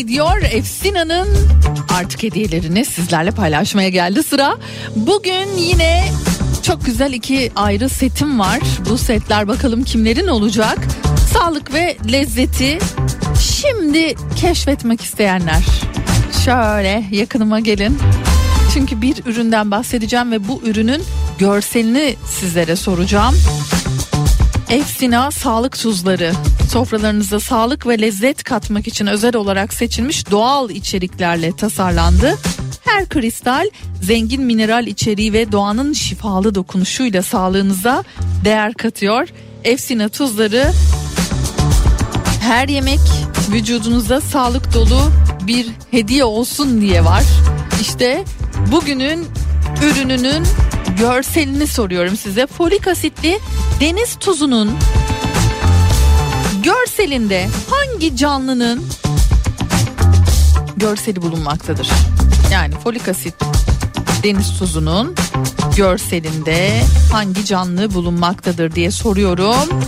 ediyor. 0.00 0.42
Efsina'nın 0.42 1.28
artık 1.98 2.22
hediyelerini 2.22 2.84
sizlerle 2.84 3.30
paylaşmaya 3.30 3.88
geldi 3.88 4.22
sıra. 4.22 4.56
Bugün 4.96 5.56
yine 5.58 6.08
çok 6.62 6.84
güzel 6.84 7.12
iki 7.12 7.52
ayrı 7.56 7.88
setim 7.88 8.38
var. 8.38 8.58
Bu 8.90 8.98
setler 8.98 9.48
bakalım 9.48 9.84
kimlerin 9.84 10.26
olacak. 10.26 10.78
Sağlık 11.32 11.74
ve 11.74 11.96
lezzeti 12.12 12.78
şimdi 13.40 14.14
keşfetmek 14.36 15.00
isteyenler. 15.00 15.64
Şöyle 16.44 17.04
yakınıma 17.10 17.60
gelin. 17.60 17.98
Çünkü 18.74 19.02
bir 19.02 19.24
üründen 19.26 19.70
bahsedeceğim 19.70 20.32
ve 20.32 20.48
bu 20.48 20.62
ürünün 20.64 21.02
görselini 21.38 22.16
sizlere 22.26 22.76
soracağım. 22.76 23.34
Efsina 24.70 25.30
sağlık 25.30 25.78
tuzları. 25.78 26.32
Sofralarınıza 26.72 27.40
sağlık 27.40 27.86
ve 27.86 28.00
lezzet 28.00 28.44
katmak 28.44 28.88
için 28.88 29.06
özel 29.06 29.36
olarak 29.36 29.74
seçilmiş 29.74 30.30
doğal 30.30 30.70
içeriklerle 30.70 31.56
tasarlandı. 31.56 32.38
Her 32.84 33.08
kristal 33.08 33.70
zengin 34.02 34.42
mineral 34.42 34.86
içeriği 34.86 35.32
ve 35.32 35.52
doğanın 35.52 35.92
şifalı 35.92 36.54
dokunuşuyla 36.54 37.22
sağlığınıza 37.22 38.04
değer 38.44 38.74
katıyor. 38.74 39.28
Efsina 39.64 40.08
tuzları 40.08 40.72
her 42.40 42.68
yemek 42.68 43.00
vücudunuza 43.52 44.20
sağlık 44.20 44.74
dolu 44.74 45.00
bir 45.46 45.66
hediye 45.90 46.24
olsun 46.24 46.80
diye 46.80 47.04
var. 47.04 47.24
İşte 47.80 48.24
bugünün 48.72 49.26
ürününün 49.82 50.44
görselini 50.98 51.66
soruyorum 51.66 52.16
size. 52.16 52.46
Folik 52.46 52.88
asitli 52.88 53.38
deniz 53.80 54.16
tuzunun 54.16 54.70
görselinde 56.62 57.48
hangi 57.70 58.16
canlının 58.16 58.86
görseli 60.76 61.22
bulunmaktadır? 61.22 61.88
Yani 62.52 62.74
folik 62.74 63.08
asit 63.08 63.34
deniz 64.22 64.58
tuzunun 64.58 65.14
görselinde 65.76 66.82
hangi 67.12 67.44
canlı 67.44 67.94
bulunmaktadır 67.94 68.74
diye 68.74 68.90
soruyorum. 68.90 69.82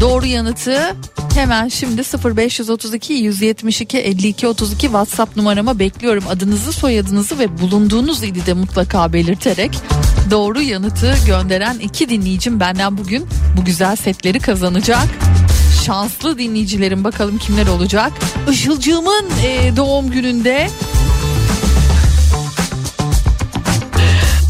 Doğru 0.00 0.26
yanıtı 0.26 0.96
hemen 1.34 1.68
şimdi 1.68 2.02
0532 2.36 3.12
172 3.12 3.98
52 3.98 4.48
32 4.48 4.80
WhatsApp 4.80 5.36
numarama 5.36 5.78
bekliyorum. 5.78 6.24
Adınızı, 6.28 6.72
soyadınızı 6.72 7.38
ve 7.38 7.60
bulunduğunuz 7.60 8.22
ili 8.22 8.46
de 8.46 8.52
mutlaka 8.52 9.12
belirterek 9.12 9.78
doğru 10.30 10.60
yanıtı 10.60 11.14
gönderen 11.26 11.78
iki 11.78 12.08
dinleyicim 12.08 12.60
benden 12.60 12.98
bugün 12.98 13.26
bu 13.56 13.64
güzel 13.64 13.96
setleri 13.96 14.40
kazanacak. 14.40 15.08
Şanslı 15.86 16.38
dinleyicilerim 16.38 17.04
bakalım 17.04 17.38
kimler 17.38 17.66
olacak. 17.66 18.12
Işılcığımın 18.50 19.24
e, 19.44 19.76
doğum 19.76 20.10
gününde 20.10 20.68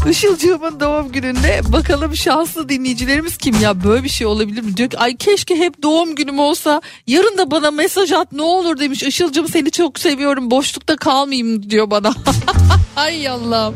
Işılcığımın 0.09 0.79
doğum 0.79 1.11
gününde 1.11 1.61
bakalım 1.67 2.15
şanslı 2.15 2.69
dinleyicilerimiz 2.69 3.37
kim 3.37 3.61
ya 3.61 3.83
böyle 3.83 4.03
bir 4.03 4.09
şey 4.09 4.27
olabilir 4.27 4.61
mi? 4.61 4.77
Diyor 4.77 4.89
ki 4.89 4.97
ay 4.97 5.17
keşke 5.17 5.55
hep 5.55 5.83
doğum 5.83 6.15
günüm 6.15 6.39
olsa 6.39 6.81
yarın 7.07 7.37
da 7.37 7.51
bana 7.51 7.71
mesaj 7.71 8.11
at 8.11 8.31
ne 8.31 8.41
olur 8.41 8.79
demiş. 8.79 9.03
Işılcığım 9.03 9.47
seni 9.47 9.71
çok 9.71 9.99
seviyorum 9.99 10.51
boşlukta 10.51 10.95
kalmayayım 10.95 11.69
diyor 11.69 11.91
bana. 11.91 12.13
ay 12.95 13.29
Allah'ım. 13.29 13.75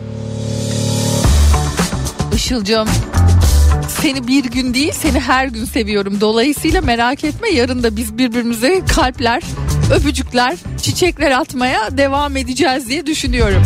Işılcığım 2.36 2.88
seni 4.02 4.28
bir 4.28 4.46
gün 4.46 4.74
değil 4.74 4.92
seni 4.92 5.20
her 5.20 5.48
gün 5.48 5.66
seviyorum. 5.66 6.22
Dolayısıyla 6.22 6.82
merak 6.82 7.24
etme 7.24 7.50
yarın 7.50 7.84
da 7.84 7.98
biz 7.98 8.18
birbirimize 8.18 8.82
kalpler, 8.96 9.44
öpücükler, 9.94 10.58
çiçekler 10.82 11.32
atmaya 11.32 11.98
devam 11.98 12.38
edeceğiz 12.38 12.90
diye 12.90 13.06
düşünüyorum. 13.06 13.64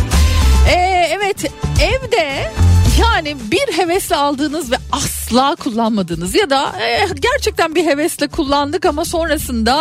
Ee, 0.69 1.09
evet 1.13 1.51
evde 1.81 2.51
yani 3.01 3.37
bir 3.51 3.77
hevesle 3.77 4.15
aldığınız 4.15 4.71
ve 4.71 4.75
asla 4.91 5.55
kullanmadığınız 5.55 6.35
ya 6.35 6.49
da 6.49 6.79
e, 6.81 7.07
gerçekten 7.19 7.75
bir 7.75 7.85
hevesle 7.85 8.27
kullandık 8.27 8.85
ama 8.85 9.05
sonrasında 9.05 9.75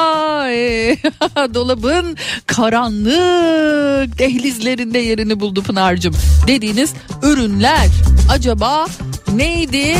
e, 0.50 0.96
dolabın 1.54 2.16
karanlık 2.46 4.18
dehlizlerinde 4.18 4.98
yerini 4.98 5.40
buldu 5.40 5.62
Pınar'cığım 5.62 6.14
dediğiniz 6.46 6.92
ürünler 7.22 7.88
acaba 8.30 8.86
neydi? 9.34 9.96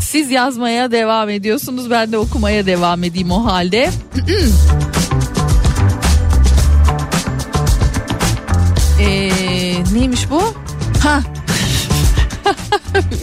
Siz 0.00 0.30
yazmaya 0.30 0.92
devam 0.92 1.28
ediyorsunuz 1.28 1.90
ben 1.90 2.12
de 2.12 2.18
okumaya 2.18 2.66
devam 2.66 3.04
edeyim 3.04 3.30
o 3.30 3.44
halde. 3.44 3.90
Ee, 9.00 9.30
neymiş 10.06 10.30
bu? 10.30 10.54
Ha. 11.02 11.20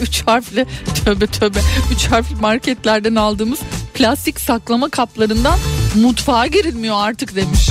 üç 0.02 0.26
harfli 0.26 0.66
tövbe 1.04 1.26
tövbe 1.26 1.58
üç 1.92 2.06
harfli 2.06 2.36
marketlerden 2.36 3.14
aldığımız 3.14 3.58
plastik 3.94 4.40
saklama 4.40 4.88
kaplarından 4.88 5.58
mutfağa 5.94 6.46
girilmiyor 6.46 6.96
artık 6.98 7.36
demiş. 7.36 7.68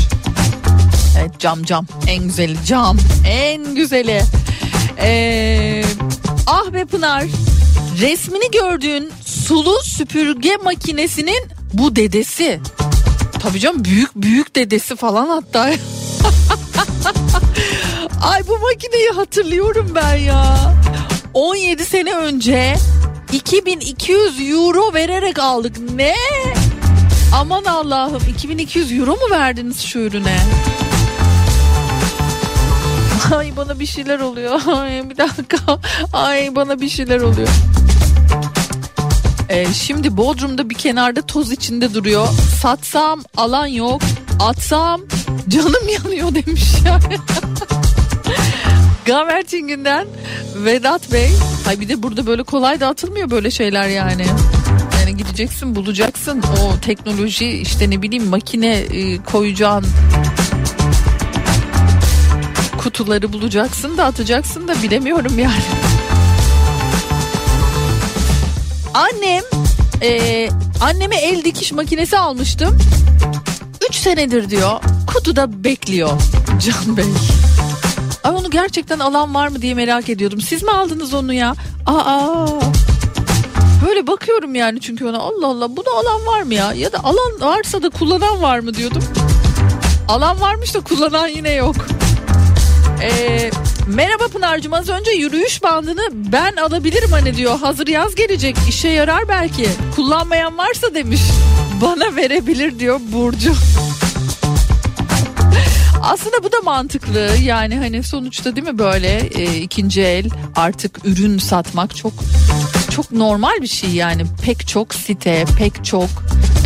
Evet 1.20 1.40
cam 1.40 1.64
cam 1.64 1.86
en 2.08 2.24
güzeli 2.24 2.58
cam 2.66 2.98
en 3.28 3.76
güzeli. 3.76 4.22
Ee, 4.98 5.84
ah 6.48 6.74
be 6.74 6.86
Pınar 6.86 7.24
resmini 8.00 8.52
gördüğün 8.52 9.12
sulu 9.26 9.84
süpürge 9.84 10.58
makinesinin 10.64 11.44
bu 11.74 11.96
dedesi. 11.96 12.60
Tabii 13.40 13.60
canım 13.60 13.86
büyük 13.86 14.16
büyük 14.16 14.56
dedesi 14.56 14.96
falan 14.96 15.28
hatta. 15.28 15.70
Ay 18.22 18.48
bu 18.48 18.58
makineyi 18.60 19.10
hatırlıyorum 19.10 19.92
ben 19.96 20.16
ya. 20.16 20.74
17 21.34 21.86
sene 21.86 22.16
önce 22.16 22.76
2200 23.34 24.52
euro 24.52 24.94
vererek 24.94 25.40
aldık. 25.40 25.76
Ne? 25.96 26.16
Aman 27.36 27.64
Allah'ım 27.64 28.22
2200 28.30 28.92
euro 28.92 29.12
mu 29.12 29.32
verdiniz 29.32 29.82
şu 29.82 30.00
ürüne? 30.00 30.38
Ay 33.36 33.58
bana 33.58 33.80
bir 33.80 33.86
şeyler 33.86 34.20
oluyor. 34.20 34.62
Ay 34.68 35.10
bir 35.10 35.18
dakika. 35.18 35.80
Ay 36.14 36.56
bana 36.56 36.82
bir 36.82 36.90
şeyler 36.90 37.22
oluyor. 37.22 37.48
Ee, 39.50 39.74
şimdi 39.74 40.18
Bodrum'da 40.18 40.70
bir 40.70 40.76
kenarda 40.76 41.22
toz 41.22 41.52
içinde 41.52 41.94
duruyor. 41.94 42.28
Satsam 42.62 43.24
alan 43.38 43.68
yok. 43.68 44.02
Atsam 44.40 45.02
canım 45.48 45.88
yanıyor 46.04 46.36
demiş 46.36 46.64
yani. 46.86 47.18
Gamerting'inden 49.06 50.08
Vedat 50.56 51.12
Bey. 51.12 51.30
Hay 51.66 51.80
bir 51.80 51.90
de 51.90 52.04
burada 52.04 52.28
böyle 52.28 52.44
kolay 52.44 52.80
da 52.80 52.88
atılmıyor 52.88 53.30
böyle 53.30 53.52
şeyler 53.52 53.88
yani. 53.88 54.26
Yani 55.00 55.18
gideceksin 55.18 55.76
bulacaksın 55.76 56.44
o 56.62 56.80
teknoloji 56.80 57.50
işte 57.50 57.90
ne 57.90 58.02
bileyim 58.02 58.26
makine 58.26 58.76
e, 58.76 59.24
koyacağın 59.24 59.86
kutuları 62.78 63.34
bulacaksın 63.34 63.98
da 63.98 64.06
atacaksın 64.06 64.68
da 64.68 64.82
bilemiyorum 64.84 65.40
yani. 65.40 65.64
Annem 68.94 69.44
e, 70.02 70.50
anneme 70.82 71.16
el 71.16 71.44
dikiş 71.44 71.72
makinesi 71.72 72.18
almıştım. 72.18 72.78
3 73.90 73.96
senedir 73.96 74.50
diyor 74.50 74.82
kutuda 75.08 75.64
bekliyor 75.64 76.12
Can 76.60 76.98
Bey. 76.98 77.06
Ay 78.24 78.36
onu 78.36 78.50
gerçekten 78.50 79.00
alan 79.00 79.34
var 79.36 79.48
mı 79.48 79.62
diye 79.62 79.74
merak 79.74 80.10
ediyordum. 80.10 80.42
Siz 80.42 80.64
mi 80.64 80.72
aldınız 80.72 81.14
onu 81.14 81.34
ya? 81.34 81.56
Aa. 81.86 82.48
Böyle 83.88 84.08
bakıyorum 84.08 84.56
yani 84.56 84.82
çünkü 84.82 85.06
ona 85.06 85.20
Allah 85.20 85.48
Allah 85.48 85.76
bunu 85.78 85.90
alan 85.90 86.26
var 86.26 86.42
mı 86.42 86.54
ya? 86.54 86.74
Ya 86.74 86.92
da 86.92 87.04
alan 87.04 87.42
varsa 87.42 87.82
da 87.84 87.90
kullanan 87.90 88.42
var 88.42 88.60
mı 88.60 88.74
diyordum. 88.74 89.04
Alan 90.08 90.42
varmış 90.42 90.76
da 90.76 90.82
kullanan 90.82 91.28
yine 91.28 91.52
yok. 91.52 91.76
Ee, 93.02 93.52
merhaba 93.88 94.28
Pınar'cığım 94.28 94.74
az 94.74 94.90
önce 94.90 95.12
yürüyüş 95.12 95.64
bandını 95.64 96.02
ben 96.14 96.56
alabilirim 96.56 97.12
hani 97.12 97.38
diyor. 97.38 97.60
Hazır 97.60 97.88
yaz 97.88 98.16
gelecek 98.16 98.56
işe 98.70 98.90
yarar 98.90 99.28
belki. 99.28 99.68
Kullanmayan 99.96 100.58
varsa 100.58 100.94
demiş. 100.94 101.22
Bana 101.82 102.16
verebilir 102.16 102.80
diyor 102.80 103.00
Burcu. 103.12 103.54
Aslında 106.04 106.44
bu 106.44 106.52
da 106.52 106.62
mantıklı. 106.64 107.30
Yani 107.44 107.78
hani 107.78 108.04
sonuçta 108.04 108.56
değil 108.56 108.68
mi 108.68 108.78
böyle 108.78 109.18
e, 109.20 109.58
ikinci 109.58 110.02
el 110.02 110.30
artık 110.56 111.06
ürün 111.06 111.38
satmak 111.38 111.96
çok 111.96 112.14
çok 112.92 113.12
normal 113.12 113.62
bir 113.62 113.68
şey 113.68 113.90
yani. 113.90 114.24
Pek 114.46 114.68
çok 114.68 114.96
site 114.96 115.46
pek 115.58 115.86
çok 115.86 116.10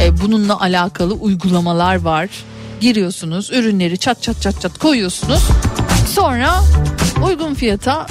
e, 0.01 0.21
bununla 0.21 0.61
alakalı 0.61 1.13
uygulamalar 1.13 2.01
var. 2.01 2.29
Giriyorsunuz 2.81 3.51
ürünleri 3.51 3.97
çat 3.97 4.23
çat 4.23 4.41
çat 4.41 4.61
çat 4.61 4.77
koyuyorsunuz. 4.77 5.41
Sonra 6.13 6.63
uygun 7.25 7.53
fiyata 7.53 8.07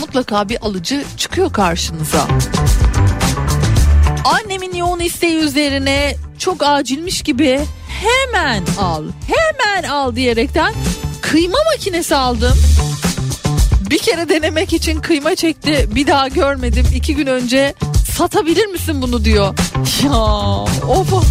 mutlaka 0.00 0.48
bir 0.48 0.58
alıcı 0.62 1.04
çıkıyor 1.16 1.52
karşınıza. 1.52 2.28
Annemin 4.24 4.74
yoğun 4.74 5.00
isteği 5.00 5.36
üzerine 5.36 6.16
çok 6.38 6.62
acilmiş 6.62 7.22
gibi 7.22 7.60
hemen 8.04 8.64
al 8.78 9.04
hemen 9.26 9.90
al 9.90 10.16
diyerekten 10.16 10.74
kıyma 11.22 11.58
makinesi 11.72 12.16
aldım. 12.16 12.58
Bir 13.90 13.98
kere 13.98 14.28
denemek 14.28 14.72
için 14.72 15.00
kıyma 15.00 15.34
çekti 15.34 15.88
bir 15.94 16.06
daha 16.06 16.28
görmedim 16.28 16.86
iki 16.94 17.16
gün 17.16 17.26
önce 17.26 17.74
satabilir 18.16 18.66
misin 18.66 19.02
bunu 19.02 19.24
diyor. 19.24 19.54
Ya 20.04 20.18
of. 20.88 21.12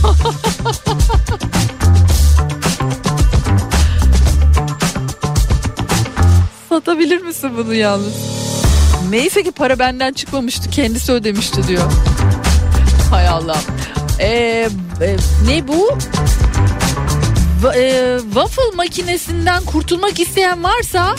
Satabilir 6.70 7.22
misin 7.22 7.52
bunu 7.58 7.74
yalnız? 7.74 8.14
Neyse 9.10 9.44
ki 9.44 9.52
para 9.52 9.80
benden 9.80 10.14
çıkmamıştı 10.14 10.70
kendisi 10.70 11.12
ödemişti 11.12 11.68
diyor. 11.68 11.92
Hay 13.10 13.28
Allah. 13.28 13.58
Ee, 14.20 14.70
e, 15.02 15.16
ne 15.48 15.68
bu? 15.68 15.98
E, 17.72 18.18
waffle 18.24 18.76
makinesinden 18.76 19.64
kurtulmak 19.64 20.20
isteyen 20.20 20.64
varsa 20.64 21.16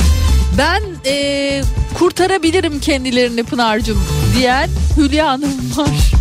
ben 0.59 0.83
e, 1.07 1.63
kurtarabilirim 1.99 2.81
kendilerini 2.81 3.45
Pınar'cığım 3.45 4.05
diyen 4.37 4.71
Hülya 4.97 5.29
Hanım 5.29 5.77
var. 5.77 6.13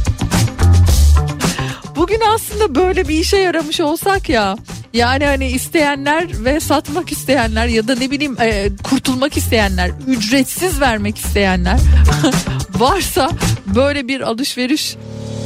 Bugün 1.95 2.21
aslında 2.35 2.75
böyle 2.75 3.07
bir 3.07 3.19
işe 3.19 3.37
yaramış 3.37 3.79
olsak 3.79 4.29
ya. 4.29 4.57
Yani 4.93 5.25
hani 5.25 5.47
isteyenler 5.47 6.45
ve 6.45 6.59
satmak 6.59 7.11
isteyenler 7.11 7.67
ya 7.67 7.87
da 7.87 7.95
ne 7.95 8.11
bileyim 8.11 8.37
e, 8.41 8.69
kurtulmak 8.83 9.37
isteyenler, 9.37 9.91
ücretsiz 10.07 10.81
vermek 10.81 11.17
isteyenler 11.17 11.79
varsa 12.69 13.31
böyle 13.65 14.07
bir 14.07 14.21
alışveriş 14.21 14.95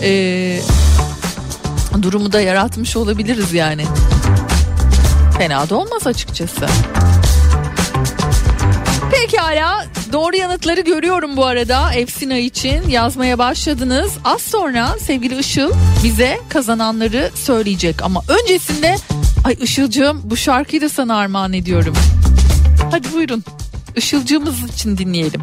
e, 0.04 0.60
durumu 2.02 2.32
da 2.32 2.42
yaratmış 2.42 2.96
olabiliriz 2.96 3.54
yani. 3.54 3.86
Fena 5.38 5.70
da 5.70 5.76
olmaz 5.76 6.08
açıkçası. 6.08 6.68
Pekala 9.12 9.86
doğru 10.12 10.36
yanıtları 10.36 10.82
görüyorum 10.82 11.38
bu 11.38 11.46
arada 11.46 11.94
Efsina 11.94 12.38
için 12.38 12.90
yazmaya 12.90 13.38
başladınız. 13.38 14.12
Az 14.24 14.42
sonra 14.42 14.88
sevgili 15.00 15.40
Işıl 15.40 15.72
bize 16.04 16.40
kazananları 16.50 17.32
söyleyecek 17.36 18.02
ama 18.02 18.24
öncesinde 18.28 18.96
ay 19.44 19.58
Işılcığım 19.62 20.22
bu 20.24 20.38
şarkıyı 20.38 20.82
da 20.82 20.90
sana 20.90 21.18
armağan 21.18 21.54
ediyorum. 21.54 21.94
Hadi 22.92 23.14
buyurun 23.14 23.44
Işılcığımız 23.96 24.64
için 24.74 24.98
dinleyelim. 24.98 25.42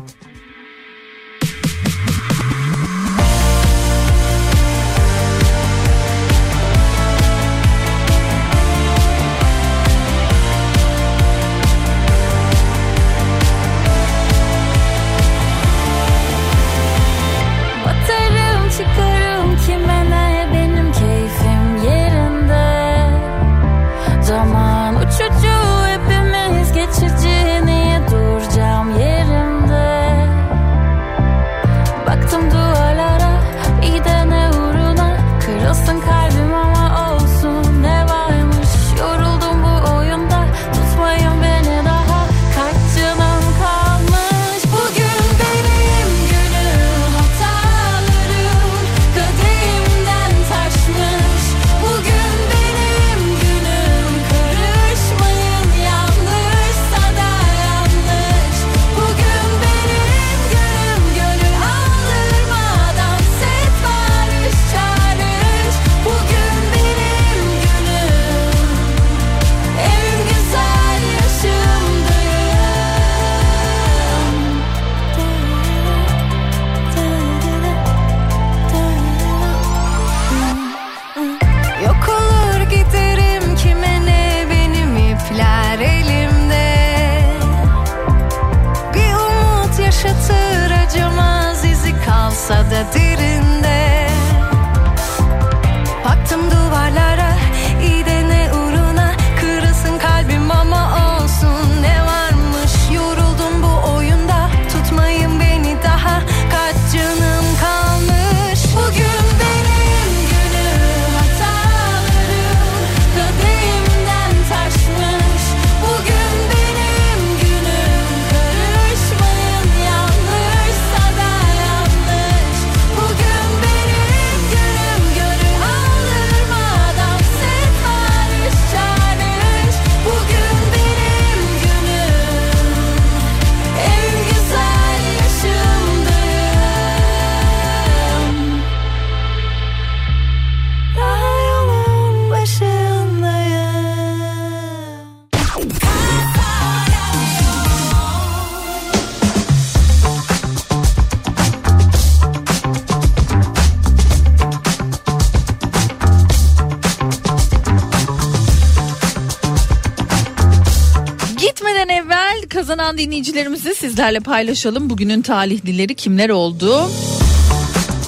Dinleyicilerimizi 163.14 163.74
sizlerle 163.74 164.20
paylaşalım. 164.20 164.90
Bugünün 164.90 165.22
talihlileri 165.22 165.94
kimler 165.94 166.30
oldu? 166.30 166.90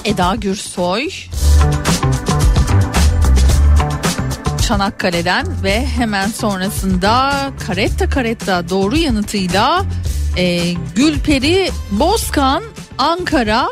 Eda 0.05 0.35
Gürsoy. 0.35 1.09
Çanakkale'den 4.67 5.47
ve 5.63 5.85
hemen 5.85 6.27
sonrasında 6.27 7.33
Karetta 7.67 8.09
Karetta 8.09 8.69
doğru 8.69 8.97
yanıtıyla 8.97 9.85
e, 10.37 10.73
Gülperi 10.95 11.69
Bozkan 11.91 12.63
Ankara 12.97 13.67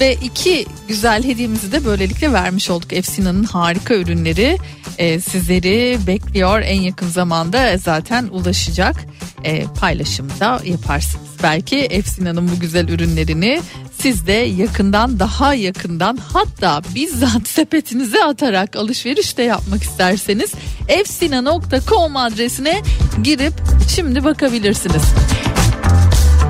ve 0.00 0.14
iki 0.14 0.66
güzel 0.88 1.24
hediyemizi 1.24 1.72
de 1.72 1.84
böylelikle 1.84 2.32
vermiş 2.32 2.70
olduk. 2.70 2.92
Efsina'nın 2.92 3.44
harika 3.44 3.94
ürünleri 3.94 4.58
e, 4.98 5.20
sizleri 5.20 5.98
bekliyor. 6.06 6.62
En 6.64 6.80
yakın 6.80 7.08
zamanda 7.08 7.78
zaten 7.78 8.26
ulaşacak. 8.26 8.96
E, 9.44 9.64
paylaşımda 9.80 10.60
yaparsınız. 10.64 11.30
Belki 11.42 11.78
Efsina'nın 11.78 12.48
bu 12.48 12.60
güzel 12.60 12.88
ürünlerini 12.88 13.60
siz 14.00 14.26
de 14.26 14.32
yakından 14.32 15.18
daha 15.18 15.54
yakından 15.54 16.18
hatta 16.32 16.82
bizzat 16.94 17.48
sepetinize 17.48 18.24
atarak 18.24 18.76
alışveriş 18.76 19.38
de 19.38 19.42
yapmak 19.42 19.82
isterseniz 19.82 20.52
efsina.com 20.88 22.16
adresine 22.16 22.82
girip 23.22 23.54
şimdi 23.94 24.24
bakabilirsiniz. 24.24 25.02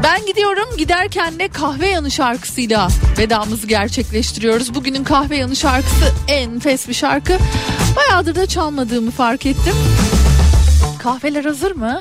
Ben 0.03 0.27
gidiyorum 0.27 0.77
giderken 0.79 1.39
de 1.39 1.49
kahve 1.49 1.89
yanı 1.89 2.11
şarkısıyla 2.11 2.89
vedamızı 3.19 3.67
gerçekleştiriyoruz. 3.67 4.75
Bugünün 4.75 5.05
kahve 5.05 5.37
yanı 5.37 5.57
şarkısı 5.57 6.13
enfes 6.29 6.89
bir 6.89 6.95
şarkı. 6.95 7.39
Bayağıdır 7.97 8.35
da 8.35 8.47
çalmadığımı 8.47 9.11
fark 9.11 9.47
ettim. 9.47 9.75
Kahveler 10.99 11.45
hazır 11.45 11.77
mı? 11.77 12.01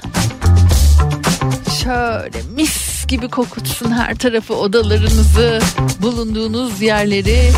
Şöyle 1.84 2.42
mis 2.56 3.08
gibi 3.08 3.30
kokutsun 3.30 3.92
her 3.92 4.16
tarafı 4.16 4.54
odalarınızı, 4.56 5.60
bulunduğunuz 6.02 6.82
yerleri 6.82 7.52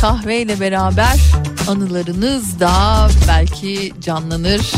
kahveyle 0.00 0.60
beraber 0.60 1.16
anılarınız 1.68 2.60
da 2.60 2.70
belki 3.28 3.92
canlanır. 4.00 4.72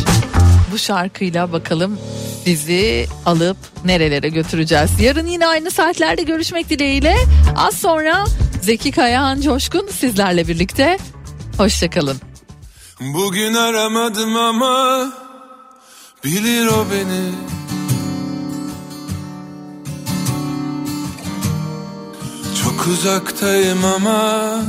Bu 0.72 0.78
şarkıyla 0.78 1.52
bakalım 1.52 1.98
bizi 2.46 3.06
alıp 3.26 3.56
nerelere 3.84 4.28
götüreceğiz. 4.28 4.90
Yarın 5.00 5.26
yine 5.26 5.46
aynı 5.46 5.70
saatlerde 5.70 6.22
görüşmek 6.22 6.70
dileğiyle. 6.70 7.16
Az 7.56 7.74
sonra 7.74 8.24
Zeki 8.62 8.92
Kayahan 8.92 9.40
Coşkun 9.40 9.86
sizlerle 9.86 10.48
birlikte. 10.48 10.98
Hoşçakalın. 11.56 12.16
Bugün 13.00 13.54
aramadım 13.54 14.36
ama 14.36 15.12
bilir 16.24 16.66
o 16.66 16.86
beni 16.90 17.30
Çok 22.64 22.86
uzaktayım 22.86 23.84
ama 23.84 24.60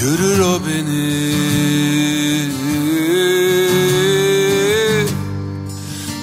görür 0.00 0.38
o 0.38 0.60
beni 0.66 1.38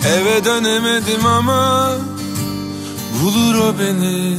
Eve 0.05 0.45
dönemedim 0.45 1.25
ama 1.25 1.91
bulur 3.21 3.55
o 3.55 3.79
beni. 3.79 4.37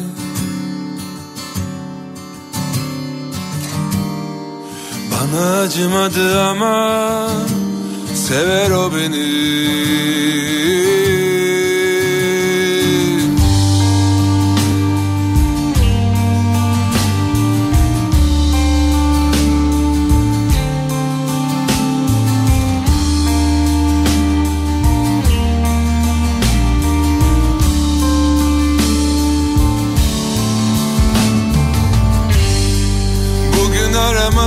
Bana 5.12 5.60
acımadı 5.60 6.42
ama 6.42 7.28
sever 8.14 8.70
o 8.70 8.92
beni 8.94 9.26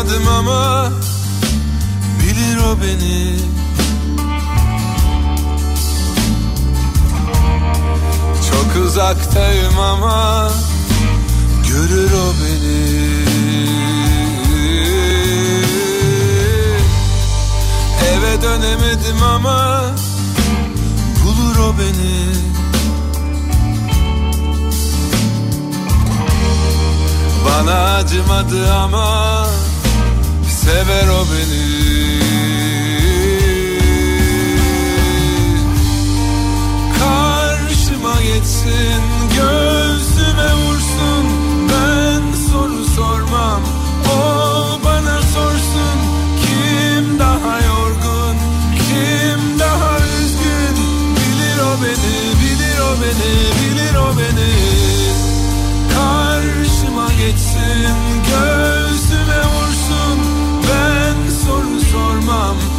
aramadım 0.10 0.27
ama 0.27 0.91
bilir 2.19 2.57
o 2.57 2.81
beni. 2.81 3.40
Çok 8.49 8.86
uzaktayım 8.86 9.80
ama 9.80 10.52
görür 11.68 12.11
o 12.11 12.34
beni. 12.44 12.99
Eve 18.10 18.41
dönemedim 18.41 19.23
ama 19.23 19.81
bulur 21.23 21.57
o 21.57 21.73
beni. 21.80 22.30
Bana 27.45 27.95
acımadı 27.95 28.73
ama 28.73 29.45
sever 30.60 31.07
o 31.07 31.26
beni. 31.31 32.19
Karşıma 36.99 38.22
geçsin 38.22 39.02
göğsüme 39.36 40.52
vursun. 40.56 41.26
Ben 41.69 42.23
soru 42.52 42.86
sormam 42.86 43.61
o 44.15 44.19
bana 44.86 45.22
sorsun. 45.22 45.98
Kim 46.41 47.19
daha 47.19 47.60
yorgun 47.61 48.36
kim 48.88 49.60
daha 49.60 49.98
üzgün? 49.99 50.76
Bilir 51.15 51.60
o 51.69 51.72
beni 51.84 52.18
bilir 52.41 52.80
o 52.80 52.91
beni 53.02 53.34
bilir 53.60 53.95
o 53.95 54.18
beni 54.18 54.89
sormam 61.91 62.78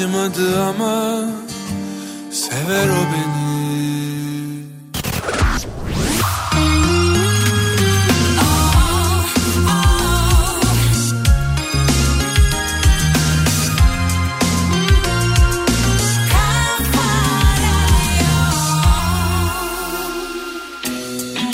acımadı 0.00 0.62
ama 0.62 1.24
sever 2.30 2.88
o 2.88 3.02
beni 3.12 3.50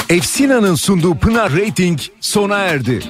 Efsina'nın 0.09 0.75
sunduğu 0.75 1.15
Pınar 1.15 1.53
Rating 1.53 2.01
sona 2.21 2.57
erdi. 2.57 3.03